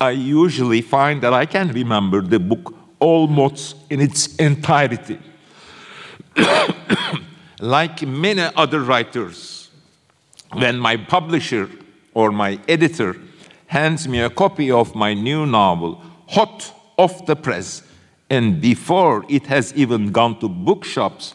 I 0.00 0.10
usually 0.10 0.82
find 0.82 1.22
that 1.22 1.32
I 1.32 1.46
can 1.46 1.68
remember 1.68 2.20
the 2.20 2.38
book 2.38 2.74
almost 2.98 3.76
in 3.90 4.00
its 4.00 4.36
entirety. 4.36 5.18
Like 7.60 8.02
many 8.02 8.48
other 8.56 8.80
writers, 8.80 9.70
when 10.52 10.78
my 10.78 10.96
publisher 10.96 11.68
or 12.14 12.30
my 12.30 12.58
editor 12.68 13.16
hands 13.66 14.08
me 14.08 14.20
a 14.20 14.30
copy 14.30 14.70
of 14.70 14.94
my 14.94 15.14
new 15.14 15.44
novel, 15.44 16.02
hot 16.28 16.72
off 16.96 17.26
the 17.26 17.36
press, 17.36 17.82
and 18.30 18.60
before 18.60 19.24
it 19.28 19.46
has 19.46 19.74
even 19.74 20.12
gone 20.12 20.38
to 20.40 20.48
bookshops, 20.48 21.34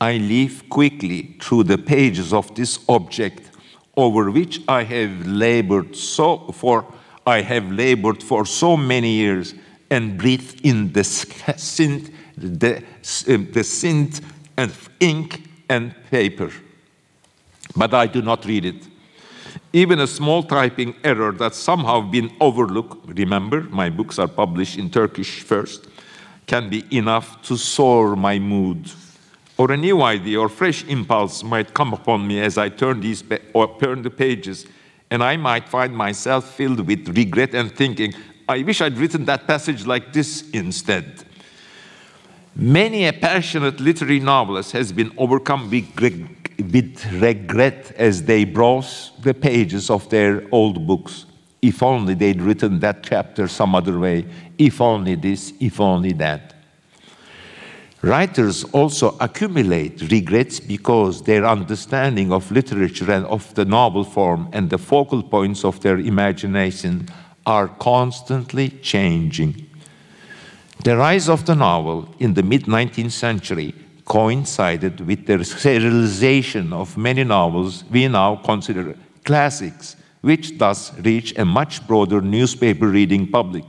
I 0.00 0.16
leaf 0.18 0.68
quickly 0.68 1.36
through 1.40 1.64
the 1.64 1.78
pages 1.78 2.32
of 2.32 2.54
this 2.54 2.78
object 2.88 3.50
over 3.96 4.30
which 4.30 4.60
I 4.68 4.84
have 4.84 5.26
labored 5.26 5.96
so 5.96 6.52
for 6.52 6.86
I 7.26 7.42
have 7.42 7.70
labored 7.70 8.22
for 8.22 8.46
so 8.46 8.76
many 8.76 9.10
years 9.10 9.54
and 9.90 10.16
breathed 10.16 10.64
in 10.64 10.92
the 10.92 11.02
scent, 11.04 12.10
the, 12.36 12.84
um, 13.28 13.48
the 13.52 13.64
scent 13.64 14.20
of 14.56 14.88
ink 15.00 15.47
and 15.68 15.94
paper. 16.10 16.50
But 17.76 17.94
I 17.94 18.06
do 18.06 18.22
not 18.22 18.44
read 18.44 18.64
it. 18.64 18.86
Even 19.72 20.00
a 20.00 20.06
small 20.06 20.42
typing 20.42 20.94
error 21.04 21.32
that's 21.32 21.58
somehow 21.58 22.00
been 22.00 22.30
overlooked, 22.40 23.08
remember, 23.18 23.62
my 23.62 23.90
books 23.90 24.18
are 24.18 24.28
published 24.28 24.78
in 24.78 24.90
Turkish 24.90 25.40
first, 25.40 25.86
can 26.46 26.70
be 26.70 26.84
enough 26.96 27.42
to 27.42 27.56
sour 27.56 28.16
my 28.16 28.38
mood. 28.38 28.90
Or 29.58 29.72
a 29.72 29.76
new 29.76 30.02
idea 30.02 30.40
or 30.40 30.48
fresh 30.48 30.84
impulse 30.84 31.42
might 31.42 31.74
come 31.74 31.92
upon 31.92 32.26
me 32.26 32.40
as 32.40 32.56
I 32.56 32.68
turn 32.68 33.00
these 33.00 33.22
or 33.52 33.76
turn 33.78 34.02
the 34.02 34.10
pages, 34.10 34.66
and 35.10 35.22
I 35.22 35.36
might 35.36 35.68
find 35.68 35.94
myself 35.96 36.54
filled 36.54 36.80
with 36.86 37.08
regret 37.16 37.54
and 37.54 37.74
thinking, 37.74 38.14
I 38.48 38.62
wish 38.62 38.80
I'd 38.80 38.96
written 38.96 39.24
that 39.26 39.46
passage 39.46 39.86
like 39.86 40.12
this 40.12 40.48
instead. 40.50 41.24
Many 42.54 43.06
a 43.06 43.12
passionate 43.12 43.78
literary 43.80 44.20
novelist 44.20 44.72
has 44.72 44.92
been 44.92 45.12
overcome 45.16 45.70
with, 45.70 45.88
with 46.58 47.12
regret 47.12 47.92
as 47.96 48.24
they 48.24 48.44
browse 48.44 49.12
the 49.20 49.34
pages 49.34 49.90
of 49.90 50.08
their 50.10 50.42
old 50.50 50.86
books. 50.86 51.26
If 51.62 51.82
only 51.82 52.14
they'd 52.14 52.40
written 52.40 52.80
that 52.80 53.02
chapter 53.02 53.48
some 53.48 53.74
other 53.74 53.98
way, 53.98 54.26
if 54.58 54.80
only 54.80 55.14
this, 55.14 55.52
if 55.60 55.80
only 55.80 56.12
that. 56.14 56.54
Writers 58.00 58.62
also 58.64 59.16
accumulate 59.20 60.08
regrets 60.12 60.60
because 60.60 61.22
their 61.22 61.44
understanding 61.44 62.32
of 62.32 62.50
literature 62.52 63.10
and 63.10 63.26
of 63.26 63.52
the 63.54 63.64
novel 63.64 64.04
form 64.04 64.48
and 64.52 64.70
the 64.70 64.78
focal 64.78 65.20
points 65.20 65.64
of 65.64 65.80
their 65.80 65.98
imagination 65.98 67.08
are 67.44 67.66
constantly 67.66 68.68
changing. 68.68 69.67
The 70.84 70.96
rise 70.96 71.28
of 71.28 71.44
the 71.44 71.56
novel 71.56 72.08
in 72.20 72.34
the 72.34 72.42
mid 72.42 72.64
19th 72.64 73.10
century 73.10 73.74
coincided 74.04 75.00
with 75.00 75.26
the 75.26 75.38
serialization 75.38 76.72
of 76.72 76.96
many 76.96 77.24
novels 77.24 77.84
we 77.90 78.06
now 78.08 78.36
consider 78.36 78.96
classics, 79.24 79.96
which 80.20 80.56
thus 80.56 80.96
reach 81.00 81.36
a 81.36 81.44
much 81.44 81.86
broader 81.86 82.20
newspaper 82.20 82.86
reading 82.86 83.26
public. 83.26 83.64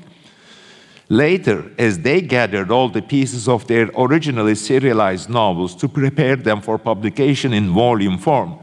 Later, 1.10 1.72
as 1.80 2.00
they 2.00 2.22
gathered 2.22 2.70
all 2.70 2.90
the 2.90 3.02
pieces 3.02 3.48
of 3.48 3.66
their 3.66 3.90
originally 3.98 4.54
serialized 4.54 5.30
novels 5.30 5.76
to 5.78 5.88
prepare 5.90 6.36
them 6.36 6.62
for 6.62 6.78
publication 6.78 7.52
in 7.54 7.72
volume 7.72 8.20
form, 8.20 8.60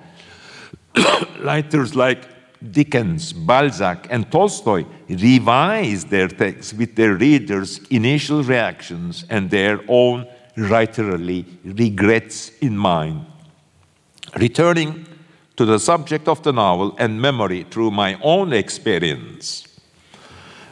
writers 1.42 1.96
like 1.96 2.36
Dickens, 2.71 3.33
Balzac, 3.33 4.07
and 4.11 4.31
Tolstoy 4.31 4.85
revised 5.09 6.09
their 6.09 6.29
texts 6.29 6.73
with 6.73 6.97
their 6.97 7.14
readers' 7.14 7.81
initial 7.90 8.42
reactions 8.42 9.25
and 9.29 9.51
their 9.51 9.81
own 9.88 10.27
writerly 10.57 11.45
regrets 11.64 12.51
in 12.61 12.77
mind. 12.77 13.27
Returning 14.37 15.07
to 15.57 15.64
the 15.64 15.79
subject 15.79 16.29
of 16.29 16.42
the 16.42 16.53
novel 16.53 16.95
and 16.99 17.21
memory 17.21 17.66
through 17.71 17.90
my 17.90 18.19
own 18.23 18.53
experience, 18.53 19.66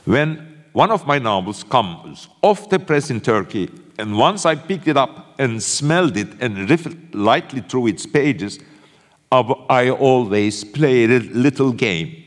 when 0.05 0.65
one 0.73 0.91
of 0.91 1.07
my 1.07 1.19
novels 1.19 1.63
comes 1.65 2.29
off 2.43 2.69
the 2.69 2.79
press 2.79 3.11
in 3.11 3.21
Turkey, 3.21 3.71
and 3.99 4.19
once 4.19 4.45
I 4.45 4.57
picked 4.57 4.89
it 4.89 4.97
up 4.97 5.35
and 5.39 5.63
smelled 5.63 6.17
it 6.17 6.29
and 6.41 6.69
riffled 6.69 7.15
lightly 7.15 7.61
through 7.61 7.87
its 7.89 8.07
pages, 8.07 8.59
I 9.69 9.91
always 9.91 10.65
play 10.65 11.05
a 11.05 11.19
little 11.19 11.73
game. 11.73 12.25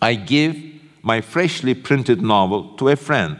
I 0.00 0.14
give 0.14 0.56
my 1.02 1.20
freshly 1.20 1.74
printed 1.74 2.20
novel 2.22 2.76
to 2.76 2.88
a 2.88 2.96
friend 2.96 3.38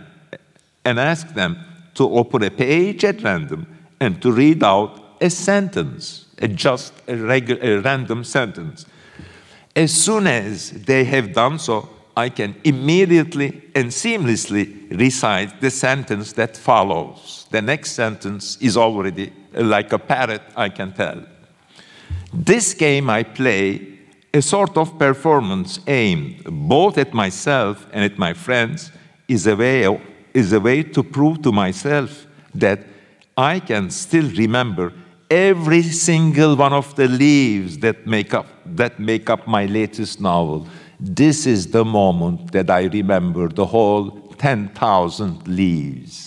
and 0.85 0.98
ask 0.98 1.35
them 1.35 1.59
to 1.94 2.05
open 2.05 2.42
a 2.42 2.50
page 2.50 3.05
at 3.05 3.22
random 3.22 3.66
and 4.00 4.20
to 4.22 4.33
read 4.33 4.62
out 4.62 5.16
a 5.20 5.31
sentence, 5.31 6.26
a 6.38 6.48
just 6.48 6.92
a, 7.09 7.14
a 7.14 7.81
random 7.81 8.24
sentence. 8.24 8.87
As 9.74 9.92
soon 9.92 10.26
as 10.26 10.70
they 10.70 11.05
have 11.05 11.33
done 11.33 11.59
so, 11.59 11.88
I 12.16 12.31
can 12.31 12.55
immediately 12.64 13.62
and 13.74 13.90
seamlessly 13.90 14.98
recite 14.98 15.61
the 15.61 15.70
sentence 15.70 16.33
that 16.33 16.57
follows. 16.57 17.46
The 17.50 17.61
next 17.61 17.92
sentence 17.92 18.57
is 18.61 18.76
already 18.76 19.33
like 19.52 19.92
a 19.92 19.98
parrot, 19.98 20.42
I 20.57 20.70
can 20.70 20.92
tell. 20.92 21.24
This 22.32 22.74
game 22.74 23.08
I 23.10 23.22
play 23.22 23.96
a 24.34 24.42
sort 24.42 24.76
of 24.76 24.98
performance 24.98 25.80
aimed 25.86 26.44
both 26.44 26.98
at 26.98 27.14
myself 27.14 27.86
and 27.92 28.04
at 28.04 28.18
my 28.18 28.34
friends 28.34 28.92
is 29.28 29.46
a 29.46 29.56
way, 29.56 30.00
is 30.34 30.52
a 30.52 30.60
way 30.60 30.82
to 30.82 31.02
prove 31.02 31.42
to 31.42 31.52
myself 31.52 32.26
that 32.54 32.80
I 33.36 33.60
can 33.60 33.90
still 33.90 34.28
remember 34.30 34.92
every 35.30 35.82
single 35.82 36.56
one 36.56 36.72
of 36.72 36.94
the 36.96 37.08
leaves 37.08 37.78
that 37.78 38.06
make 38.06 38.34
up, 38.34 38.46
that 38.64 38.98
make 38.98 39.28
up 39.30 39.46
my 39.46 39.66
latest 39.66 40.20
novel. 40.20 40.66
This 40.98 41.46
is 41.46 41.70
the 41.70 41.84
moment 41.84 42.52
that 42.52 42.70
I 42.70 42.84
remember 42.84 43.48
the 43.48 43.66
whole 43.66 44.10
10,000 44.38 45.46
leaves. 45.48 46.25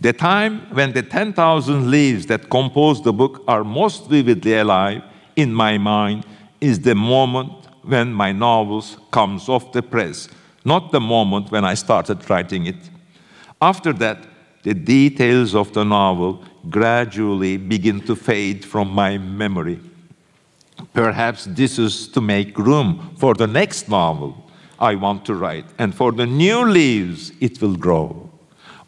The 0.00 0.12
time 0.12 0.60
when 0.72 0.92
the 0.92 1.02
10,000 1.02 1.90
leaves 1.90 2.26
that 2.26 2.48
compose 2.50 3.02
the 3.02 3.12
book 3.12 3.42
are 3.48 3.64
most 3.64 4.08
vividly 4.08 4.54
alive 4.54 5.02
in 5.34 5.52
my 5.52 5.76
mind 5.76 6.24
is 6.60 6.80
the 6.80 6.94
moment 6.94 7.52
when 7.82 8.12
my 8.12 8.30
novels 8.30 8.96
comes 9.10 9.48
off 9.48 9.72
the 9.72 9.82
press, 9.82 10.28
not 10.64 10.92
the 10.92 11.00
moment 11.00 11.50
when 11.50 11.64
I 11.64 11.74
started 11.74 12.28
writing 12.30 12.66
it. 12.66 12.76
After 13.60 13.92
that, 13.94 14.18
the 14.62 14.74
details 14.74 15.54
of 15.54 15.72
the 15.72 15.84
novel 15.84 16.44
gradually 16.68 17.56
begin 17.56 18.00
to 18.02 18.14
fade 18.14 18.64
from 18.64 18.90
my 18.90 19.18
memory. 19.18 19.80
Perhaps 20.92 21.46
this 21.46 21.78
is 21.78 22.06
to 22.08 22.20
make 22.20 22.56
room 22.56 23.14
for 23.16 23.34
the 23.34 23.46
next 23.46 23.88
novel 23.88 24.48
I 24.78 24.94
want 24.94 25.24
to 25.24 25.34
write, 25.34 25.64
and 25.78 25.92
for 25.92 26.12
the 26.12 26.26
new 26.26 26.64
leaves 26.64 27.32
it 27.40 27.60
will 27.60 27.76
grow. 27.76 28.27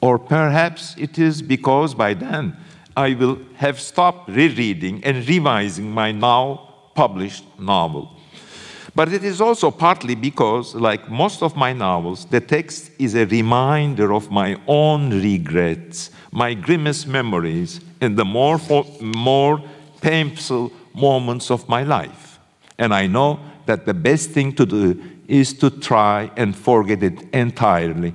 Or 0.01 0.19
perhaps 0.19 0.95
it 0.97 1.19
is 1.19 1.43
because 1.43 1.95
by 1.95 2.15
then 2.15 2.57
I 2.97 3.15
will 3.15 3.39
have 3.57 3.79
stopped 3.81 4.31
rereading 4.31 5.05
and 5.05 5.29
revising 5.29 5.91
my 5.91 6.13
now 6.13 6.69
published 6.95 7.45
novel. 7.59 8.17
But 8.95 9.13
it 9.13 9.23
is 9.23 9.41
also 9.41 9.71
partly 9.71 10.15
because, 10.15 10.75
like 10.75 11.09
most 11.09 11.43
of 11.43 11.55
my 11.55 11.73
novels, 11.73 12.25
the 12.25 12.41
text 12.41 12.91
is 12.99 13.15
a 13.15 13.27
reminder 13.27 14.13
of 14.13 14.31
my 14.31 14.61
own 14.67 15.11
regrets, 15.11 16.11
my 16.33 16.55
grimmest 16.55 17.07
memories, 17.07 17.81
and 18.01 18.17
the 18.17 18.25
more, 18.25 18.61
more 19.01 19.63
painful 20.01 20.73
moments 20.95 21.51
of 21.51 21.69
my 21.69 21.85
life. 21.85 22.41
And 22.79 22.93
I 22.93 23.07
know 23.07 23.39
that 23.67 23.87
the 23.87 23.95
best 23.95 24.31
thing 24.31 24.53
to 24.55 24.67
do 24.67 25.01
is 25.29 25.53
to 25.55 25.71
try 25.71 26.31
and 26.37 26.57
forget 26.57 27.03
it 27.05 27.23
entirely 27.33 28.13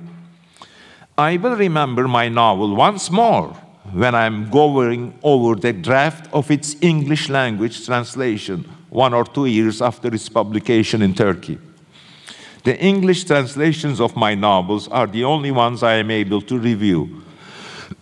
I 1.18 1.38
will 1.38 1.56
remember 1.56 2.06
my 2.06 2.28
novel 2.28 2.76
once 2.76 3.10
more 3.10 3.48
when 3.92 4.14
I'm 4.14 4.50
going 4.50 5.18
over 5.22 5.54
the 5.54 5.72
draft 5.72 6.28
of 6.30 6.50
its 6.50 6.76
English 6.82 7.30
language 7.30 7.86
translation 7.86 8.68
one 8.90 9.14
or 9.14 9.24
two 9.24 9.46
years 9.46 9.80
after 9.80 10.08
its 10.14 10.28
publication 10.28 11.00
in 11.00 11.14
Turkey. 11.14 11.58
The 12.64 12.78
English 12.78 13.24
translations 13.24 13.98
of 13.98 14.14
my 14.14 14.34
novels 14.34 14.88
are 14.88 15.06
the 15.06 15.24
only 15.24 15.50
ones 15.50 15.82
I 15.82 15.94
am 15.94 16.10
able 16.10 16.42
to 16.42 16.58
review. 16.58 17.22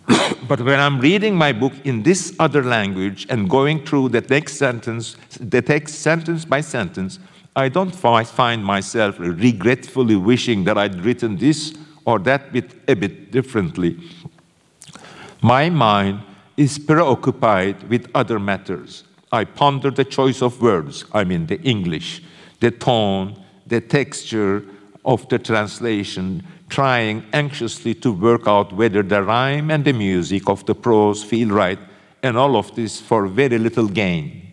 but 0.47 0.59
when 0.59 0.79
I'm 0.79 0.99
reading 0.99 1.35
my 1.35 1.53
book 1.53 1.73
in 1.85 2.03
this 2.03 2.35
other 2.37 2.63
language 2.63 3.27
and 3.29 3.49
going 3.49 3.85
through 3.85 4.09
the 4.09 4.21
next 4.21 4.57
sentence, 4.57 5.15
the 5.39 5.61
text 5.61 5.99
sentence 5.99 6.43
by 6.43 6.59
sentence, 6.59 7.19
I 7.55 7.69
don't 7.69 7.95
find 7.95 8.65
myself 8.65 9.15
regretfully 9.19 10.17
wishing 10.17 10.65
that 10.65 10.77
I'd 10.77 10.99
written 11.05 11.37
this 11.37 11.73
or 12.05 12.19
that 12.19 12.53
bit 12.53 12.71
a 12.87 12.95
bit 12.95 13.31
differently. 13.31 13.97
My 15.41 15.69
mind 15.69 16.21
is 16.55 16.79
preoccupied 16.79 17.89
with 17.89 18.09
other 18.15 18.39
matters. 18.39 19.03
I 19.31 19.43
ponder 19.43 19.91
the 19.91 20.05
choice 20.05 20.41
of 20.41 20.61
words, 20.61 21.05
I 21.11 21.23
mean 21.23 21.47
the 21.47 21.59
English, 21.61 22.23
the 22.61 22.71
tone, 22.71 23.43
the 23.67 23.81
texture 23.81 24.63
of 25.03 25.27
the 25.29 25.39
translation, 25.39 26.43
trying 26.69 27.25
anxiously 27.33 27.93
to 27.95 28.11
work 28.11 28.47
out 28.47 28.73
whether 28.73 29.03
the 29.03 29.21
rhyme 29.21 29.69
and 29.71 29.83
the 29.83 29.93
music 29.93 30.49
of 30.49 30.65
the 30.65 30.75
prose 30.75 31.23
feel 31.23 31.49
right, 31.49 31.79
and 32.23 32.37
all 32.37 32.55
of 32.55 32.73
this 32.75 32.99
for 32.99 33.27
very 33.27 33.57
little 33.57 33.87
gain. 33.87 34.44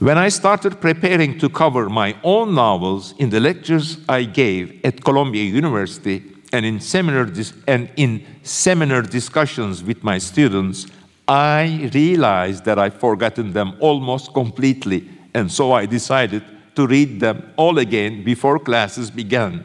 When 0.00 0.18
I 0.18 0.28
started 0.28 0.80
preparing 0.80 1.38
to 1.38 1.48
cover 1.48 1.88
my 1.88 2.16
own 2.24 2.54
novels 2.54 3.14
in 3.18 3.30
the 3.30 3.38
lectures 3.38 3.98
I 4.08 4.24
gave 4.24 4.84
at 4.84 5.04
Columbia 5.04 5.44
University 5.44 6.24
and 6.52 6.66
in 6.66 6.80
seminar, 6.80 7.30
and 7.68 7.88
in 7.94 8.26
seminar 8.42 9.02
discussions 9.02 9.84
with 9.84 10.02
my 10.02 10.18
students, 10.18 10.88
I 11.28 11.90
realized 11.94 12.64
that 12.64 12.76
I'd 12.76 12.94
forgotten 12.94 13.52
them 13.52 13.76
almost 13.78 14.34
completely, 14.34 15.08
and 15.32 15.50
so 15.50 15.72
I 15.72 15.86
decided 15.86 16.42
to 16.74 16.88
read 16.88 17.20
them 17.20 17.52
all 17.56 17.78
again 17.78 18.24
before 18.24 18.58
classes 18.58 19.12
began. 19.12 19.64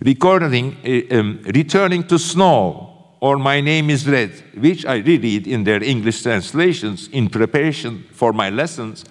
Recording, 0.00 0.76
uh, 0.84 1.16
um, 1.16 1.40
returning 1.44 2.02
to 2.08 2.18
Snow 2.18 2.91
or 3.22 3.38
My 3.38 3.60
Name 3.60 3.88
is 3.88 4.08
Red, 4.08 4.32
which 4.56 4.84
I 4.84 4.96
reread 4.96 5.46
in 5.46 5.62
their 5.62 5.80
English 5.80 6.24
translations 6.24 7.06
in 7.06 7.28
preparation 7.28 8.04
for 8.10 8.32
my 8.32 8.50
lessons, 8.50 9.04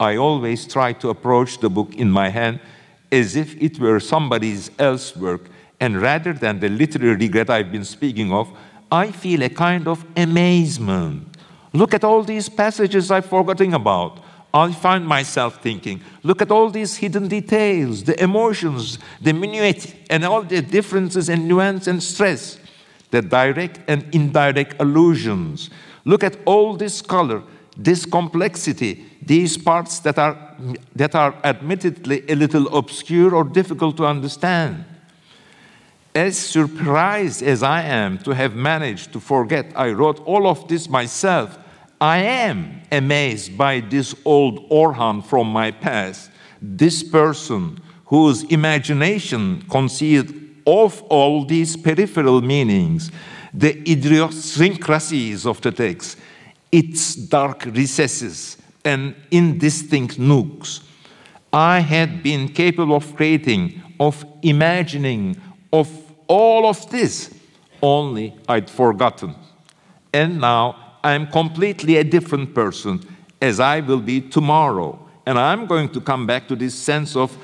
I 0.00 0.16
always 0.16 0.66
try 0.66 0.94
to 0.94 1.10
approach 1.10 1.58
the 1.58 1.68
book 1.68 1.94
in 1.94 2.10
my 2.10 2.30
hand 2.30 2.60
as 3.12 3.36
if 3.36 3.54
it 3.60 3.78
were 3.78 4.00
somebody 4.00 4.56
else's 4.78 5.14
work. 5.14 5.50
And 5.80 6.00
rather 6.00 6.32
than 6.32 6.60
the 6.60 6.70
literary 6.70 7.16
regret 7.16 7.50
I've 7.50 7.70
been 7.70 7.84
speaking 7.84 8.32
of, 8.32 8.48
I 8.90 9.12
feel 9.12 9.42
a 9.42 9.50
kind 9.50 9.86
of 9.86 10.02
amazement. 10.16 11.36
Look 11.74 11.92
at 11.92 12.04
all 12.04 12.22
these 12.22 12.48
passages 12.48 13.10
I've 13.10 13.26
forgotten 13.26 13.74
about. 13.74 14.24
I 14.54 14.72
find 14.72 15.06
myself 15.06 15.62
thinking, 15.62 16.00
look 16.22 16.40
at 16.40 16.50
all 16.50 16.70
these 16.70 16.96
hidden 16.96 17.28
details, 17.28 18.04
the 18.04 18.18
emotions, 18.18 18.98
the 19.20 19.34
minuet, 19.34 19.94
and 20.08 20.24
all 20.24 20.40
the 20.40 20.62
differences 20.62 21.28
and 21.28 21.46
nuance 21.46 21.86
and 21.86 22.02
stress 22.02 22.58
the 23.10 23.22
direct 23.22 23.80
and 23.88 24.04
indirect 24.12 24.76
allusions. 24.80 25.70
Look 26.04 26.22
at 26.22 26.36
all 26.44 26.76
this 26.76 27.02
color, 27.02 27.42
this 27.76 28.04
complexity, 28.04 29.04
these 29.22 29.56
parts 29.56 30.00
that 30.00 30.18
are, 30.18 30.36
that 30.96 31.14
are 31.14 31.34
admittedly 31.44 32.24
a 32.28 32.34
little 32.34 32.76
obscure 32.76 33.34
or 33.34 33.44
difficult 33.44 33.96
to 33.98 34.06
understand. 34.06 34.84
As 36.14 36.36
surprised 36.36 37.42
as 37.42 37.62
I 37.62 37.82
am 37.82 38.18
to 38.18 38.34
have 38.34 38.54
managed 38.54 39.12
to 39.12 39.20
forget 39.20 39.72
I 39.76 39.90
wrote 39.90 40.20
all 40.26 40.48
of 40.48 40.66
this 40.66 40.88
myself, 40.88 41.58
I 42.00 42.18
am 42.18 42.82
amazed 42.90 43.58
by 43.58 43.80
this 43.80 44.14
old 44.24 44.68
Orhan 44.70 45.24
from 45.24 45.48
my 45.48 45.70
past, 45.70 46.30
this 46.60 47.02
person 47.02 47.80
whose 48.06 48.44
imagination 48.44 49.62
conceived 49.68 50.47
of 50.68 51.02
all 51.04 51.46
these 51.46 51.76
peripheral 51.76 52.42
meanings, 52.42 53.10
the 53.54 53.78
idiosyncrasies 53.90 55.46
of 55.46 55.60
the 55.62 55.72
text, 55.72 56.18
its 56.70 57.14
dark 57.14 57.64
recesses 57.64 58.58
and 58.84 59.14
indistinct 59.30 60.18
nooks. 60.18 60.80
I 61.50 61.80
had 61.80 62.22
been 62.22 62.50
capable 62.50 62.96
of 62.96 63.16
creating, 63.16 63.82
of 63.98 64.22
imagining, 64.42 65.40
of 65.72 65.88
all 66.26 66.66
of 66.66 66.90
this, 66.90 67.34
only 67.80 68.34
I'd 68.46 68.68
forgotten. 68.68 69.34
And 70.12 70.38
now 70.38 70.98
I'm 71.02 71.28
completely 71.28 71.96
a 71.96 72.04
different 72.04 72.54
person 72.54 73.00
as 73.40 73.58
I 73.58 73.80
will 73.80 74.00
be 74.00 74.20
tomorrow. 74.20 74.98
And 75.24 75.38
I'm 75.38 75.64
going 75.64 75.88
to 75.90 76.00
come 76.02 76.26
back 76.26 76.46
to 76.48 76.56
this 76.56 76.74
sense 76.74 77.16
of 77.16 77.34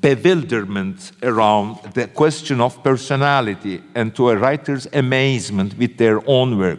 bewilderment 0.00 1.12
around 1.22 1.78
the 1.92 2.06
question 2.08 2.60
of 2.60 2.82
personality 2.82 3.82
and 3.94 4.14
to 4.16 4.30
a 4.30 4.36
writer's 4.36 4.86
amazement 4.92 5.76
with 5.76 5.98
their 5.98 6.26
own 6.28 6.58
work. 6.58 6.78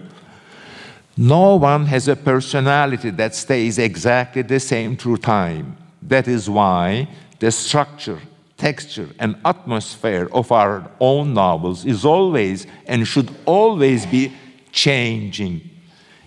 No 1.17 1.55
one 1.55 1.85
has 1.85 2.07
a 2.07 2.15
personality 2.15 3.09
that 3.11 3.35
stays 3.35 3.77
exactly 3.77 4.41
the 4.41 4.59
same 4.59 4.97
through 4.97 5.17
time. 5.17 5.77
That 6.01 6.27
is 6.27 6.49
why 6.49 7.07
the 7.39 7.51
structure, 7.51 8.19
texture, 8.57 9.09
and 9.19 9.35
atmosphere 9.45 10.27
of 10.33 10.51
our 10.51 10.89
own 10.99 11.33
novels 11.33 11.85
is 11.85 12.05
always 12.05 12.67
and 12.85 13.07
should 13.07 13.33
always 13.45 14.05
be 14.05 14.33
changing. 14.71 15.69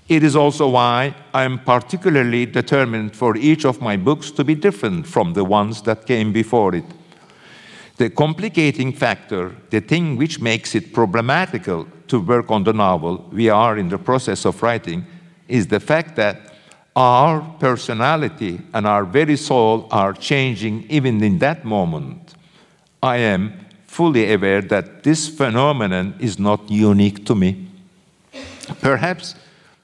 It 0.09 0.23
is 0.23 0.35
also 0.35 0.69
why 0.69 1.15
I 1.35 1.45
am 1.45 1.59
particularly 1.59 2.47
determined 2.47 3.15
for 3.15 3.37
each 3.37 3.67
of 3.67 3.83
my 3.83 3.99
books 3.99 4.31
to 4.33 4.45
be 4.45 4.55
different 4.55 5.07
from 5.07 5.35
the 5.35 5.45
ones 5.45 5.83
that 5.83 6.07
came 6.07 6.33
before 6.33 6.75
it. 6.75 6.85
The 7.99 8.09
complicating 8.09 8.93
factor, 8.93 9.55
the 9.69 9.81
thing 9.81 10.17
which 10.17 10.41
makes 10.41 10.75
it 10.75 10.95
problematical 10.95 11.87
to 12.07 12.21
work 12.21 12.51
on 12.51 12.65
the 12.65 12.73
novel 12.73 13.29
we 13.33 13.51
are 13.51 13.77
in 13.77 13.91
the 13.91 13.99
process 13.99 14.47
of 14.47 14.63
writing, 14.63 15.05
is 15.47 15.67
the 15.67 15.81
fact 15.81 16.17
that 16.17 16.55
our 16.97 17.43
personality 17.59 18.61
and 18.73 18.87
our 18.87 19.05
very 19.05 19.37
soul 19.37 19.89
are 19.91 20.15
changing 20.15 20.87
even 20.89 21.23
in 21.23 21.39
that 21.39 21.65
moment. 21.65 22.35
I 23.03 23.19
am 23.19 23.67
fully 23.87 24.33
aware 24.33 24.63
that 24.63 25.03
this 25.03 25.29
phenomenon 25.29 26.15
is 26.19 26.39
not 26.39 26.71
unique 26.71 27.27
to 27.27 27.35
me. 27.35 27.69
Perhaps 28.81 29.35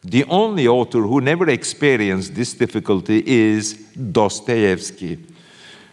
the 0.05 0.24
only 0.24 0.68
author 0.68 1.00
who 1.00 1.20
never 1.20 1.48
experienced 1.48 2.34
this 2.34 2.52
difficulty 2.52 3.22
is 3.26 3.72
Dostoevsky. 4.12 5.18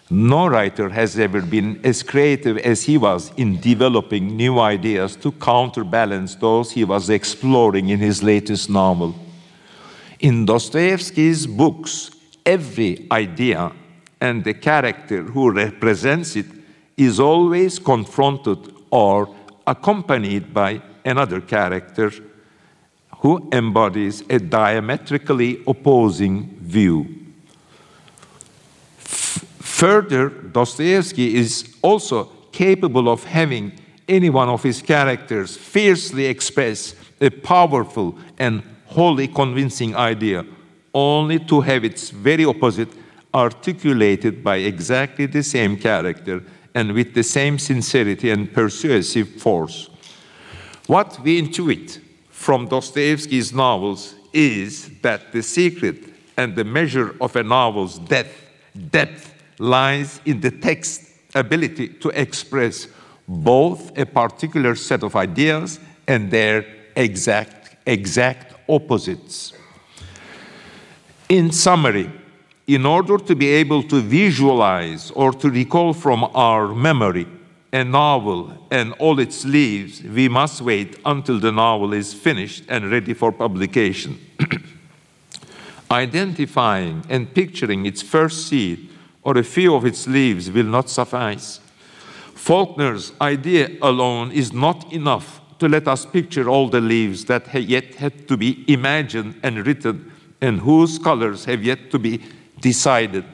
No 0.10 0.48
writer 0.48 0.90
has 0.90 1.18
ever 1.18 1.42
been 1.42 1.80
as 1.86 2.04
creative 2.04 2.58
as 2.58 2.84
he 2.84 2.98
was 2.98 3.32
in 3.38 3.62
developing 3.62 4.36
new 4.36 4.60
ideas 4.60 5.16
to 5.16 5.32
counterbalance 5.32 6.36
those 6.36 6.72
he 6.72 6.84
was 6.84 7.10
exploring 7.10 7.88
in 7.88 8.00
his 8.00 8.22
latest 8.22 8.70
novel. 8.70 9.16
In 10.20 10.46
Dostoevsky's 10.46 11.48
books, 11.48 12.12
every 12.46 13.08
idea 13.10 13.72
and 14.20 14.44
the 14.44 14.54
character 14.54 15.24
who 15.24 15.52
represents 15.52 16.36
it 16.36 16.48
is 16.98 17.18
always 17.18 17.80
confronted 17.80 18.76
or 18.90 19.34
accompanied 19.66 20.54
by 20.54 20.82
another 21.06 21.40
character 21.40 22.12
who 23.22 23.48
embodies 23.52 24.24
a 24.30 24.40
diametrically 24.40 25.62
opposing 25.68 26.58
view. 26.60 27.08
F- 28.98 29.46
further, 29.60 30.30
Dostoevsky 30.30 31.36
is 31.36 31.76
also 31.84 32.26
capable 32.52 33.08
of 33.08 33.24
having 33.24 33.72
any 34.10 34.30
one 34.30 34.50
of 34.50 34.64
his 34.64 34.82
characters 34.82 35.56
fiercely 35.56 36.26
express 36.26 36.96
a 37.22 37.30
powerful 37.30 38.18
and 38.40 38.64
wholly 38.88 39.28
convincing 39.28 39.96
idea, 39.96 40.44
only 40.94 41.38
to 41.40 41.62
have 41.62 41.84
its 41.86 42.10
very 42.10 42.44
opposite 42.44 42.90
articulated 43.34 44.44
by 44.44 44.58
exactly 44.58 45.28
the 45.28 45.44
same 45.44 45.78
character 45.78 46.44
and 46.74 46.92
with 46.94 47.14
the 47.14 47.24
same 47.24 47.60
sincerity 47.60 48.32
and 48.32 48.52
persuasive 48.52 49.30
force. 49.30 49.90
What 50.88 51.20
we 51.24 51.42
intuit 51.42 52.01
from 52.42 52.68
Dostoevsky's 52.68 53.54
novels 53.54 54.16
is 54.34 54.90
that 55.02 55.32
the 55.32 55.44
secret 55.44 55.98
and 56.36 56.56
the 56.56 56.64
measure 56.64 57.16
of 57.22 57.36
a 57.36 57.44
novel's 57.44 58.00
depth, 58.00 58.36
depth 58.90 59.36
lies 59.60 60.20
in 60.26 60.42
the 60.42 60.50
text's 60.50 61.20
ability 61.36 61.88
to 61.88 62.10
express 62.10 62.88
both 63.28 63.96
a 63.96 64.08
particular 64.08 64.74
set 64.74 65.04
of 65.04 65.16
ideas 65.16 65.80
and 66.08 66.32
their 66.32 66.66
exact, 66.96 67.76
exact 67.86 68.56
opposites. 68.68 69.54
In 71.30 71.52
summary, 71.52 72.10
in 72.66 72.88
order 72.88 73.20
to 73.20 73.36
be 73.36 73.50
able 73.50 73.84
to 73.84 74.02
visualize 74.02 75.12
or 75.12 75.32
to 75.32 75.48
recall 75.52 75.94
from 75.94 76.24
our 76.34 76.74
memory 76.74 77.28
a 77.74 77.84
novel 77.84 78.68
and 78.70 78.94
all 78.94 79.20
its 79.20 79.46
leaves, 79.46 80.04
we 80.04 80.28
must 80.28 80.62
wait 80.62 81.00
until 81.06 81.40
the 81.40 81.52
novel 81.52 81.94
is 81.94 82.14
finished 82.14 82.64
and 82.68 82.92
ready 82.92 83.14
for 83.14 83.32
publication. 83.32 84.20
Identifying 85.92 87.06
and 87.10 87.34
picturing 87.34 87.86
its 87.86 88.02
first 88.02 88.48
seed 88.48 88.90
or 89.24 89.38
a 89.38 89.44
few 89.44 89.76
of 89.76 89.86
its 89.86 90.08
leaves 90.08 90.50
will 90.52 90.66
not 90.66 90.90
suffice. 90.90 91.60
Faulkner's 92.34 93.14
idea 93.22 93.70
alone 93.82 94.32
is 94.32 94.52
not 94.52 94.92
enough 94.92 95.40
to 95.60 95.70
let 95.70 95.88
us 95.88 96.06
picture 96.06 96.50
all 96.50 96.70
the 96.70 96.82
leaves 96.82 97.26
that 97.26 97.54
yet 97.54 97.96
had 97.96 98.28
to 98.28 98.36
be 98.36 98.66
imagined 98.68 99.40
and 99.44 99.66
written 99.66 100.12
and 100.42 100.60
whose 100.60 100.98
colors 100.98 101.46
have 101.46 101.64
yet 101.64 101.92
to 101.92 102.00
be 102.00 102.20
decided. 102.60 103.26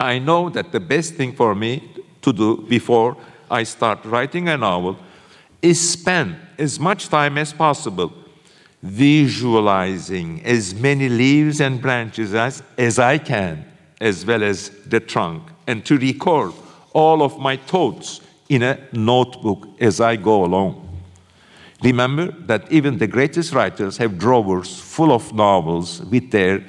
I 0.00 0.18
know 0.18 0.48
that 0.48 0.72
the 0.72 0.80
best 0.80 1.14
thing 1.14 1.34
for 1.34 1.54
me 1.54 1.91
to 2.22 2.32
do 2.32 2.56
before 2.68 3.16
I 3.50 3.64
start 3.64 4.04
writing 4.04 4.48
a 4.48 4.56
novel 4.56 4.96
is 5.60 5.92
spend 5.92 6.36
as 6.58 6.80
much 6.80 7.08
time 7.08 7.38
as 7.38 7.52
possible 7.52 8.12
visualizing 8.82 10.42
as 10.44 10.74
many 10.74 11.08
leaves 11.08 11.60
and 11.60 11.80
branches 11.80 12.34
as, 12.34 12.62
as 12.76 12.98
I 12.98 13.18
can, 13.18 13.64
as 14.00 14.26
well 14.26 14.42
as 14.42 14.70
the 14.86 14.98
trunk, 14.98 15.42
and 15.66 15.84
to 15.86 15.96
record 15.96 16.52
all 16.92 17.22
of 17.22 17.38
my 17.38 17.56
thoughts 17.56 18.20
in 18.48 18.62
a 18.62 18.78
notebook 18.92 19.68
as 19.80 20.00
I 20.00 20.16
go 20.16 20.44
along. 20.44 20.88
Remember 21.82 22.30
that 22.46 22.70
even 22.70 22.98
the 22.98 23.06
greatest 23.06 23.52
writers 23.52 23.96
have 23.96 24.18
drawers 24.18 24.78
full 24.78 25.12
of 25.12 25.32
novels 25.32 26.02
with 26.02 26.30
their, 26.30 26.64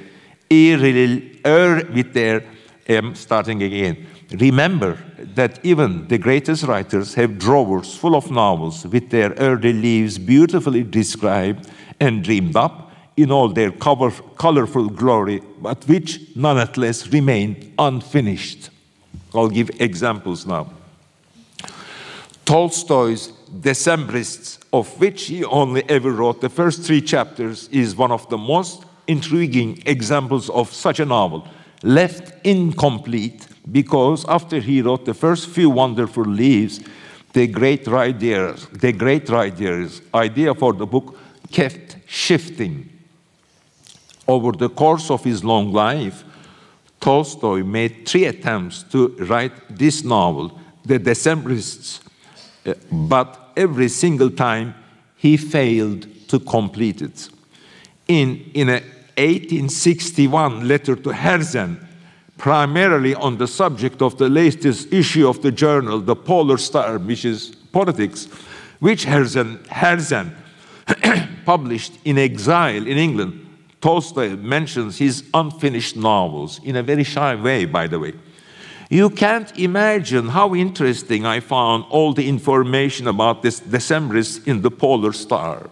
er, 0.51 1.83
with 1.93 2.13
their 2.13 2.43
um, 2.89 3.15
starting 3.15 3.63
again, 3.63 4.05
Remember 4.33 4.97
that 5.35 5.63
even 5.63 6.07
the 6.07 6.17
greatest 6.17 6.63
writers 6.63 7.13
have 7.13 7.37
drawers 7.37 7.95
full 7.95 8.15
of 8.15 8.31
novels 8.31 8.85
with 8.87 9.11
their 9.11 9.31
early 9.33 9.73
leaves 9.73 10.17
beautifully 10.17 10.83
described 10.83 11.69
and 11.99 12.23
dreamed 12.23 12.55
up 12.55 12.91
in 13.15 13.31
all 13.31 13.49
their 13.49 13.71
cover, 13.71 14.09
colorful 14.37 14.89
glory, 14.89 15.41
but 15.61 15.87
which 15.87 16.19
nonetheless 16.35 17.07
remain 17.13 17.73
unfinished. 17.77 18.71
I'll 19.35 19.49
give 19.49 19.69
examples 19.79 20.47
now. 20.47 20.71
Tolstoy's 22.43 23.33
Decembrists, 23.61 24.57
of 24.73 24.99
which 24.99 25.25
he 25.25 25.45
only 25.45 25.87
ever 25.87 26.11
wrote 26.11 26.41
the 26.41 26.49
first 26.49 26.81
three 26.81 27.01
chapters, 27.01 27.67
is 27.69 27.95
one 27.95 28.11
of 28.11 28.27
the 28.29 28.37
most 28.37 28.83
intriguing 29.07 29.83
examples 29.85 30.49
of 30.49 30.73
such 30.73 30.99
a 30.99 31.05
novel, 31.05 31.47
left 31.83 32.33
incomplete 32.43 33.47
because 33.71 34.25
after 34.27 34.59
he 34.59 34.81
wrote 34.81 35.05
the 35.05 35.13
first 35.13 35.49
few 35.49 35.69
wonderful 35.69 36.23
leaves, 36.25 36.81
the 37.33 37.47
great 37.47 37.87
writer's, 37.87 38.67
the 38.67 38.91
great 38.91 39.29
idea 39.29 40.53
for 40.53 40.73
the 40.73 40.85
book 40.85 41.17
kept 41.51 41.97
shifting. 42.07 42.89
Over 44.27 44.51
the 44.51 44.69
course 44.69 45.09
of 45.09 45.23
his 45.23 45.43
long 45.43 45.71
life, 45.71 46.23
Tolstoy 46.99 47.63
made 47.63 48.07
three 48.07 48.25
attempts 48.25 48.83
to 48.83 49.09
write 49.27 49.53
this 49.69 50.03
novel, 50.03 50.59
The 50.85 50.99
Decembrists, 50.99 51.99
uh, 52.65 52.73
but 52.91 53.51
every 53.57 53.89
single 53.89 54.29
time 54.29 54.73
he 55.17 55.35
failed 55.35 56.07
to 56.29 56.39
complete 56.39 57.01
it. 57.01 57.29
In, 58.07 58.51
in 58.53 58.69
an 58.69 58.83
1861 59.17 60.67
letter 60.67 60.95
to 60.95 61.09
Herzen, 61.09 61.77
primarily 62.43 63.15
on 63.15 63.37
the 63.37 63.47
subject 63.47 64.01
of 64.01 64.17
the 64.17 64.27
latest 64.27 64.91
issue 64.91 65.29
of 65.29 65.41
the 65.41 65.49
journal, 65.49 66.01
the 66.01 66.13
Polar 66.13 66.57
Star, 66.57 66.97
which 66.97 67.23
is 67.23 67.55
politics, 67.71 68.25
which 68.81 69.05
Herzen, 69.05 69.65
Herzen 69.67 70.35
published 71.45 71.93
in 72.03 72.17
exile 72.17 72.85
in 72.85 72.97
England. 72.97 73.39
Tolstoy 73.79 74.35
mentions 74.35 74.97
his 74.97 75.23
unfinished 75.33 75.95
novels 75.95 76.59
in 76.65 76.75
a 76.75 76.83
very 76.83 77.05
shy 77.05 77.33
way, 77.33 77.63
by 77.63 77.87
the 77.87 77.97
way. 77.97 78.11
You 78.89 79.09
can't 79.09 79.57
imagine 79.57 80.27
how 80.27 80.53
interesting 80.53 81.25
I 81.25 81.39
found 81.39 81.85
all 81.89 82.11
the 82.11 82.27
information 82.27 83.07
about 83.07 83.41
this 83.41 83.61
Decembrist 83.61 84.45
in 84.45 84.61
the 84.61 84.69
Polar 84.69 85.13
Star. 85.13 85.69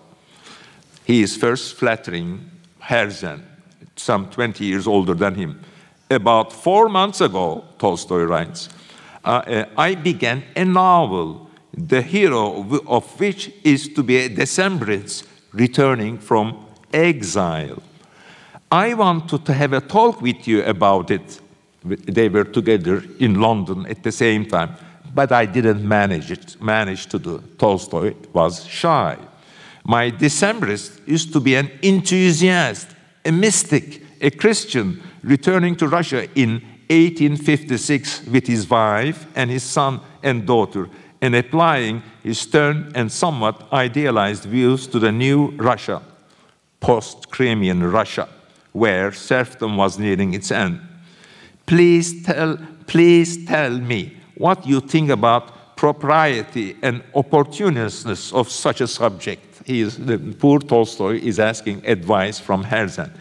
He 1.04 1.22
is 1.22 1.36
first 1.36 1.76
flattering 1.76 2.50
Herzen, 2.82 3.42
some 3.98 4.30
20 4.30 4.64
years 4.64 4.88
older 4.88 5.14
than 5.14 5.36
him. 5.36 5.66
About 6.12 6.52
four 6.52 6.90
months 6.90 7.22
ago, 7.22 7.64
Tolstoy 7.80 8.24
writes, 8.26 8.68
uh, 9.24 9.30
uh, 9.30 9.66
I 9.78 9.96
began 9.96 10.44
a 10.58 10.66
novel, 10.66 11.50
the 11.74 12.02
hero 12.02 12.66
of 12.86 13.18
which 13.18 13.50
is 13.64 13.88
to 13.94 14.04
be 14.04 14.18
a 14.18 14.30
Decembrist 14.30 15.26
returning 15.54 16.18
from 16.18 16.66
exile. 16.94 17.82
I 18.70 18.94
wanted 18.94 19.46
to 19.46 19.54
have 19.54 19.72
a 19.72 19.80
talk 19.80 20.22
with 20.22 20.48
you 20.50 20.64
about 20.66 21.12
it. 21.12 21.40
They 21.86 22.28
were 22.28 22.44
together 22.44 23.04
in 23.20 23.40
London 23.40 23.86
at 23.86 24.04
the 24.04 24.12
same 24.12 24.46
time, 24.46 24.76
but 25.16 25.32
I 25.32 25.46
didn't 25.46 25.88
manage 25.88 26.30
it, 26.30 26.62
manage 26.62 27.08
to 27.08 27.20
do. 27.20 27.42
Tolstoy 27.58 28.16
was 28.34 28.66
shy. 28.66 29.18
My 29.86 30.12
Decembrist 30.12 31.08
used 31.08 31.32
to 31.32 31.40
be 31.40 31.56
an 31.56 31.72
enthusiast, 31.82 32.88
a 33.24 33.32
mystic, 33.32 34.04
a 34.20 34.30
Christian, 34.30 35.02
returning 35.24 35.76
to 35.78 35.88
Russia 35.88 36.28
in 36.36 36.62
1856 36.90 38.26
with 38.28 38.48
his 38.48 38.70
wife 38.70 39.26
and 39.36 39.50
his 39.50 39.64
son 39.64 40.02
and 40.24 40.46
daughter, 40.46 40.90
and 41.22 41.36
applying 41.36 42.04
his 42.24 42.40
stern 42.40 42.92
and 42.96 43.12
somewhat 43.12 43.72
idealized 43.72 44.44
views 44.44 44.88
to 44.88 45.00
the 45.00 45.12
new 45.12 45.52
Russia, 45.52 46.02
post 46.80 47.30
Crimean 47.30 47.84
Russia, 47.84 48.28
where 48.74 49.12
serfdom 49.12 49.78
was 49.78 49.98
nearing 50.00 50.34
its 50.34 50.52
end. 50.52 50.82
Please 51.66 52.24
tell, 52.24 52.58
please 52.88 53.46
tell 53.46 53.72
me 53.72 54.18
what 54.36 54.66
you 54.66 54.82
think 54.82 55.10
about 55.10 55.76
propriety 55.78 56.76
and 56.82 57.02
opportunishness 57.14 58.34
of 58.34 58.50
such 58.50 58.82
a 58.82 58.88
subject. 58.88 59.62
He 59.66 59.82
is, 59.82 59.98
the 59.98 60.18
poor 60.18 60.60
Tolstoy 60.60 61.20
is 61.20 61.40
asking 61.40 61.86
advice 61.86 62.40
from 62.40 62.64
Herzen. 62.64 63.12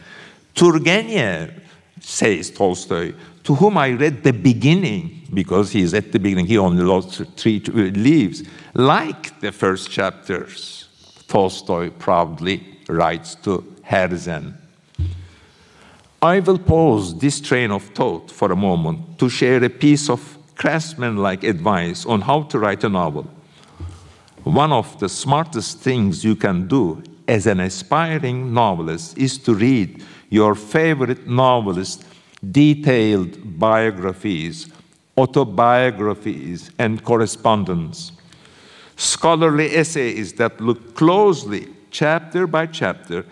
Turgenev, 0.55 1.53
says 2.01 2.51
Tolstoy, 2.51 3.15
to 3.45 3.55
whom 3.55 3.79
I 3.79 3.91
read 3.93 4.23
the 4.23 4.33
beginning, 4.33 5.29
because 5.33 5.71
he 5.71 5.83
is 5.83 5.95
at 5.95 6.13
the 6.13 6.19
beginning, 6.19 6.47
he 6.47 6.59
only 6.59 6.83
lost 6.83 7.23
three 7.37 7.61
leaves, 7.61 8.43
like 8.75 9.41
the 9.41 9.53
first 9.53 9.91
chapters. 9.91 10.89
Tolstoy 11.29 11.91
proudly 11.91 12.79
writes 12.89 13.37
to 13.37 13.65
Herzen. 13.85 14.55
I 16.23 16.41
will 16.41 16.59
pause 16.59 17.19
this 17.19 17.41
train 17.41 17.71
of 17.71 17.83
thought 17.83 18.31
for 18.31 18.53
a 18.53 18.57
moment 18.57 19.19
to 19.21 19.29
share 19.31 19.63
a 19.65 19.71
piece 19.71 20.11
of 20.11 20.37
craftsman-like 20.57 21.45
advice 21.45 22.05
on 22.05 22.21
how 22.21 22.43
to 22.43 22.59
write 22.59 22.85
a 22.85 22.89
novel. 22.91 23.27
One 24.45 24.73
of 24.73 24.99
the 25.01 25.09
smartest 25.09 25.79
things 25.79 26.23
you 26.25 26.37
can 26.37 26.67
do 26.67 27.03
as 27.27 27.47
an 27.47 27.61
aspiring 27.61 28.53
novelist 28.53 29.17
is 29.17 29.39
to 29.39 29.55
read 29.55 30.05
your 30.31 30.55
favorite 30.55 31.27
novelist 31.27 32.05
detailed 32.51 33.59
biographies, 33.59 34.69
autobiographies, 35.19 36.71
and 36.79 37.05
correspondence. 37.05 38.13
Scholarly 38.97 39.77
essays 39.77 40.33
that 40.35 40.61
look 40.61 40.95
closely, 40.95 41.69
chapter 41.91 42.47
by 42.47 42.67
chapter, 42.67 43.27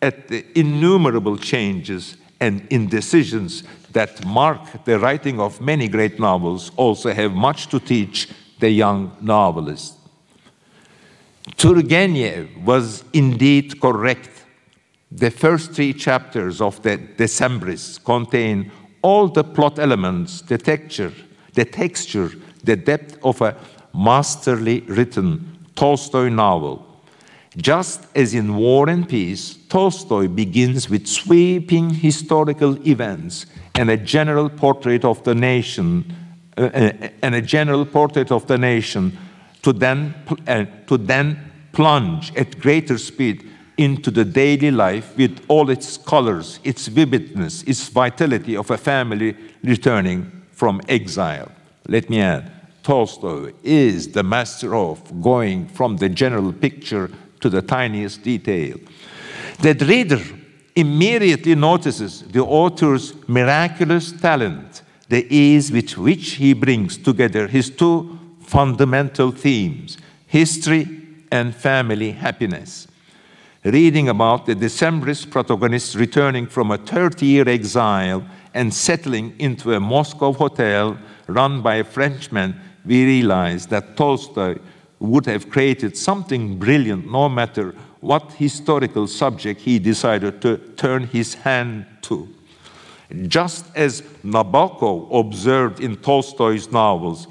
at 0.00 0.28
the 0.28 0.44
innumerable 0.58 1.36
changes 1.36 2.16
and 2.40 2.66
indecisions 2.70 3.62
that 3.92 4.24
mark 4.26 4.84
the 4.84 4.98
writing 4.98 5.40
of 5.40 5.60
many 5.60 5.86
great 5.88 6.18
novels 6.18 6.70
also 6.76 7.12
have 7.12 7.32
much 7.32 7.68
to 7.68 7.78
teach 7.78 8.28
the 8.58 8.70
young 8.70 9.16
novelist. 9.20 9.94
Turgenev 11.56 12.62
was 12.64 13.04
indeed 13.12 13.80
correct. 13.80 14.41
The 15.16 15.30
first 15.30 15.72
three 15.72 15.92
chapters 15.92 16.60
of 16.60 16.82
the 16.82 16.96
Decembrists 16.96 18.02
contain 18.02 18.72
all 19.02 19.28
the 19.28 19.44
plot 19.44 19.78
elements, 19.78 20.40
the 20.40 20.56
texture, 20.56 21.12
the 21.52 21.66
texture, 21.66 22.30
the 22.64 22.76
depth 22.76 23.18
of 23.22 23.42
a 23.42 23.56
masterly 23.94 24.80
written 24.82 25.66
Tolstoy 25.76 26.30
novel. 26.30 26.86
Just 27.58 28.06
as 28.14 28.32
in 28.32 28.56
War 28.56 28.88
and 28.88 29.06
Peace, 29.06 29.58
Tolstoy 29.68 30.28
begins 30.28 30.88
with 30.88 31.06
sweeping 31.06 31.90
historical 31.90 32.78
events 32.88 33.44
and 33.74 33.90
a 33.90 33.98
general 33.98 34.48
portrait 34.48 35.04
of 35.04 35.22
the 35.24 35.34
nation, 35.34 36.14
uh, 36.56 36.62
uh 36.62 37.08
and 37.20 37.34
a 37.34 37.42
general 37.42 37.84
portrait 37.84 38.32
of 38.32 38.46
the 38.46 38.56
nation, 38.56 39.18
to 39.60 39.74
then, 39.74 40.14
uh, 40.48 40.64
to 40.86 40.96
then 40.96 41.38
plunge 41.72 42.34
at 42.34 42.58
greater 42.58 42.96
speed 42.96 43.51
into 43.76 44.10
the 44.10 44.24
daily 44.24 44.70
life 44.70 45.16
with 45.16 45.44
all 45.48 45.70
its 45.70 45.96
colors, 45.96 46.60
its 46.64 46.88
vividness, 46.88 47.62
its 47.62 47.88
vitality 47.88 48.56
of 48.56 48.70
a 48.70 48.78
family 48.78 49.36
returning 49.62 50.30
from 50.50 50.80
exile. 50.88 51.50
Let 51.88 52.10
me 52.10 52.20
add, 52.20 52.52
Tolstoy 52.82 53.52
is 53.62 54.12
the 54.12 54.22
master 54.22 54.74
of 54.74 55.22
going 55.22 55.66
from 55.68 55.96
the 55.96 56.08
general 56.08 56.52
picture 56.52 57.10
to 57.40 57.48
the 57.48 57.62
tiniest 57.62 58.22
detail. 58.22 58.78
The 59.60 59.74
reader 59.74 60.20
immediately 60.74 61.54
notices 61.54 62.22
the 62.22 62.44
author's 62.44 63.14
miraculous 63.28 64.12
talent, 64.12 64.82
the 65.08 65.26
ease 65.34 65.70
with 65.70 65.96
which 65.96 66.32
he 66.32 66.52
brings 66.52 66.96
together 66.96 67.46
his 67.46 67.70
two 67.70 68.18
fundamental 68.40 69.30
themes 69.30 69.98
history 70.26 70.88
and 71.30 71.54
family 71.54 72.12
happiness. 72.12 72.88
Reading 73.64 74.08
about 74.08 74.46
the 74.46 74.56
Decembrist 74.56 75.30
protagonist 75.30 75.94
returning 75.94 76.48
from 76.48 76.72
a 76.72 76.78
30 76.78 77.24
year 77.24 77.48
exile 77.48 78.26
and 78.54 78.74
settling 78.74 79.38
into 79.38 79.72
a 79.72 79.78
Moscow 79.78 80.32
hotel 80.32 80.98
run 81.28 81.62
by 81.62 81.76
a 81.76 81.84
Frenchman, 81.84 82.60
we 82.84 83.04
realize 83.04 83.68
that 83.68 83.96
Tolstoy 83.96 84.58
would 84.98 85.26
have 85.26 85.48
created 85.48 85.96
something 85.96 86.58
brilliant 86.58 87.08
no 87.08 87.28
matter 87.28 87.72
what 88.00 88.32
historical 88.32 89.06
subject 89.06 89.60
he 89.60 89.78
decided 89.78 90.42
to 90.42 90.56
turn 90.76 91.06
his 91.06 91.34
hand 91.34 91.86
to. 92.02 92.28
Just 93.28 93.66
as 93.76 94.02
Nabokov 94.24 95.08
observed 95.14 95.78
in 95.78 95.96
Tolstoy's 95.98 96.72
novels, 96.72 97.28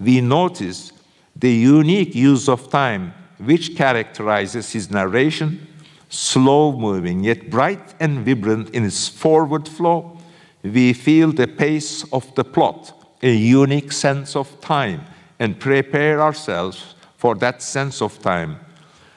we 0.00 0.20
notice 0.20 0.92
the 1.36 1.52
unique 1.52 2.16
use 2.16 2.48
of 2.48 2.68
time 2.68 3.14
which 3.38 3.76
characterizes 3.76 4.72
his 4.72 4.90
narration, 4.90 5.67
slow 6.08 6.72
moving 6.72 7.24
yet 7.24 7.50
bright 7.50 7.94
and 8.00 8.24
vibrant 8.24 8.70
in 8.70 8.84
its 8.84 9.08
forward 9.08 9.68
flow. 9.68 10.18
We 10.62 10.92
feel 10.92 11.32
the 11.32 11.46
pace 11.46 12.04
of 12.12 12.34
the 12.34 12.44
plot, 12.44 12.92
a 13.22 13.34
unique 13.34 13.92
sense 13.92 14.36
of 14.36 14.60
time, 14.60 15.02
and 15.38 15.60
prepare 15.60 16.20
ourselves 16.20 16.94
for 17.16 17.34
that 17.36 17.62
sense 17.62 18.02
of 18.02 18.20
time. 18.22 18.58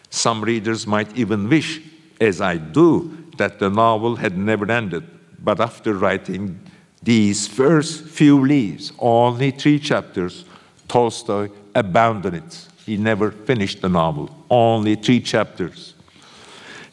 Some 0.10 0.44
readers 0.44 0.86
might 0.86 1.16
even 1.16 1.50
wish, 1.50 1.82
as 2.20 2.42
I 2.42 2.58
do, 2.58 3.18
that 3.38 3.60
the 3.60 3.70
novel 3.70 4.18
had 4.18 4.38
never 4.38 4.70
ended. 4.70 5.08
But 5.40 5.60
after 5.60 5.94
writing 5.94 6.60
these 7.02 7.48
first 7.48 8.04
few 8.06 8.40
leaves, 8.40 8.92
only 9.00 9.52
three 9.52 9.80
chapters, 9.80 10.46
Tolstoy 10.88 11.50
abandoned 11.74 12.36
it. 12.36 12.68
He 12.86 12.98
never 12.98 13.32
finished 13.32 13.82
the 13.82 13.90
novel, 13.90 14.30
only 14.50 14.96
three 14.96 15.22
chapters. 15.22 15.91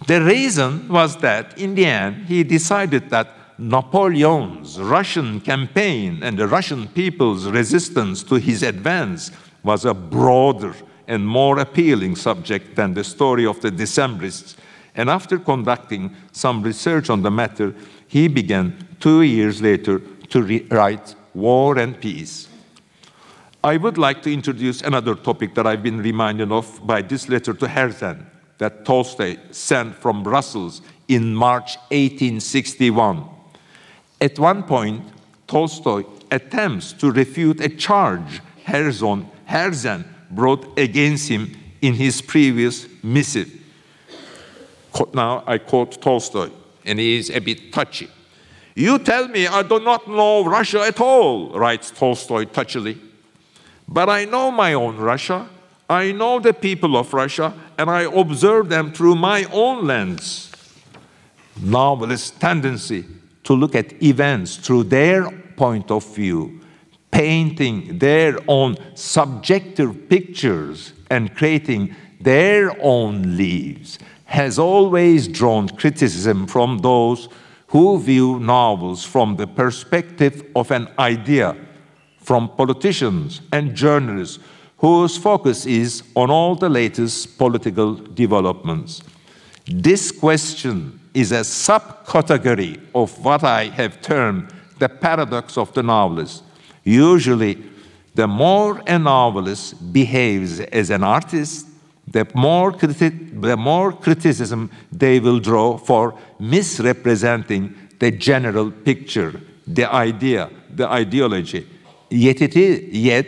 The 0.09 0.23
reason 0.23 0.89
was 0.89 1.19
that 1.19 1.59
in 1.59 1.75
the 1.75 1.85
end, 1.85 2.25
he 2.29 2.43
decided 2.43 3.11
that 3.11 3.29
Napoleon's 3.59 4.81
Russian 4.81 5.39
campaign 5.39 6.23
and 6.23 6.39
the 6.39 6.49
Russian 6.49 6.89
people's 6.89 7.45
resistance 7.45 8.23
to 8.23 8.37
his 8.37 8.63
advance 8.63 9.31
was 9.63 9.85
a 9.85 9.93
broader 9.93 10.75
and 11.07 11.29
more 11.29 11.59
appealing 11.59 12.17
subject 12.17 12.75
than 12.75 12.95
the 12.95 13.05
story 13.05 13.45
of 13.45 13.61
the 13.61 13.71
Decembrists. 13.71 14.57
And 14.95 15.11
after 15.11 15.39
conducting 15.39 16.17
some 16.33 16.63
research 16.63 17.11
on 17.11 17.21
the 17.21 17.31
matter, 17.31 17.75
he 18.07 18.29
began 18.29 18.89
two 19.01 19.21
years 19.21 19.61
later 19.61 19.99
to 20.31 20.65
write 20.71 21.17
War 21.35 21.77
and 21.77 22.01
Peace. 22.01 22.49
I 23.63 23.77
would 23.77 23.99
like 23.99 24.23
to 24.23 24.33
introduce 24.33 24.81
another 24.81 25.15
topic 25.15 25.55
that 25.57 25.67
I've 25.67 25.83
been 25.83 26.01
reminded 26.01 26.51
of 26.51 26.81
by 26.87 27.03
this 27.03 27.29
letter 27.29 27.53
to 27.53 27.67
Herzen 27.67 28.25
that 28.59 28.85
Tolstoy 28.85 29.39
sent 29.51 29.95
from 29.95 30.23
Brussels 30.23 30.83
in 31.07 31.35
March 31.35 31.77
1861. 31.91 33.25
At 34.21 34.39
one 34.39 34.63
point, 34.65 35.05
Tolstoy 35.47 36.05
attempts 36.31 36.93
to 36.95 37.11
refute 37.11 37.61
a 37.61 37.69
charge 37.69 38.41
Herzen, 38.67 39.27
Herzen 39.49 40.05
brought 40.31 40.79
against 40.79 41.29
him 41.29 41.57
in 41.81 41.95
his 41.95 42.21
previous 42.21 42.87
missive. 43.03 43.51
Now 45.15 45.43
I 45.47 45.59
quote 45.59 46.03
Tolstoy, 46.03 46.51
and 46.85 46.99
he 46.99 47.17
is 47.17 47.31
a 47.31 47.41
bit 47.41 47.73
touchy. 47.73 48.09
You 48.75 48.99
tell 48.99 49.29
me 49.29 49.47
I 49.47 49.63
do 49.63 49.81
not 49.81 50.07
know 50.07 50.45
Russia 50.45 50.83
at 50.83 51.01
all, 51.01 51.51
writes 51.51 51.91
Tolstoy 51.91 52.45
touchily. 52.45 52.99
But 53.89 54.11
I 54.11 54.27
know 54.27 54.51
my 54.51 54.75
own 54.75 54.99
Russia. 54.99 55.49
I 55.89 56.13
know 56.13 56.39
the 56.39 56.53
people 56.53 56.97
of 56.97 57.15
Russia, 57.15 57.55
and 57.79 57.89
I 57.89 58.03
observe 58.03 58.69
them 58.69 58.93
through 58.93 59.15
my 59.15 59.45
own 59.45 59.87
lens. 59.87 60.53
Novelists' 61.61 62.31
tendency 62.31 63.07
to 63.45 63.55
look 63.55 63.75
at 63.75 64.03
events 64.03 64.57
through 64.57 64.85
their 64.85 65.31
point 65.57 65.91
of 65.91 66.05
view, 66.15 66.61
painting 67.11 67.99
their 67.99 68.39
own 68.47 68.77
subjective 68.95 70.09
pictures 70.11 70.93
and 71.11 71.35
creating 71.35 71.97
their 72.21 72.77
own 72.83 73.37
leaves, 73.37 73.99
has 74.27 74.59
always 74.59 75.27
drawn 75.27 75.69
criticism 75.71 76.47
from 76.47 76.79
those 76.79 77.31
who 77.69 77.99
view 77.99 78.39
novels 78.39 79.05
from 79.05 79.37
the 79.37 79.47
perspective 79.47 80.45
of 80.55 80.71
an 80.71 80.87
idea, 80.99 81.57
from 82.19 82.49
politicians 82.57 83.41
and 83.53 83.75
journalists 83.75 84.39
whose 84.79 85.17
focus 85.17 85.67
is 85.67 86.03
on 86.15 86.31
all 86.31 86.55
the 86.55 86.69
latest 86.69 87.37
political 87.37 87.95
developments. 87.95 89.03
This 89.67 90.11
question 90.11 91.01
is 91.13 91.33
a 91.33 91.41
subcategory 91.41 92.81
of 92.95 93.25
what 93.25 93.45
I 93.45 93.65
have 93.67 94.01
termed 94.01 94.53
the 94.79 94.89
paradox 94.89 95.59
of 95.59 95.73
the 95.75 95.83
novelist. 95.83 96.45
Usually, 96.85 97.63
the 98.15 98.29
more 98.29 98.81
a 98.87 98.99
novelist 98.99 99.93
behaves 99.93 100.61
as 100.61 100.91
an 100.91 101.03
artist, 101.03 101.67
the 102.07 102.27
more, 102.35 102.73
the 102.73 103.57
more 103.59 103.93
criticism 103.93 104.71
they 104.93 105.21
will 105.21 105.41
draw 105.41 105.77
for 105.77 106.19
misrepresenting 106.39 107.75
the 107.99 108.11
general 108.11 108.71
picture, 108.71 109.41
the 109.67 109.93
idea, 109.93 110.51
the 110.71 110.89
ideology. 110.89 111.67
Yet 112.11 112.41
it 112.41 112.57
is, 112.57 112.81
yet 112.97 113.27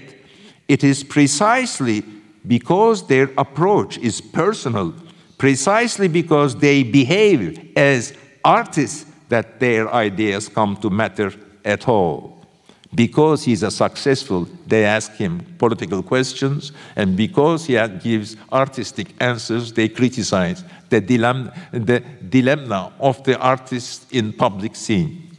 it 0.70 0.84
is 0.84 1.02
precisely 1.02 2.04
because 2.46 3.08
their 3.08 3.28
approach 3.36 3.98
is 3.98 4.20
personal, 4.20 4.94
precisely 5.36 6.06
because 6.06 6.54
they 6.54 6.84
behave 6.84 7.72
as 7.76 8.14
artists, 8.44 9.04
that 9.30 9.58
their 9.58 9.92
ideas 9.92 10.48
come 10.48 10.76
to 10.76 10.88
matter 10.88 11.32
at 11.64 11.88
all. 11.88 12.46
Because 12.94 13.44
he's 13.44 13.64
a 13.64 13.70
successful, 13.70 14.46
they 14.64 14.84
ask 14.84 15.12
him 15.14 15.44
political 15.58 16.04
questions, 16.04 16.70
and 16.94 17.16
because 17.16 17.66
he 17.66 17.74
gives 17.98 18.36
artistic 18.52 19.08
answers, 19.20 19.72
they 19.72 19.88
criticize 19.88 20.62
the 20.88 21.00
dilemma, 21.00 21.52
the 21.72 22.00
dilemma 22.28 22.92
of 23.00 23.22
the 23.24 23.36
artist 23.40 24.12
in 24.12 24.32
public 24.32 24.76
scene. 24.76 25.29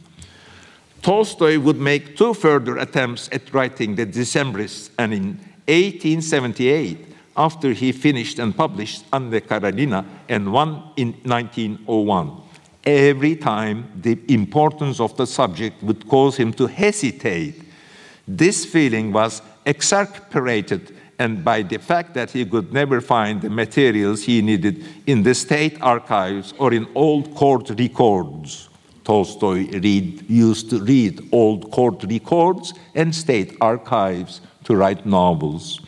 Tolstoy 1.02 1.58
would 1.58 1.78
make 1.78 2.16
two 2.16 2.32
further 2.32 2.78
attempts 2.78 3.28
at 3.32 3.52
writing 3.52 3.96
The 3.96 4.06
Decembrists, 4.06 4.90
and 4.98 5.12
in 5.12 5.26
1878, 5.66 7.06
after 7.36 7.72
he 7.72 7.92
finished 7.92 8.38
and 8.38 8.56
published 8.56 9.04
Anna 9.12 9.40
Karenina, 9.40 10.04
and 10.28 10.52
one 10.52 10.82
in 10.96 11.12
1901 11.24 12.42
every 12.84 13.36
time 13.36 13.90
the 14.00 14.18
importance 14.28 15.00
of 15.00 15.16
the 15.16 15.26
subject 15.26 15.82
would 15.82 16.08
cause 16.08 16.36
him 16.36 16.52
to 16.52 16.66
hesitate. 16.66 17.62
This 18.26 18.64
feeling 18.64 19.12
was 19.12 19.42
exacerbated 19.64 20.96
and 21.18 21.44
by 21.44 21.62
the 21.62 21.78
fact 21.78 22.14
that 22.14 22.30
he 22.30 22.44
could 22.44 22.72
never 22.72 23.00
find 23.00 23.40
the 23.40 23.50
materials 23.50 24.22
he 24.22 24.42
needed 24.42 24.84
in 25.06 25.22
the 25.22 25.34
state 25.34 25.80
archives 25.80 26.52
or 26.58 26.72
in 26.72 26.88
old 26.94 27.34
court 27.34 27.70
records. 27.78 28.68
Tolstoy 29.04 29.68
read, 29.80 30.28
used 30.30 30.70
to 30.70 30.80
read 30.80 31.28
old 31.32 31.70
court 31.70 32.04
records 32.04 32.74
and 32.94 33.14
state 33.14 33.56
archives 33.60 34.40
to 34.64 34.76
write 34.76 35.04
novels. 35.06 35.80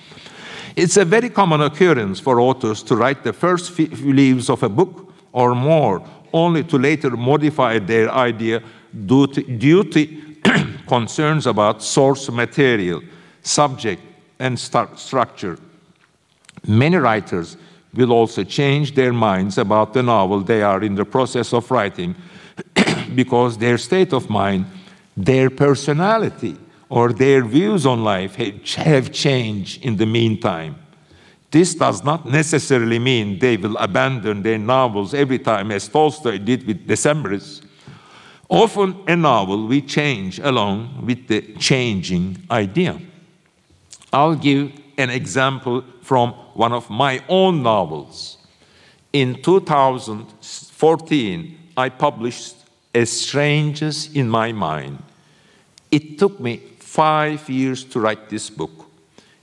It's 0.77 0.97
a 0.97 1.05
very 1.05 1.31
common 1.31 1.61
occurrence 1.61 2.19
for 2.19 2.41
authors 2.41 2.83
to 2.85 2.97
write 2.97 3.23
the 3.23 3.33
first 3.33 3.71
few 3.71 4.13
leaves 4.13 4.51
of 4.51 4.63
a 4.63 4.69
book 4.69 5.13
or 5.33 5.55
more 5.55 6.05
only 6.33 6.65
to 6.65 6.79
later 6.79 7.11
modify 7.11 7.79
their 7.79 8.11
idea 8.11 8.61
due 9.07 9.29
to, 9.29 9.43
due 9.43 9.85
to 9.85 10.35
concerns 10.89 11.47
about 11.47 11.83
source 11.83 12.29
material, 12.31 13.01
subject, 13.43 14.03
and 14.41 14.59
structure. 14.59 15.57
Many 16.67 16.97
writers 16.97 17.57
will 17.95 18.13
also 18.13 18.43
change 18.43 18.95
their 18.95 19.13
minds 19.13 19.59
about 19.59 19.93
the 19.93 20.03
novel 20.03 20.41
they 20.41 20.63
are 20.63 20.83
in 20.83 20.97
the 20.97 21.05
process 21.05 21.53
of 21.53 21.71
writing 21.71 22.17
because 23.15 23.59
their 23.59 23.79
state 23.79 24.13
of 24.13 24.29
mind, 24.29 24.67
their 25.17 25.51
personality, 25.51 26.57
or 26.89 27.13
their 27.13 27.45
views 27.45 27.87
on 27.87 28.03
life 28.05 28.35
have 28.37 29.11
changed 29.13 29.85
in 29.85 29.97
the 29.97 30.07
meantime. 30.07 30.77
This 31.51 31.75
does 31.75 32.05
not 32.05 32.27
necessarily 32.27 32.99
mean 32.99 33.39
they 33.39 33.57
will 33.57 33.77
abandon 33.77 34.43
their 34.43 34.59
novels 34.59 35.15
every 35.15 35.39
time, 35.39 35.71
as 35.71 35.89
Tolstoy 35.89 36.37
did 36.39 36.67
with 36.67 36.87
Decembrists. 36.87 37.63
Often, 38.49 39.05
a 39.07 39.15
novel 39.17 39.67
we 39.67 39.81
change 39.81 40.39
along 40.41 41.07
with 41.07 41.29
the 41.29 41.55
changing 41.55 42.37
idea. 42.51 43.01
I'll 44.13 44.35
give 44.35 44.73
an 44.99 45.09
example 45.11 45.85
from 46.03 46.33
one 46.55 46.73
of 46.73 46.91
my 46.91 47.23
own 47.29 47.63
novels. 47.63 48.39
In 49.13 49.41
2014, 49.43 51.59
I 51.77 51.89
published 51.89 52.57
A 52.95 53.05
Strangeness 53.05 54.13
in 54.13 54.29
My 54.29 54.53
Mind. 54.53 55.03
It 55.91 56.19
took 56.19 56.39
me 56.39 56.59
five 56.79 57.49
years 57.49 57.83
to 57.85 57.99
write 57.99 58.29
this 58.29 58.49
book. 58.51 58.87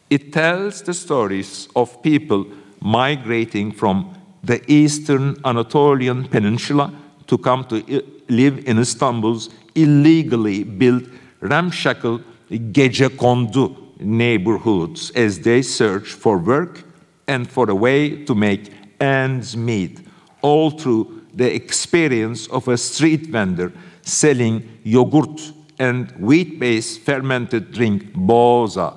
It 0.09 0.31
tells 0.31 0.81
the 0.81 0.93
stories 0.93 1.67
of 1.75 2.01
people 2.01 2.45
migrating 2.79 3.71
from 3.71 4.15
the 4.43 4.59
eastern 4.71 5.37
Anatolian 5.43 6.27
peninsula 6.27 6.93
to 7.27 7.37
come 7.37 7.65
to 7.65 8.03
live 8.29 8.65
in 8.65 8.79
Istanbul's 8.79 9.49
illegally 9.75 10.63
built 10.63 11.03
ramshackle 11.41 12.21
Gecekondu 12.49 13.99
neighborhoods 13.99 15.11
as 15.11 15.39
they 15.39 15.61
search 15.61 16.07
for 16.07 16.37
work 16.37 16.83
and 17.27 17.49
for 17.49 17.69
a 17.69 17.75
way 17.75 18.23
to 18.25 18.35
make 18.35 18.71
ends 18.99 19.55
meet, 19.55 19.99
all 20.41 20.71
through 20.71 21.20
the 21.33 21.53
experience 21.53 22.47
of 22.47 22.67
a 22.67 22.77
street 22.77 23.27
vendor 23.27 23.71
selling 24.01 24.79
yogurt 24.83 25.53
and 25.79 26.11
wheat 26.19 26.59
based 26.59 27.01
fermented 27.01 27.71
drink 27.71 28.13
boza 28.13 28.93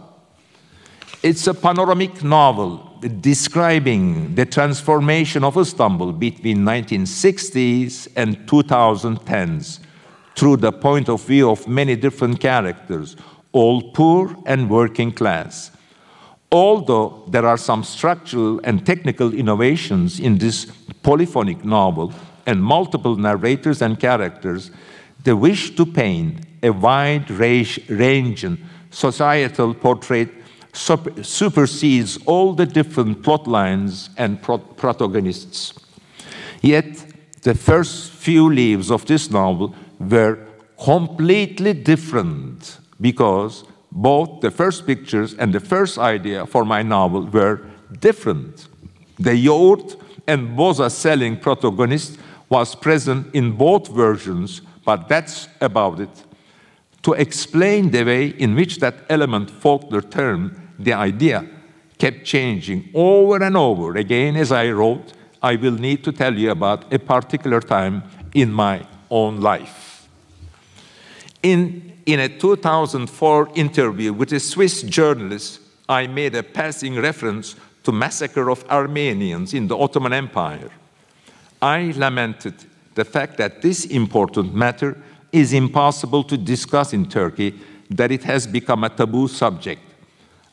it's 1.25 1.47
a 1.47 1.55
panoramic 1.55 2.23
novel 2.23 2.99
describing 3.21 4.35
the 4.35 4.45
transformation 4.45 5.43
of 5.43 5.57
Istanbul 5.57 6.13
between 6.13 6.59
1960s 6.59 8.09
and 8.15 8.37
2010s 8.47 9.79
through 10.37 10.59
the 10.59 10.71
point 10.73 11.09
of 11.09 11.25
view 11.25 11.51
of 11.51 11.67
many 11.67 11.97
different 11.97 12.41
characters, 12.41 13.17
all 13.53 13.81
poor 13.93 14.37
and 14.45 14.69
working 14.69 15.13
class. 15.13 15.71
Although 16.55 17.25
there 17.27 17.47
are 17.47 17.57
some 17.57 17.83
structural 17.83 18.61
and 18.63 18.87
technical 18.87 19.35
innovations 19.35 20.21
in 20.21 20.39
this 20.39 20.67
polyphonic 21.03 21.65
novel 21.65 22.13
and 22.47 22.63
multiple 22.63 23.17
narrators 23.17 23.83
and 23.83 23.99
characters, 23.99 24.71
the 25.25 25.35
wish 25.35 25.75
to 25.75 25.85
paint 25.85 26.47
a 26.63 26.71
wide 26.71 27.29
range 27.29 28.45
and 28.45 28.59
societal 28.93 29.75
portrait 29.75 30.29
supersedes 30.73 32.19
all 32.25 32.53
the 32.53 32.67
different 32.67 33.25
plot 33.25 33.49
lines 33.49 34.11
and 34.17 34.41
pro 34.41 34.59
protagonists. 34.59 35.75
Yet, 36.63 36.87
the 37.43 37.57
first 37.57 38.13
few 38.13 38.49
leaves 38.49 38.93
of 38.93 39.05
this 39.07 39.29
novel 39.29 39.75
were 39.99 40.39
completely 40.79 41.73
different 41.73 42.79
because 43.01 43.65
both 43.95 44.41
the 44.41 44.51
first 44.51 44.87
pictures 44.87 45.35
and 45.35 45.55
the 45.55 45.61
first 45.61 45.99
idea 45.99 46.45
for 46.45 46.65
my 46.65 46.83
novel 46.83 47.23
were 47.27 47.61
different. 48.01 48.67
The 49.19 49.37
yogurt 49.37 49.97
and 50.27 50.59
boza 50.59 50.91
selling 50.91 51.39
protagonist 51.39 52.19
was 52.49 52.75
present 52.75 53.33
in 53.35 53.53
both 53.53 53.89
versions, 53.89 54.63
but 54.85 55.09
that's 55.09 55.49
about 55.61 56.01
it. 56.01 56.25
To 57.05 57.13
explain 57.13 57.91
the 57.91 58.05
way 58.05 58.29
in 58.29 58.55
which 58.55 58.81
that 58.81 58.95
element 59.09 59.51
Faulkner 59.51 60.01
term 60.01 60.73
the 60.79 60.93
idea 60.93 61.47
kept 61.99 62.25
changing 62.25 62.91
over 62.95 63.43
and 63.43 63.57
over 63.57 63.97
again 63.97 64.37
as 64.37 64.51
I 64.51 64.71
wrote. 64.71 65.13
I 65.43 65.57
will 65.57 65.79
need 65.79 66.03
to 66.05 66.13
tell 66.13 66.35
you 66.35 66.51
about 66.51 66.93
a 66.93 66.99
particular 66.99 67.61
time 67.61 68.03
in 68.35 68.53
my 68.53 68.87
own 69.11 69.41
life. 69.41 70.09
In, 71.43 71.94
in 72.07 72.21
a 72.21 72.29
2004 72.29 73.51
interview 73.55 74.13
with 74.13 74.33
a 74.33 74.41
Swiss 74.41 74.83
journalist, 74.83 75.61
I 75.89 76.07
made 76.07 76.35
a 76.35 76.43
passing 76.43 76.97
reference 76.97 77.57
to 77.85 77.93
massacre 77.93 78.51
of 78.51 78.65
Armenians 78.71 79.55
in 79.55 79.69
the 79.69 79.77
Ottoman 79.77 80.13
Empire. 80.13 80.71
I 81.61 81.93
lamented 81.97 82.55
the 82.95 83.05
fact 83.05 83.39
that 83.39 83.63
this 83.63 83.87
important 83.87 84.55
matter 84.55 84.97
is 85.33 85.53
impossible 85.53 86.25
to 86.25 86.37
discuss 86.37 86.93
in 86.93 87.09
Turkey 87.09 87.55
that 87.91 88.13
it 88.13 88.23
has 88.25 88.47
become 88.47 88.85
a 88.85 88.89
taboo 88.89 89.29
subject. 89.29 89.83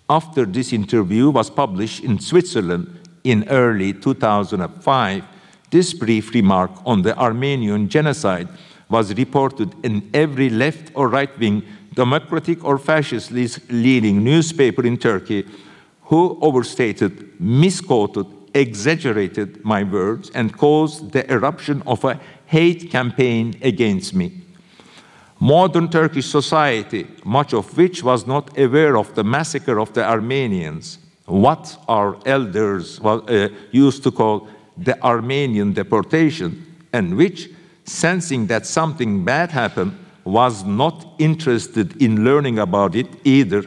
After 0.09 0.45
this 0.45 0.73
interview 0.73 1.29
was 1.29 1.49
published 1.49 2.03
in 2.03 2.19
Switzerland 2.19 2.99
in 3.23 3.47
early 3.49 3.93
2005, 3.93 5.23
this 5.69 5.93
brief 5.93 6.33
remark 6.33 6.71
on 6.85 7.01
the 7.01 7.17
Armenian 7.17 7.87
genocide 7.87 8.49
was 8.91 9.13
reported 9.15 9.73
in 9.83 10.09
every 10.13 10.49
left 10.49 10.91
or 10.93 11.07
right 11.07 11.37
wing 11.39 11.63
democratic 11.93 12.63
or 12.63 12.77
fascist 12.77 13.31
leading 13.69 14.23
newspaper 14.23 14.85
in 14.85 14.97
Turkey 14.97 15.45
who 16.03 16.37
overstated, 16.41 17.39
misquoted, 17.39 18.25
exaggerated 18.53 19.63
my 19.63 19.81
words 19.83 20.29
and 20.31 20.57
caused 20.57 21.11
the 21.11 21.23
eruption 21.31 21.81
of 21.85 22.03
a 22.03 22.19
hate 22.45 22.91
campaign 22.91 23.55
against 23.61 24.13
me. 24.13 24.41
Modern 25.39 25.89
Turkish 25.89 26.27
society, 26.27 27.07
much 27.23 27.53
of 27.53 27.77
which 27.77 28.03
was 28.03 28.27
not 28.27 28.57
aware 28.57 28.97
of 28.97 29.15
the 29.15 29.23
massacre 29.23 29.79
of 29.79 29.93
the 29.93 30.03
Armenians, 30.05 30.99
what 31.25 31.77
our 31.87 32.17
elders 32.25 32.99
uh, 32.99 33.47
used 33.71 34.03
to 34.03 34.11
call 34.11 34.47
the 34.77 35.01
Armenian 35.01 35.73
deportation, 35.73 36.65
and 36.93 37.15
which, 37.15 37.49
sensing 37.85 38.47
that 38.47 38.65
something 38.65 39.25
bad 39.25 39.51
happened, 39.51 39.97
was 40.23 40.63
not 40.63 41.15
interested 41.17 42.01
in 42.01 42.23
learning 42.23 42.59
about 42.59 42.95
it 42.95 43.07
either, 43.23 43.63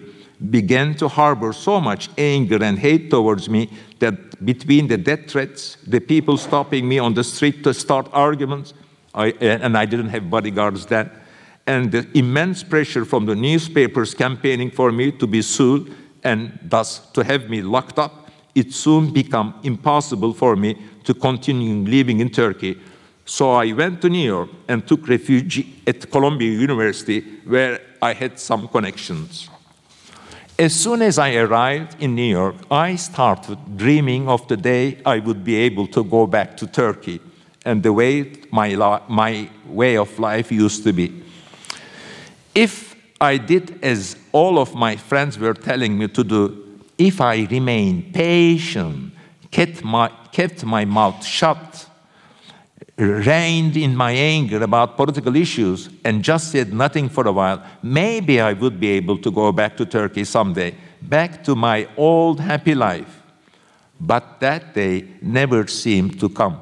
began 0.51 0.95
to 0.95 1.09
harbor 1.09 1.53
so 1.53 1.81
much 1.81 2.09
anger 2.19 2.63
and 2.63 2.79
hate 2.79 3.11
towards 3.11 3.49
me 3.49 3.71
that 3.99 4.45
between 4.45 4.89
the 4.89 4.97
death 4.97 5.29
threats, 5.29 5.77
the 5.87 6.01
people 6.01 6.37
stopping 6.37 6.89
me 6.89 6.99
on 6.99 7.15
the 7.15 7.25
street 7.25 7.65
to 7.65 7.73
start 7.73 8.09
arguments, 8.13 8.75
I, 9.15 9.29
and 9.41 9.77
I 9.77 9.87
didn't 9.87 10.09
have 10.09 10.29
bodyguards 10.29 10.87
then, 10.87 11.11
and 11.67 11.91
the 11.91 12.07
immense 12.17 12.63
pressure 12.63 13.05
from 13.05 13.27
the 13.27 13.35
newspapers 13.35 14.13
campaigning 14.13 14.71
for 14.71 14.93
me 14.93 15.13
to 15.13 15.27
be 15.27 15.41
sued 15.41 15.95
and 16.23 16.59
thus 16.63 17.11
to 17.13 17.25
have 17.25 17.49
me 17.49 17.63
locked 17.63 17.99
up, 17.99 18.31
it 18.55 18.73
soon 18.73 19.13
became 19.13 19.55
impossible 19.63 20.33
for 20.33 20.57
me 20.57 20.77
to 21.05 21.15
continue 21.15 21.85
living 21.85 22.21
in 22.21 22.31
Turkey. 22.31 22.79
So 23.25 23.53
I 23.53 23.73
went 23.73 24.03
to 24.03 24.09
New 24.09 24.27
York 24.27 24.51
and 24.69 24.87
took 24.87 25.09
refuge 25.09 25.67
at 25.87 26.11
Columbia 26.11 26.51
University, 26.51 27.21
where 27.45 27.81
I 28.03 28.13
had 28.13 28.39
some 28.39 28.69
connections. 28.69 29.49
As 30.59 30.75
soon 30.75 31.03
as 31.03 31.19
I 31.19 31.35
arrived 31.35 31.97
in 32.01 32.15
New 32.15 32.31
York, 32.31 32.57
I 32.71 32.97
started 32.97 33.59
dreaming 33.77 34.29
of 34.29 34.47
the 34.47 34.57
day 34.57 34.99
I 35.05 35.19
would 35.19 35.43
be 35.43 35.57
able 35.57 35.87
to 35.89 36.05
go 36.05 36.27
back 36.27 36.57
to 36.59 36.67
Turkey 36.67 37.21
and 37.65 37.83
the 37.83 37.93
way 37.93 38.31
my, 38.53 39.01
my 39.09 39.49
way 39.67 39.97
of 39.97 40.17
life 40.19 40.53
used 40.53 40.85
to 40.85 40.93
be. 40.93 41.23
If 42.55 42.95
I 43.21 43.39
did 43.39 43.83
as 43.83 44.17
all 44.33 44.59
of 44.59 44.75
my 44.75 44.97
friends 44.97 45.39
were 45.39 45.55
telling 45.55 45.99
me 45.99 46.09
to 46.09 46.23
do, 46.23 46.79
if 46.99 47.21
I 47.21 47.47
remained 47.51 48.15
patient, 48.15 49.13
kept 49.51 49.83
my, 49.83 50.09
kept 50.31 50.65
my 50.65 50.85
mouth 50.85 51.25
shut, 51.25 51.89
reined 52.97 53.77
in 53.77 53.97
my 53.97 54.13
anger 54.13 54.63
about 54.63 54.97
political 54.97 55.35
issues, 55.37 55.89
and 56.05 56.23
just 56.23 56.53
said 56.53 56.73
nothing 56.73 57.09
for 57.09 57.27
a 57.27 57.33
while, 57.33 57.63
maybe 57.83 58.41
I 58.41 58.53
would 58.53 58.79
be 58.79 58.89
able 58.91 59.19
to 59.19 59.31
go 59.31 59.53
back 59.53 59.77
to 59.79 59.87
Turkey 59.87 60.25
someday, 60.25 60.75
back 61.03 61.43
to 61.45 61.55
my 61.55 61.89
old 61.97 62.41
happy 62.41 62.75
life. 62.75 63.23
But 64.01 64.41
that 64.41 64.75
day 64.75 65.09
never 65.21 65.67
seemed 65.67 66.21
to 66.21 66.29
come. 66.29 66.61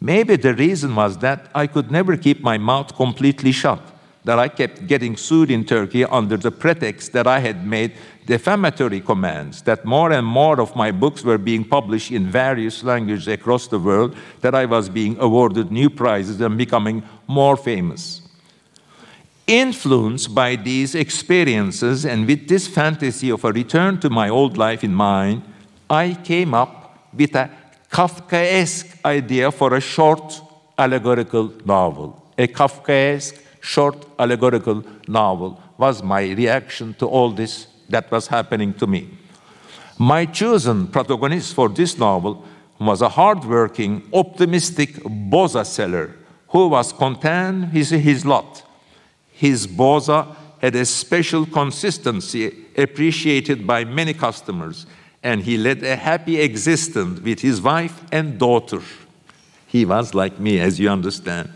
Maybe 0.00 0.36
the 0.36 0.54
reason 0.54 0.94
was 0.94 1.18
that 1.18 1.50
I 1.54 1.66
could 1.66 1.90
never 1.90 2.16
keep 2.16 2.42
my 2.42 2.58
mouth 2.58 2.94
completely 2.96 3.52
shut 3.52 3.80
that 4.24 4.38
I 4.38 4.48
kept 4.48 4.86
getting 4.86 5.16
sued 5.16 5.50
in 5.50 5.64
Turkey 5.64 6.04
under 6.04 6.36
the 6.36 6.50
pretext 6.50 7.12
that 7.12 7.26
I 7.26 7.40
had 7.40 7.66
made 7.66 7.92
defamatory 8.26 9.00
comments, 9.00 9.62
that 9.62 9.84
more 9.84 10.12
and 10.12 10.26
more 10.26 10.60
of 10.60 10.76
my 10.76 10.90
books 10.90 11.24
were 11.24 11.38
being 11.38 11.64
published 11.64 12.10
in 12.10 12.26
various 12.26 12.84
languages 12.84 13.28
across 13.28 13.66
the 13.66 13.78
world, 13.78 14.16
that 14.40 14.54
I 14.54 14.66
was 14.66 14.88
being 14.88 15.16
awarded 15.18 15.72
new 15.72 15.90
prizes 15.90 16.40
and 16.40 16.56
becoming 16.56 17.02
more 17.26 17.56
famous. 17.56 18.22
Influenced 19.46 20.34
by 20.34 20.56
these 20.56 20.94
experiences 20.94 22.06
and 22.06 22.26
with 22.26 22.48
this 22.48 22.68
fantasy 22.68 23.30
of 23.30 23.44
a 23.44 23.52
return 23.52 23.98
to 24.00 24.08
my 24.08 24.28
old 24.28 24.56
life 24.56 24.84
in 24.84 24.94
mind, 24.94 25.42
I 25.90 26.14
came 26.14 26.54
up 26.54 27.08
with 27.12 27.34
a 27.34 27.50
Kafkaesque 27.90 29.04
idea 29.04 29.50
for 29.50 29.74
a 29.74 29.80
short 29.80 30.40
allegorical 30.78 31.52
novel, 31.64 32.24
a 32.38 32.46
Kafkaesque 32.46 33.38
short 33.60 34.06
allegorical 34.18 34.84
novel 35.06 35.60
was 35.76 36.02
my 36.02 36.30
reaction 36.32 36.94
to 36.94 37.06
all 37.06 37.30
this 37.30 37.66
that 37.92 38.10
was 38.10 38.26
happening 38.26 38.74
to 38.74 38.86
me. 38.86 39.08
My 39.98 40.26
chosen 40.26 40.88
protagonist 40.88 41.54
for 41.54 41.68
this 41.68 41.96
novel 41.96 42.44
was 42.80 43.00
a 43.02 43.08
hardworking, 43.08 44.02
optimistic 44.12 44.94
boza 45.30 45.64
seller 45.64 46.16
who 46.48 46.68
was 46.68 46.92
content 46.92 47.72
with 47.72 47.90
his 47.90 48.26
lot. 48.26 48.62
His 49.30 49.66
boza 49.66 50.34
had 50.60 50.74
a 50.74 50.84
special 50.84 51.46
consistency 51.46 52.54
appreciated 52.76 53.66
by 53.66 53.84
many 53.84 54.14
customers, 54.14 54.86
and 55.22 55.42
he 55.42 55.56
led 55.56 55.82
a 55.82 55.96
happy 55.96 56.40
existence 56.40 57.20
with 57.20 57.40
his 57.40 57.60
wife 57.60 58.02
and 58.12 58.38
daughter. 58.38 58.82
He 59.66 59.84
was 59.84 60.14
like 60.14 60.38
me, 60.38 60.60
as 60.60 60.78
you 60.78 60.88
understand. 60.88 61.50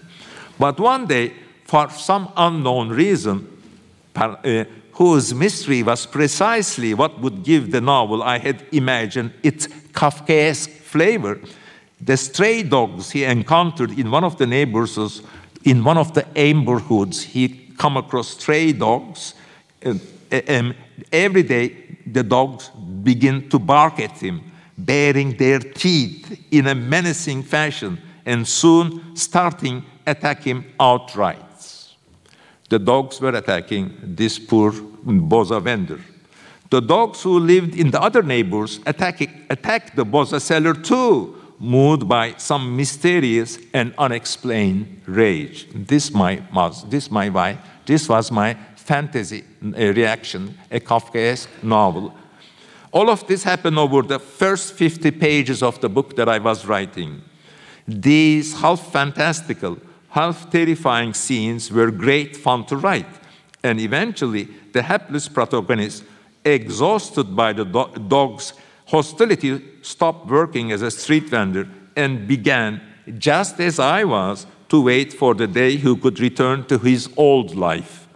But 0.59 0.81
one 0.81 1.07
day, 1.07 1.33
for 1.65 1.91
some 1.91 2.33
unknown 2.37 2.89
reason, 2.89 3.56
Uh, 4.17 4.65
whose 4.93 5.35
mystery 5.35 5.83
was 5.83 6.07
precisely 6.07 6.95
what 6.95 7.21
would 7.21 7.43
give 7.43 7.71
the 7.71 7.83
novel 7.83 8.23
I 8.23 8.39
had 8.39 8.65
imagined 8.73 9.31
its 9.43 9.67
Kafkaesque 9.93 10.71
flavor. 10.71 11.39
The 12.01 12.17
stray 12.17 12.63
dogs 12.63 13.11
he 13.11 13.25
encountered 13.25 13.99
in 13.99 14.11
one 14.11 14.25
of 14.25 14.39
the 14.39 14.47
neighborhoods, 14.47 15.21
in 15.65 15.85
one 15.85 15.99
of 15.99 16.15
the 16.15 16.27
neighborhoods, 16.35 17.23
he 17.23 17.49
come 17.77 17.99
across 17.99 18.29
stray 18.29 18.73
dogs. 18.73 19.35
And, 19.83 20.01
and 20.31 20.75
every 21.13 21.43
day, 21.43 21.99
the 22.07 22.23
dogs 22.23 22.71
begin 23.03 23.51
to 23.51 23.59
bark 23.59 24.01
at 24.01 24.19
him, 24.19 24.51
baring 24.79 25.37
their 25.37 25.59
teeth 25.59 26.43
in 26.51 26.69
a 26.69 26.75
menacing 26.75 27.43
fashion, 27.43 28.01
and 28.25 28.49
soon 28.49 29.15
starting 29.15 29.85
attack 30.07 30.43
him 30.43 30.65
outright. 30.81 31.46
The 32.69 32.79
dogs 32.79 33.21
were 33.21 33.31
attacking 33.31 33.95
this 34.03 34.39
poor 34.39 34.73
boza 34.73 35.63
vendor. 35.63 36.01
The 36.71 36.81
dogs 36.81 37.23
who 37.23 37.39
lived 37.39 37.77
in 37.77 37.93
the 37.93 38.03
other 38.03 38.23
neighbors 38.23 38.81
attack, 38.87 39.21
attacked 39.51 39.95
the 39.95 40.05
boza 40.05 40.41
seller 40.41 40.75
too, 40.75 41.41
moved 41.61 42.09
by 42.09 42.35
some 42.37 42.77
mysterious 42.77 43.59
and 43.73 43.95
unexplained 43.99 45.03
rage. 45.07 45.69
This 45.73 46.13
my 46.13 46.43
this 46.89 47.11
my 47.11 47.29
why 47.29 47.59
this 47.87 48.09
was 48.09 48.31
my 48.33 48.57
fantasy 48.75 49.45
uh, 49.65 49.93
reaction, 49.93 50.59
a 50.71 50.81
Kafkaesque 50.81 51.49
novel. 51.63 52.15
All 52.93 53.11
of 53.11 53.27
this 53.27 53.43
happened 53.43 53.79
over 53.79 54.03
the 54.03 54.19
first 54.19 54.73
50 54.75 55.11
pages 55.13 55.63
of 55.63 55.81
the 55.81 55.89
book 55.89 56.17
that 56.17 56.29
I 56.29 56.39
was 56.39 56.67
writing. 56.67 57.23
These 57.87 58.61
half 58.61 58.93
fantastical, 58.93 59.79
half 60.17 60.49
terrifying 60.51 61.13
scenes 61.13 61.71
were 61.71 61.91
great 61.91 62.35
fun 62.35 62.65
to 62.65 62.75
write. 62.75 63.15
And 63.63 63.79
eventually, 63.79 64.49
the 64.73 64.81
hapless 64.81 65.29
protagonist, 65.29 66.05
exhausted 66.43 67.37
by 67.37 67.53
the 67.53 67.67
do- 67.67 67.93
dog's 68.09 68.55
hostility, 68.87 69.63
stopped 69.83 70.27
working 70.31 70.73
as 70.73 70.81
a 70.81 70.91
street 70.91 71.29
vendor 71.29 71.69
and 71.95 72.27
began, 72.27 72.81
just 73.19 73.61
as 73.61 73.79
I 73.79 74.05
was, 74.05 74.47
to 74.71 74.81
wait 74.81 75.13
for 75.13 75.35
the 75.35 75.47
day 75.47 75.77
he 75.77 75.95
could 75.97 76.19
return 76.19 76.65
to 76.69 76.79
his 76.79 77.11
old 77.19 77.55
life. 77.55 78.09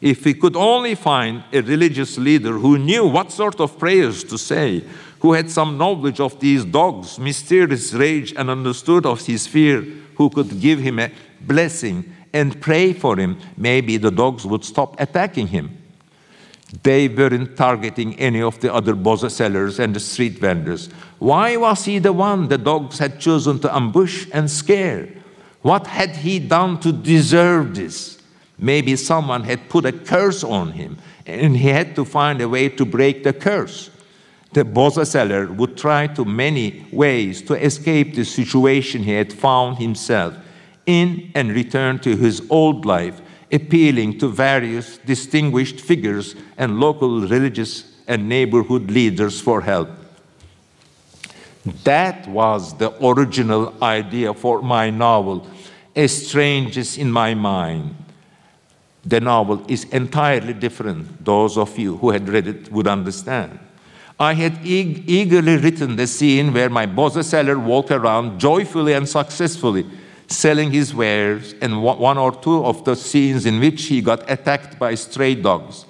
If 0.00 0.24
he 0.24 0.32
could 0.32 0.56
only 0.56 0.94
find 0.94 1.44
a 1.52 1.60
religious 1.60 2.16
leader 2.16 2.54
who 2.58 2.78
knew 2.78 3.06
what 3.06 3.30
sort 3.30 3.60
of 3.60 3.78
prayers 3.78 4.24
to 4.24 4.38
say, 4.38 4.82
who 5.20 5.34
had 5.34 5.50
some 5.50 5.76
knowledge 5.76 6.20
of 6.20 6.40
these 6.40 6.64
dogs' 6.64 7.18
mysterious 7.18 7.92
rage 7.92 8.32
and 8.34 8.48
understood 8.48 9.04
of 9.04 9.26
his 9.26 9.46
fear, 9.46 9.84
who 10.16 10.30
could 10.30 10.60
give 10.60 10.78
him 10.78 10.98
a 10.98 11.10
blessing 11.46 12.12
and 12.32 12.60
pray 12.60 12.92
for 12.92 13.16
him, 13.16 13.38
maybe 13.56 13.96
the 13.96 14.10
dogs 14.10 14.44
would 14.44 14.64
stop 14.64 15.00
attacking 15.00 15.46
him. 15.46 15.78
They 16.82 17.06
weren't 17.08 17.56
targeting 17.56 18.18
any 18.18 18.42
of 18.42 18.58
the 18.60 18.74
other 18.74 18.94
boza 18.94 19.30
sellers 19.30 19.78
and 19.78 19.94
the 19.94 20.00
street 20.00 20.38
vendors. 20.38 20.88
Why 21.20 21.56
was 21.56 21.84
he 21.84 22.00
the 22.00 22.12
one 22.12 22.48
the 22.48 22.58
dogs 22.58 22.98
had 22.98 23.20
chosen 23.20 23.60
to 23.60 23.74
ambush 23.74 24.26
and 24.32 24.50
scare? 24.50 25.08
What 25.62 25.86
had 25.86 26.16
he 26.16 26.40
done 26.40 26.80
to 26.80 26.92
deserve 26.92 27.76
this? 27.76 28.20
Maybe 28.58 28.96
someone 28.96 29.44
had 29.44 29.68
put 29.68 29.84
a 29.84 29.92
curse 29.92 30.42
on 30.42 30.72
him 30.72 30.98
and 31.26 31.56
he 31.56 31.68
had 31.68 31.94
to 31.96 32.04
find 32.04 32.40
a 32.40 32.48
way 32.48 32.68
to 32.70 32.84
break 32.84 33.22
the 33.22 33.32
curse. 33.32 33.90
The 34.52 34.64
boza 34.64 35.06
seller 35.06 35.46
would 35.46 35.76
try 35.76 36.06
to 36.08 36.24
many 36.24 36.86
ways 36.92 37.42
to 37.42 37.54
escape 37.54 38.14
the 38.14 38.24
situation 38.24 39.02
he 39.02 39.12
had 39.12 39.32
found 39.32 39.78
himself 39.78 40.34
in 40.86 41.30
and 41.34 41.52
return 41.52 41.98
to 42.00 42.16
his 42.16 42.42
old 42.50 42.84
life 42.84 43.20
appealing 43.52 44.18
to 44.18 44.28
various 44.28 44.98
distinguished 44.98 45.80
figures 45.80 46.34
and 46.56 46.80
local 46.80 47.20
religious 47.20 47.92
and 48.06 48.28
neighborhood 48.28 48.90
leaders 48.90 49.40
for 49.40 49.60
help. 49.60 49.88
That 51.84 52.28
was 52.28 52.76
the 52.76 52.92
original 53.04 53.72
idea 53.82 54.34
for 54.34 54.60
my 54.60 54.90
novel, 54.90 55.46
A 55.96 56.06
Strangeness 56.06 56.98
in 56.98 57.10
My 57.10 57.34
Mind. 57.34 57.96
The 59.06 59.20
novel 59.20 59.64
is 59.68 59.84
entirely 59.84 60.52
different. 60.52 61.24
Those 61.24 61.56
of 61.56 61.78
you 61.78 61.96
who 61.98 62.10
had 62.10 62.28
read 62.28 62.46
it 62.46 62.72
would 62.72 62.86
understand. 62.86 63.58
I 64.18 64.34
had 64.34 64.60
eagerly 64.64 65.56
written 65.56 65.96
the 65.96 66.06
scene 66.06 66.52
where 66.52 66.70
my 66.70 66.86
boza 66.86 67.24
seller 67.24 67.58
walked 67.58 67.90
around 67.90 68.38
joyfully 68.38 68.92
and 68.92 69.08
successfully, 69.08 69.86
selling 70.26 70.70
his 70.72 70.94
wares, 70.94 71.54
and 71.60 71.82
one 71.82 72.18
or 72.18 72.32
two 72.32 72.64
of 72.64 72.84
the 72.84 72.96
scenes 72.96 73.46
in 73.46 73.60
which 73.60 73.84
he 73.84 74.00
got 74.00 74.28
attacked 74.30 74.78
by 74.78 74.94
stray 74.94 75.34
dogs. 75.34 75.84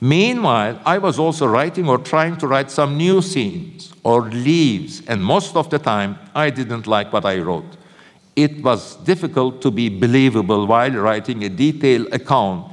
Meanwhile, 0.00 0.80
I 0.84 0.98
was 0.98 1.18
also 1.18 1.46
writing 1.46 1.88
or 1.88 1.98
trying 1.98 2.36
to 2.38 2.46
write 2.46 2.70
some 2.70 2.96
new 2.96 3.20
scenes 3.20 3.92
or 4.04 4.22
leaves, 4.22 5.02
and 5.08 5.22
most 5.22 5.56
of 5.56 5.70
the 5.70 5.78
time 5.78 6.18
I 6.34 6.50
didn't 6.50 6.86
like 6.86 7.12
what 7.12 7.24
I 7.24 7.38
wrote. 7.38 7.76
It 8.36 8.62
was 8.62 8.94
difficult 8.96 9.60
to 9.62 9.72
be 9.72 9.88
believable 9.88 10.66
while 10.66 10.92
writing 10.92 11.42
a 11.42 11.48
detailed 11.48 12.14
account 12.14 12.72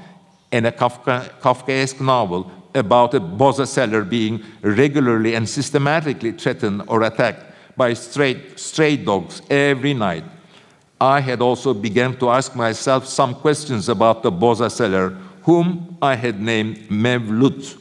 in 0.52 0.68
a 0.68 0.72
Kafka, 0.72 1.28
Kafkaesque 1.42 2.00
novel 2.00 2.52
about 2.76 3.16
a 3.16 3.20
boza 3.20 3.66
seller 3.66 4.04
being 4.04 4.44
regularly 4.62 5.34
and 5.34 5.50
systematically 5.50 6.34
threatened 6.34 6.84
or 6.88 7.02
attacked 7.02 7.44
by 7.76 7.94
stray, 7.94 8.40
stray 8.56 8.98
dogs 8.98 9.42
every 9.50 9.94
night. 9.94 10.24
I 11.00 11.20
had 11.20 11.42
also 11.42 11.74
begun 11.74 12.18
to 12.18 12.30
ask 12.30 12.56
myself 12.56 13.06
some 13.06 13.36
questions 13.36 13.90
about 13.90 14.24
the 14.24 14.32
boza 14.32 14.72
seller 14.72 15.10
whom 15.44 15.98
I 16.02 16.16
had 16.16 16.42
named 16.42 16.78
Mevlut. 16.90 17.78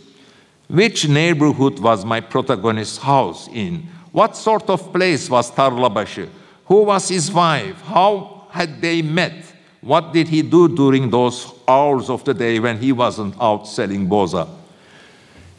Which 0.69 1.09
neighborhood 1.09 1.79
was 1.79 2.05
my 2.05 2.21
protagonist's 2.21 2.99
house 2.99 3.49
in? 3.49 3.87
What 4.13 4.37
sort 4.37 4.69
of 4.69 4.93
place 4.93 5.31
was 5.31 5.51
Tarlabaşı? 5.51 6.29
Who 6.67 6.83
was 6.83 7.09
his 7.09 7.31
wife? 7.31 7.81
How 7.83 8.47
had 8.51 8.81
they 8.81 9.03
met? 9.03 9.45
What 9.81 10.13
did 10.13 10.29
he 10.29 10.43
do 10.43 10.69
during 10.69 11.11
those 11.11 11.53
hours 11.69 12.09
of 12.09 12.25
the 12.25 12.35
day 12.35 12.59
when 12.59 12.79
he 12.79 12.93
wasn't 12.93 13.35
out 13.41 13.67
selling 13.67 14.09
boza? 14.09 14.49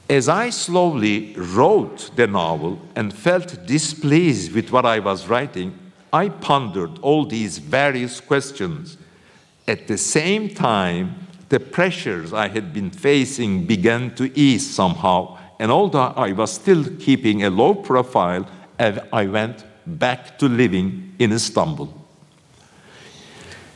As 0.09 0.29
I 0.29 0.49
slowly 0.49 1.33
wrote 1.35 2.11
the 2.15 2.27
novel 2.27 2.79
and 2.95 3.13
felt 3.13 3.65
displeased 3.65 4.51
with 4.53 4.71
what 4.71 4.85
I 4.85 4.99
was 4.99 5.27
writing, 5.27 5.77
I 6.15 6.29
pondered 6.29 6.97
all 7.01 7.25
these 7.25 7.57
various 7.57 8.21
questions. 8.21 8.97
At 9.67 9.89
the 9.89 9.97
same 9.97 10.47
time, 10.47 11.27
the 11.49 11.59
pressures 11.59 12.31
I 12.31 12.47
had 12.47 12.71
been 12.71 12.89
facing 12.89 13.65
began 13.65 14.15
to 14.15 14.31
ease 14.39 14.65
somehow, 14.73 15.37
and 15.59 15.69
although 15.69 16.13
I 16.15 16.31
was 16.31 16.53
still 16.53 16.85
keeping 17.01 17.43
a 17.43 17.49
low 17.49 17.75
profile, 17.75 18.47
I 18.79 19.25
went 19.25 19.65
back 19.85 20.39
to 20.39 20.47
living 20.47 21.13
in 21.19 21.33
Istanbul. 21.33 21.93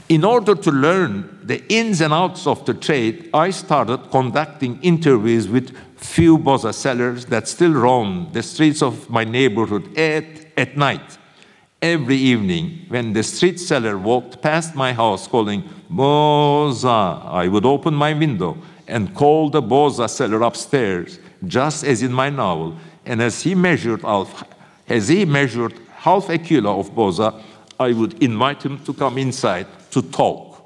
In 0.08 0.24
order 0.24 0.56
to 0.56 0.72
learn 0.72 1.42
the 1.44 1.62
ins 1.68 2.00
and 2.00 2.14
outs 2.14 2.48
of 2.48 2.66
the 2.66 2.74
trade, 2.74 3.30
I 3.34 3.50
started 3.50 4.12
conducting 4.12 4.80
interviews 4.82 5.50
with 5.50 5.76
few 5.98 6.38
boza 6.38 6.74
sellers 6.74 7.26
that 7.26 7.50
still 7.50 7.74
roam 7.74 8.30
the 8.32 8.44
streets 8.44 8.82
of 8.82 9.10
my 9.10 9.26
neighborhood 9.26 9.86
at, 9.98 10.24
at 10.58 10.78
night. 10.78 11.19
Every 11.82 12.18
evening, 12.18 12.86
when 12.90 13.14
the 13.14 13.24
street 13.24 13.58
seller 13.58 13.98
walked 13.98 14.42
past 14.42 14.76
my 14.76 14.92
house 14.92 15.30
calling, 15.30 15.64
Boza, 15.90 17.26
I 17.26 17.48
would 17.48 17.66
open 17.66 17.94
my 17.94 18.12
window 18.12 18.58
and 18.86 19.16
call 19.16 19.50
the 19.50 19.62
Boza 19.62 20.10
seller 20.10 20.42
upstairs, 20.42 21.20
just 21.48 21.86
as 21.86 22.04
in 22.04 22.12
my 22.12 22.30
novel. 22.30 22.76
And 23.06 23.22
as 23.22 23.44
he 23.44 23.56
measured 23.56 24.02
half, 24.02 24.44
as 24.90 25.08
he 25.08 25.24
measured 25.24 25.74
half 25.96 26.28
a 26.28 26.38
kilo 26.38 26.82
of 26.82 26.92
Boza, 26.92 27.42
I 27.80 27.94
would 27.94 28.22
invite 28.22 28.62
him 28.64 28.84
to 28.84 28.94
come 28.94 29.18
inside 29.18 29.68
to 29.92 30.02
talk. 30.02 30.62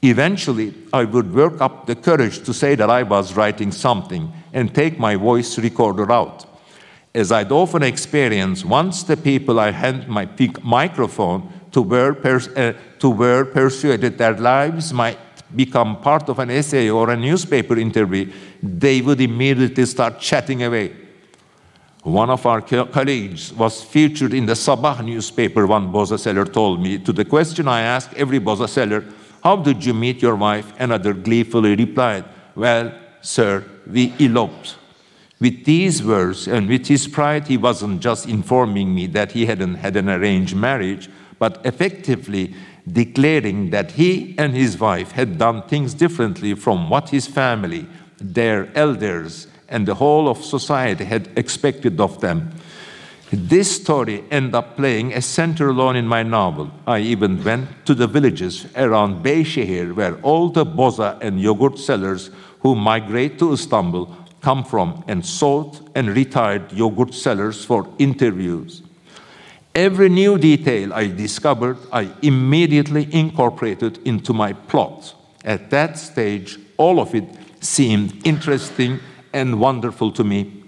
Eventually, 0.00 0.72
I 0.90 1.04
would 1.04 1.34
work 1.34 1.60
up 1.60 1.84
the 1.84 1.96
courage 1.96 2.42
to 2.44 2.54
say 2.54 2.74
that 2.76 2.88
I 2.88 3.02
was 3.02 3.36
writing 3.36 3.72
something 3.72 4.32
and 4.54 4.74
take 4.74 4.98
my 4.98 5.16
voice 5.16 5.58
recorder 5.58 6.10
out 6.10 6.46
as 7.14 7.32
I'd 7.32 7.50
often 7.50 7.82
experienced, 7.82 8.64
once 8.64 9.02
the 9.02 9.16
people 9.16 9.58
I 9.58 9.72
hand 9.72 10.06
my 10.06 10.28
microphone 10.62 11.52
to 11.72 11.82
were, 11.82 12.16
uh, 12.24 12.72
to 12.98 13.10
were 13.10 13.44
persuaded 13.44 14.18
their 14.18 14.36
lives 14.36 14.92
might 14.92 15.18
become 15.54 16.00
part 16.00 16.28
of 16.28 16.38
an 16.38 16.50
essay 16.50 16.88
or 16.88 17.10
a 17.10 17.16
newspaper 17.16 17.76
interview, 17.76 18.32
they 18.62 19.00
would 19.00 19.20
immediately 19.20 19.86
start 19.86 20.20
chatting 20.20 20.62
away. 20.62 20.94
One 22.02 22.30
of 22.30 22.46
our 22.46 22.62
co- 22.62 22.86
colleagues 22.86 23.52
was 23.52 23.82
featured 23.82 24.32
in 24.32 24.46
the 24.46 24.54
Sabah 24.54 25.04
newspaper, 25.04 25.66
one 25.66 25.92
boza 25.92 26.18
seller 26.18 26.44
told 26.44 26.80
me. 26.80 26.98
To 26.98 27.12
the 27.12 27.24
question 27.24 27.68
I 27.68 27.82
asked 27.82 28.14
every 28.14 28.40
boza 28.40 28.68
seller, 28.68 29.04
How 29.42 29.56
did 29.56 29.84
you 29.84 29.94
meet 29.94 30.22
your 30.22 30.36
wife? 30.36 30.72
Another 30.78 31.12
gleefully 31.12 31.74
replied, 31.74 32.24
Well, 32.54 32.92
sir, 33.20 33.64
we 33.86 34.14
eloped. 34.18 34.76
With 35.40 35.64
these 35.64 36.04
words 36.04 36.46
and 36.46 36.68
with 36.68 36.86
his 36.86 37.08
pride, 37.08 37.46
he 37.46 37.56
wasn't 37.56 38.02
just 38.02 38.28
informing 38.28 38.94
me 38.94 39.06
that 39.08 39.32
he 39.32 39.46
hadn't 39.46 39.76
had 39.76 39.96
an 39.96 40.10
arranged 40.10 40.54
marriage, 40.54 41.08
but 41.38 41.62
effectively 41.64 42.54
declaring 42.86 43.70
that 43.70 43.92
he 43.92 44.34
and 44.36 44.54
his 44.54 44.78
wife 44.78 45.12
had 45.12 45.38
done 45.38 45.62
things 45.62 45.94
differently 45.94 46.54
from 46.54 46.90
what 46.90 47.08
his 47.08 47.26
family, 47.26 47.86
their 48.18 48.68
elders, 48.74 49.46
and 49.70 49.88
the 49.88 49.94
whole 49.94 50.28
of 50.28 50.44
society 50.44 51.04
had 51.04 51.30
expected 51.36 51.98
of 52.00 52.20
them. 52.20 52.50
This 53.32 53.80
story 53.80 54.24
ended 54.30 54.56
up 54.56 54.76
playing 54.76 55.14
a 55.14 55.22
central 55.22 55.72
role 55.74 55.94
in 55.96 56.06
my 56.06 56.22
novel. 56.22 56.70
I 56.86 56.98
even 56.98 57.42
went 57.42 57.86
to 57.86 57.94
the 57.94 58.08
villages 58.08 58.66
around 58.76 59.24
Beyşehir 59.24 59.94
where 59.94 60.16
all 60.20 60.50
the 60.50 60.66
boza 60.66 61.16
and 61.22 61.40
yogurt 61.40 61.78
sellers 61.78 62.30
who 62.58 62.74
migrate 62.74 63.38
to 63.38 63.52
Istanbul 63.52 64.14
come 64.40 64.64
from 64.64 65.04
and 65.06 65.24
sought 65.24 65.80
and 65.94 66.08
retired 66.08 66.72
yogurt 66.72 67.14
sellers 67.14 67.64
for 67.64 67.88
interviews. 67.98 68.82
Every 69.74 70.08
new 70.08 70.38
detail 70.38 70.92
I 70.92 71.06
discovered, 71.06 71.78
I 71.92 72.10
immediately 72.22 73.08
incorporated 73.12 73.98
into 74.06 74.32
my 74.32 74.52
plot. 74.52 75.14
At 75.44 75.70
that 75.70 75.96
stage, 75.96 76.58
all 76.76 77.00
of 77.00 77.14
it 77.14 77.24
seemed 77.60 78.26
interesting 78.26 78.98
and 79.32 79.60
wonderful 79.60 80.10
to 80.12 80.24
me. 80.24 80.64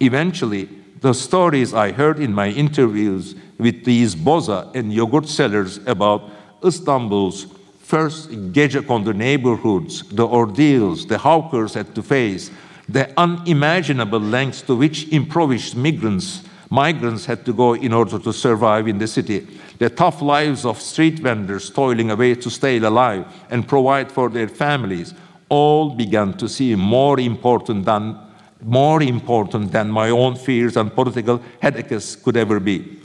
Eventually, 0.00 0.68
the 1.00 1.12
stories 1.12 1.74
I 1.74 1.92
heard 1.92 2.18
in 2.18 2.32
my 2.32 2.48
interviews 2.48 3.34
with 3.58 3.84
these 3.84 4.14
boza 4.14 4.74
and 4.74 4.92
yogurt 4.92 5.28
sellers 5.28 5.78
about 5.86 6.30
Istanbul's 6.64 7.46
first 7.80 8.30
gecekondu 8.52 9.14
neighborhoods, 9.14 10.02
the 10.08 10.26
ordeals 10.26 11.06
the 11.06 11.18
hawkers 11.18 11.74
had 11.74 11.94
to 11.94 12.02
face, 12.02 12.50
the 12.88 13.12
unimaginable 13.18 14.20
lengths 14.20 14.62
to 14.62 14.74
which 14.74 15.08
impoverished 15.08 15.76
migrants 15.76 16.42
migrants 16.70 17.24
had 17.26 17.44
to 17.44 17.52
go 17.52 17.74
in 17.74 17.92
order 17.92 18.18
to 18.18 18.32
survive 18.32 18.88
in 18.88 18.98
the 18.98 19.06
city, 19.06 19.46
the 19.78 19.88
tough 19.88 20.20
lives 20.20 20.64
of 20.64 20.80
street 20.80 21.18
vendors 21.18 21.70
toiling 21.70 22.10
away 22.10 22.34
to 22.34 22.50
stay 22.50 22.78
alive 22.78 23.26
and 23.50 23.66
provide 23.66 24.10
for 24.12 24.28
their 24.28 24.48
families, 24.48 25.14
all 25.48 25.90
began 25.90 26.32
to 26.34 26.48
seem 26.48 26.78
more 26.78 27.18
important 27.18 27.84
than 27.84 28.18
more 28.60 29.00
important 29.02 29.70
than 29.70 29.88
my 29.88 30.10
own 30.10 30.34
fears 30.34 30.76
and 30.76 30.92
political 30.92 31.40
headaches 31.62 32.16
could 32.16 32.36
ever 32.36 32.58
be. 32.58 33.00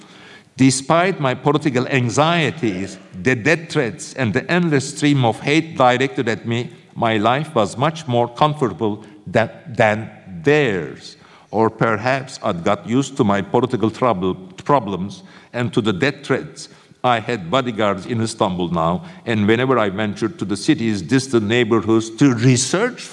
Despite 0.57 1.19
my 1.19 1.35
political 1.35 1.87
anxieties, 1.87 2.97
the 3.21 3.35
death 3.35 3.71
threats, 3.71 4.15
and 4.15 4.33
the 4.33 4.49
endless 4.51 4.95
stream 4.95 5.23
of 5.23 5.39
hate 5.41 5.77
directed 5.77 6.27
at 6.27 6.47
me, 6.47 6.71
my 6.95 7.17
life 7.17 7.53
was 7.53 7.77
much 7.77 8.07
more 8.07 8.27
comfortable 8.27 9.05
that, 9.27 9.75
than 9.75 10.09
theirs. 10.43 11.17
Or 11.51 11.69
perhaps 11.69 12.39
I'd 12.41 12.63
got 12.63 12.87
used 12.87 13.15
to 13.17 13.23
my 13.23 13.41
political 13.41 13.91
trouble, 13.91 14.35
problems 14.65 15.23
and 15.53 15.73
to 15.73 15.81
the 15.81 15.93
death 15.93 16.25
threats. 16.25 16.69
I 17.03 17.19
had 17.19 17.51
bodyguards 17.51 18.05
in 18.05 18.21
Istanbul 18.21 18.69
now, 18.69 19.05
and 19.25 19.45
whenever 19.45 19.77
I 19.77 19.89
ventured 19.89 20.39
to 20.39 20.45
the 20.45 20.55
city's 20.55 21.01
distant 21.01 21.45
neighborhoods 21.45 22.09
to 22.11 22.33
research 22.33 23.09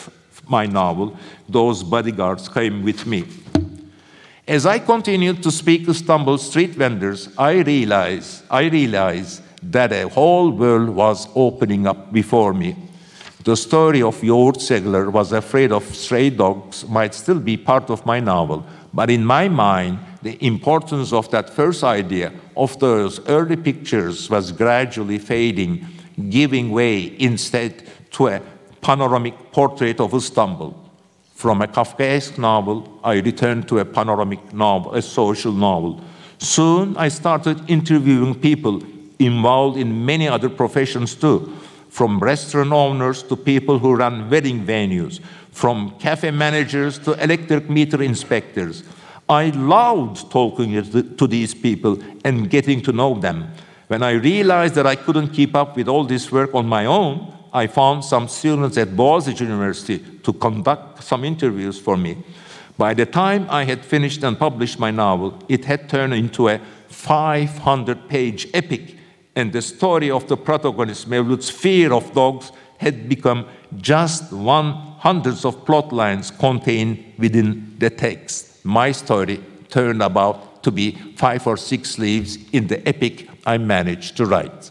my 0.48 0.64
novel, 0.66 1.16
those 1.48 1.82
bodyguards 1.82 2.48
came 2.48 2.82
with 2.82 3.06
me. 3.06 3.24
As 4.46 4.64
I 4.66 4.78
continued 4.78 5.42
to 5.42 5.50
speak 5.50 5.84
to 5.84 5.90
Istanbul 5.90 6.38
street 6.38 6.70
vendors, 6.70 7.28
I 7.36 7.60
realized, 7.60 8.42
I 8.50 8.68
realized 8.68 9.42
that 9.62 9.92
a 9.92 10.08
whole 10.08 10.50
world 10.50 10.88
was 10.88 11.28
opening 11.34 11.86
up 11.86 12.12
before 12.12 12.54
me. 12.54 12.76
The 13.42 13.56
story 13.56 14.02
of 14.02 14.20
Yoğurt 14.20 14.58
Segler 14.60 15.10
was 15.10 15.32
afraid 15.32 15.72
of 15.72 15.82
stray 15.94 16.28
dogs 16.28 16.86
might 16.86 17.14
still 17.14 17.40
be 17.40 17.56
part 17.56 17.88
of 17.88 18.04
my 18.04 18.20
novel, 18.20 18.66
but 18.92 19.08
in 19.08 19.24
my 19.24 19.48
mind, 19.48 19.98
the 20.22 20.36
importance 20.44 21.14
of 21.14 21.30
that 21.30 21.48
first 21.48 21.82
idea 21.82 22.32
of 22.54 22.78
those 22.80 23.26
early 23.28 23.56
pictures 23.56 24.28
was 24.28 24.52
gradually 24.52 25.18
fading, 25.18 25.86
giving 26.28 26.70
way 26.70 27.18
instead 27.18 27.82
to 28.10 28.28
a 28.28 28.42
panoramic 28.82 29.52
portrait 29.52 30.00
of 30.00 30.12
Istanbul. 30.12 30.76
From 31.34 31.62
a 31.62 31.66
Kafkaesque 31.66 32.36
novel, 32.36 33.00
I 33.02 33.20
returned 33.20 33.66
to 33.68 33.78
a 33.78 33.86
panoramic 33.86 34.52
novel, 34.52 34.94
a 34.94 35.00
social 35.00 35.52
novel. 35.52 36.04
Soon 36.36 36.94
I 36.98 37.08
started 37.08 37.70
interviewing 37.70 38.34
people 38.34 38.82
involved 39.18 39.78
in 39.78 40.04
many 40.04 40.28
other 40.28 40.50
professions 40.50 41.14
too, 41.14 41.56
from 41.90 42.18
restaurant 42.20 42.72
owners 42.72 43.22
to 43.24 43.36
people 43.36 43.78
who 43.78 43.94
run 43.94 44.30
wedding 44.30 44.64
venues, 44.64 45.20
from 45.50 45.90
cafe 45.98 46.30
managers 46.30 46.98
to 47.00 47.12
electric 47.22 47.68
meter 47.68 48.02
inspectors. 48.02 48.84
I 49.28 49.50
loved 49.50 50.30
talking 50.30 50.72
to 51.16 51.26
these 51.26 51.52
people 51.52 51.98
and 52.24 52.48
getting 52.48 52.80
to 52.82 52.92
know 52.92 53.14
them. 53.14 53.52
When 53.88 54.02
I 54.02 54.12
realized 54.12 54.76
that 54.76 54.86
I 54.86 54.94
couldn't 54.94 55.30
keep 55.30 55.54
up 55.54 55.76
with 55.76 55.88
all 55.88 56.04
this 56.04 56.30
work 56.32 56.54
on 56.54 56.66
my 56.66 56.86
own, 56.86 57.32
I 57.52 57.66
found 57.66 58.04
some 58.04 58.28
students 58.28 58.78
at 58.78 58.88
Boğaziçi 58.88 59.40
University 59.40 59.98
to 60.22 60.32
conduct 60.32 61.02
some 61.02 61.24
interviews 61.24 61.78
for 61.78 61.96
me. 61.96 62.16
By 62.78 62.94
the 62.94 63.04
time 63.04 63.46
I 63.50 63.64
had 63.64 63.84
finished 63.84 64.22
and 64.22 64.38
published 64.38 64.78
my 64.78 64.92
novel, 64.92 65.38
it 65.48 65.64
had 65.64 65.88
turned 65.88 66.14
into 66.14 66.48
a 66.48 66.60
500 66.88 68.08
page 68.08 68.46
epic, 68.54 68.96
and 69.36 69.52
the 69.52 69.62
story 69.62 70.10
of 70.10 70.26
the 70.28 70.36
protagonist, 70.36 71.08
Mevlut's 71.08 71.50
fear 71.50 71.92
of 71.92 72.12
dogs, 72.12 72.52
had 72.78 73.08
become 73.08 73.46
just 73.76 74.32
one 74.32 74.72
hundreds 74.98 75.44
of 75.44 75.64
plot 75.64 75.92
lines 75.92 76.30
contained 76.30 77.14
within 77.18 77.76
the 77.78 77.90
text. 77.90 78.64
My 78.64 78.92
story 78.92 79.42
turned 79.68 80.02
about 80.02 80.62
to 80.62 80.70
be 80.70 80.92
five 81.16 81.46
or 81.46 81.56
six 81.56 81.98
leaves 81.98 82.38
in 82.52 82.66
the 82.66 82.86
epic 82.88 83.28
I 83.46 83.58
managed 83.58 84.16
to 84.16 84.26
write. 84.26 84.70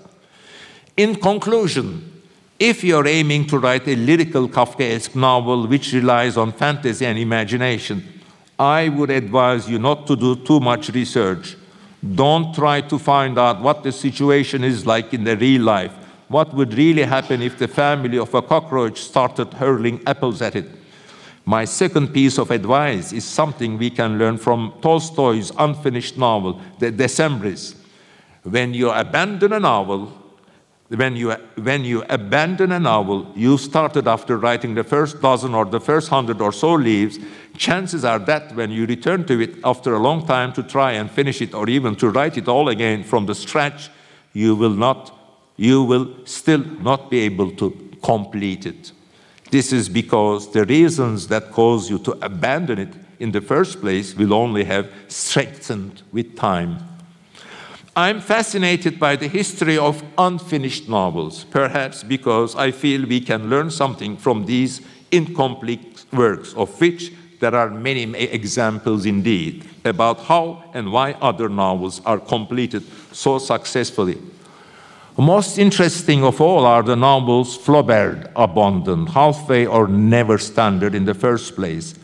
In 0.97 1.15
conclusion, 1.15 2.21
if 2.59 2.83
you're 2.83 3.07
aiming 3.07 3.47
to 3.47 3.57
write 3.57 3.87
a 3.87 3.95
lyrical 3.95 4.49
Kafkaesque 4.49 5.15
novel 5.15 5.67
which 5.67 5.93
relies 5.93 6.35
on 6.35 6.51
fantasy 6.51 7.05
and 7.05 7.17
imagination, 7.17 8.03
I 8.59 8.89
would 8.89 9.09
advise 9.09 9.69
you 9.69 9.79
not 9.79 10.05
to 10.07 10.15
do 10.15 10.35
too 10.35 10.59
much 10.59 10.89
research. 10.89 11.55
Don't 12.15 12.55
try 12.55 12.81
to 12.81 12.97
find 12.97 13.37
out 13.37 13.61
what 13.61 13.83
the 13.83 13.91
situation 13.91 14.63
is 14.63 14.85
like 14.85 15.13
in 15.13 15.23
the 15.25 15.35
real 15.35 15.63
life. 15.63 15.91
What 16.29 16.53
would 16.53 16.73
really 16.73 17.03
happen 17.03 17.41
if 17.41 17.57
the 17.57 17.67
family 17.67 18.17
of 18.17 18.33
a 18.33 18.41
cockroach 18.41 18.99
started 19.01 19.53
hurling 19.53 20.01
apples 20.05 20.41
at 20.41 20.55
it? 20.55 20.69
My 21.43 21.65
second 21.65 22.13
piece 22.13 22.37
of 22.37 22.51
advice 22.51 23.11
is 23.11 23.25
something 23.25 23.77
we 23.77 23.89
can 23.89 24.19
learn 24.19 24.37
from 24.37 24.73
Tolstoy's 24.81 25.51
unfinished 25.57 26.17
novel, 26.17 26.61
The 26.77 26.91
Decembrists. 26.91 27.75
When 28.43 28.73
you 28.73 28.91
abandon 28.91 29.53
a 29.53 29.59
novel, 29.59 30.13
when 30.89 31.15
you, 31.15 31.31
when 31.55 31.83
you 31.83 32.03
abandon 32.09 32.71
a 32.71 32.79
novel 32.79 33.31
you 33.35 33.57
started 33.57 34.07
after 34.07 34.37
writing 34.37 34.73
the 34.73 34.83
first 34.83 35.21
dozen 35.21 35.53
or 35.53 35.65
the 35.65 35.79
first 35.79 36.09
hundred 36.09 36.41
or 36.41 36.51
so 36.51 36.73
leaves, 36.73 37.19
chances 37.55 38.03
are 38.03 38.17
that 38.19 38.55
when 38.55 38.71
you 38.71 38.87
return 38.87 39.23
to 39.25 39.39
it 39.39 39.55
after 39.63 39.93
a 39.93 39.99
long 39.99 40.25
time 40.25 40.51
to 40.53 40.63
try 40.63 40.93
and 40.93 41.11
finish 41.11 41.41
it 41.41 41.53
or 41.53 41.69
even 41.69 41.95
to 41.95 42.09
write 42.09 42.37
it 42.37 42.47
all 42.47 42.69
again 42.69 43.03
from 43.03 43.27
the 43.27 43.35
scratch, 43.35 43.89
you 44.33 44.55
will 44.55 44.73
not, 44.73 45.15
you 45.57 45.83
will 45.83 46.25
still 46.25 46.63
not 46.63 47.11
be 47.11 47.19
able 47.19 47.51
to 47.51 47.69
complete 48.01 48.65
it. 48.65 48.91
This 49.51 49.71
is 49.71 49.89
because 49.89 50.51
the 50.51 50.65
reasons 50.65 51.27
that 51.27 51.51
cause 51.51 51.89
you 51.89 51.99
to 51.99 52.11
abandon 52.23 52.79
it 52.79 52.93
in 53.19 53.31
the 53.31 53.41
first 53.41 53.81
place 53.81 54.15
will 54.15 54.33
only 54.33 54.63
have 54.63 54.91
strengthened 55.07 56.01
with 56.11 56.35
time. 56.35 56.88
I'm 57.99 58.21
fascinated 58.21 58.97
by 58.97 59.17
the 59.17 59.27
history 59.27 59.77
of 59.77 60.01
unfinished 60.17 60.87
novels, 60.87 61.43
perhaps 61.43 62.01
because 62.01 62.55
I 62.55 62.71
feel 62.71 63.05
we 63.05 63.19
can 63.19 63.49
learn 63.49 63.69
something 63.69 64.15
from 64.15 64.45
these 64.45 64.79
incomplete 65.11 66.05
works, 66.13 66.53
of 66.53 66.79
which 66.79 67.11
there 67.41 67.53
are 67.53 67.69
many 67.69 68.03
examples 68.15 69.05
indeed, 69.05 69.65
about 69.83 70.21
how 70.21 70.63
and 70.73 70.93
why 70.93 71.11
other 71.19 71.49
novels 71.49 72.01
are 72.05 72.19
completed 72.19 72.83
so 73.11 73.37
successfully. 73.37 74.17
Most 75.17 75.57
interesting 75.57 76.23
of 76.23 76.39
all 76.39 76.65
are 76.65 76.83
the 76.83 76.95
novels 76.95 77.57
Flaubert 77.57 78.31
abandoned, 78.37 79.09
halfway 79.09 79.65
or 79.65 79.89
never 79.89 80.37
standard 80.37 80.95
in 80.95 81.03
the 81.03 81.13
first 81.13 81.53
place. 81.53 81.95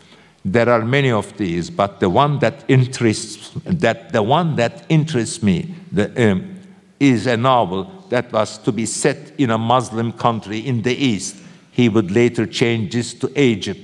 There 0.44 0.68
are 0.68 0.84
many 0.84 1.10
of 1.10 1.34
these, 1.38 1.70
but 1.70 2.00
the 2.00 2.10
one 2.10 2.38
that 2.40 2.64
interests 2.68 3.50
that 3.64 4.12
the 4.12 4.22
one 4.22 4.56
that 4.56 4.84
interests 4.90 5.42
me 5.42 5.74
the, 5.92 6.32
um, 6.32 6.56
is 6.98 7.26
a 7.26 7.36
novel 7.36 8.04
that 8.08 8.32
was 8.32 8.58
to 8.58 8.72
be 8.72 8.86
set 8.86 9.32
in 9.38 9.50
a 9.50 9.58
Muslim 9.58 10.12
country 10.12 10.58
in 10.58 10.82
the 10.82 10.94
East. 10.94 11.36
He 11.72 11.88
would 11.88 12.10
later 12.10 12.46
change 12.46 12.92
this 12.92 13.12
to 13.14 13.40
Egypt. 13.40 13.80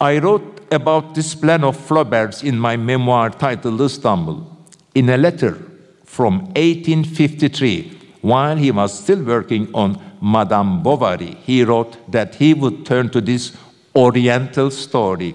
I 0.00 0.18
wrote 0.18 0.62
about 0.72 1.14
this 1.14 1.34
plan 1.34 1.64
of 1.64 1.76
Flaubert's 1.76 2.42
in 2.42 2.58
my 2.58 2.76
memoir 2.76 3.30
titled 3.30 3.80
Istanbul. 3.80 4.50
In 4.94 5.08
a 5.10 5.16
letter 5.16 5.54
from 6.04 6.40
1853, 6.54 7.98
while 8.22 8.56
he 8.56 8.70
was 8.70 8.98
still 8.98 9.22
working 9.22 9.68
on 9.74 10.00
Madame 10.20 10.82
Bovary, 10.82 11.36
he 11.42 11.62
wrote 11.62 12.10
that 12.10 12.36
he 12.36 12.54
would 12.54 12.86
turn 12.86 13.10
to 13.10 13.20
this 13.20 13.56
Oriental 13.94 14.70
story 14.70 15.34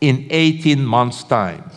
in 0.00 0.26
18 0.30 0.84
months' 0.84 1.24
time. 1.24 1.70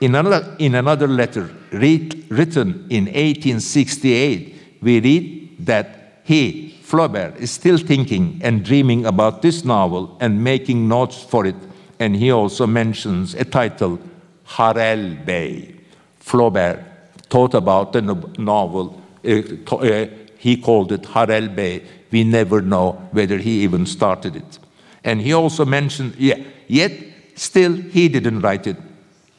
In 0.00 0.14
another, 0.14 0.56
in 0.58 0.74
another 0.74 1.08
letter 1.08 1.50
read, 1.78 2.26
written 2.30 2.86
in 2.90 3.04
1868, 3.04 4.80
we 4.82 5.00
read 5.00 5.66
that 5.66 6.20
he, 6.24 6.78
Flaubert, 6.82 7.36
is 7.36 7.50
still 7.50 7.78
thinking 7.78 8.40
and 8.42 8.64
dreaming 8.64 9.06
about 9.06 9.42
this 9.42 9.64
novel 9.64 10.16
and 10.20 10.42
making 10.42 10.88
notes 10.88 11.22
for 11.22 11.46
it. 11.46 11.56
And 11.98 12.16
he 12.16 12.30
also 12.30 12.66
mentions 12.66 13.34
a 13.34 13.44
title, 13.44 13.98
Harel 14.44 15.16
Bey. 15.24 15.74
Flaubert 16.20 16.82
thought 17.30 17.54
about 17.54 17.92
the 17.92 18.02
novel, 18.02 19.02
uh, 19.26 19.42
uh, 19.74 20.06
he 20.38 20.56
called 20.56 20.92
it 20.92 21.04
Harel 21.06 21.48
Bey. 21.48 21.82
We 22.10 22.24
never 22.24 22.60
know 22.62 22.92
whether 23.12 23.38
he 23.38 23.62
even 23.62 23.86
started 23.86 24.36
it. 24.36 24.58
And 25.02 25.20
he 25.20 25.32
also 25.32 25.64
mentioned, 25.64 26.14
yeah, 26.16 26.42
yet 26.68 26.92
Still, 27.34 27.74
he 27.74 28.08
didn't 28.08 28.40
write 28.40 28.66
it. 28.66 28.76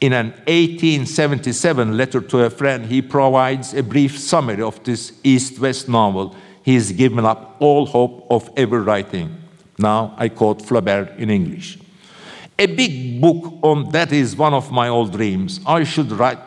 In 0.02 0.12
an 0.14 0.32
1877 0.48 1.96
letter 1.98 2.22
to 2.22 2.44
a 2.44 2.50
friend, 2.50 2.86
he 2.86 3.02
provides 3.02 3.74
a 3.74 3.82
brief 3.82 4.20
summary 4.20 4.62
of 4.62 4.84
this 4.84 5.14
East 5.24 5.60
West 5.60 5.88
novel. 5.88 6.36
He 6.64 6.74
has 6.76 6.92
given 6.92 7.26
up 7.26 7.56
all 7.60 7.86
hope 7.86 8.28
of 8.30 8.50
ever 8.58 8.82
writing. 8.82 9.38
Now 9.78 10.14
I 10.18 10.30
quote 10.30 10.62
Flaubert 10.62 11.18
in 11.18 11.30
English. 11.30 11.80
A 12.58 12.68
big 12.68 13.22
book 13.22 13.60
on 13.64 13.90
that 13.90 14.12
is 14.12 14.36
one 14.36 14.54
of 14.54 14.72
my 14.72 14.88
old 14.88 15.12
dreams. 15.12 15.60
I 15.66 15.84
should, 15.84 16.12
write, 16.12 16.40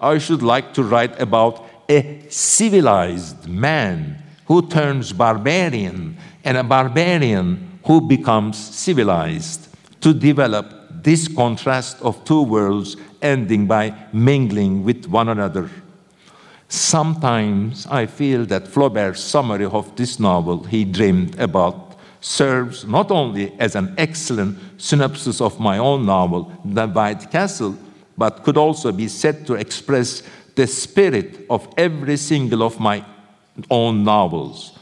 I 0.00 0.18
should 0.18 0.42
like 0.42 0.74
to 0.74 0.82
write 0.82 1.20
about 1.20 1.64
a 1.88 2.24
civilized 2.28 3.48
man 3.48 4.22
who 4.46 4.68
turns 4.68 5.12
barbarian 5.12 6.16
and 6.44 6.56
a 6.56 6.64
barbarian 6.64 7.78
who 7.84 8.00
becomes 8.00 8.58
civilized 8.58 9.68
to 10.00 10.12
develop 10.12 10.81
this 11.02 11.28
contrast 11.28 12.00
of 12.02 12.24
two 12.24 12.42
worlds 12.42 12.96
ending 13.20 13.66
by 13.66 13.94
mingling 14.12 14.84
with 14.84 15.06
one 15.06 15.28
another. 15.28 15.70
Sometimes 16.68 17.86
I 17.86 18.06
feel 18.06 18.46
that 18.46 18.66
Flaubert's 18.66 19.20
summary 19.20 19.66
of 19.66 19.94
this 19.96 20.18
novel 20.18 20.64
he 20.64 20.84
dreamed 20.84 21.38
about 21.38 21.98
serves 22.20 22.86
not 22.86 23.10
only 23.10 23.52
as 23.58 23.74
an 23.74 23.94
excellent 23.98 24.58
synopsis 24.78 25.40
of 25.40 25.58
my 25.60 25.78
own 25.78 26.06
novel, 26.06 26.52
The 26.64 26.86
White 26.86 27.30
Castle, 27.30 27.76
but 28.16 28.44
could 28.44 28.56
also 28.56 28.92
be 28.92 29.08
said 29.08 29.46
to 29.48 29.54
express 29.54 30.22
the 30.54 30.66
spirit 30.66 31.44
of 31.50 31.66
every 31.76 32.16
single 32.16 32.62
of 32.62 32.78
my 32.78 33.04
own 33.70 34.04
novels. 34.04 34.78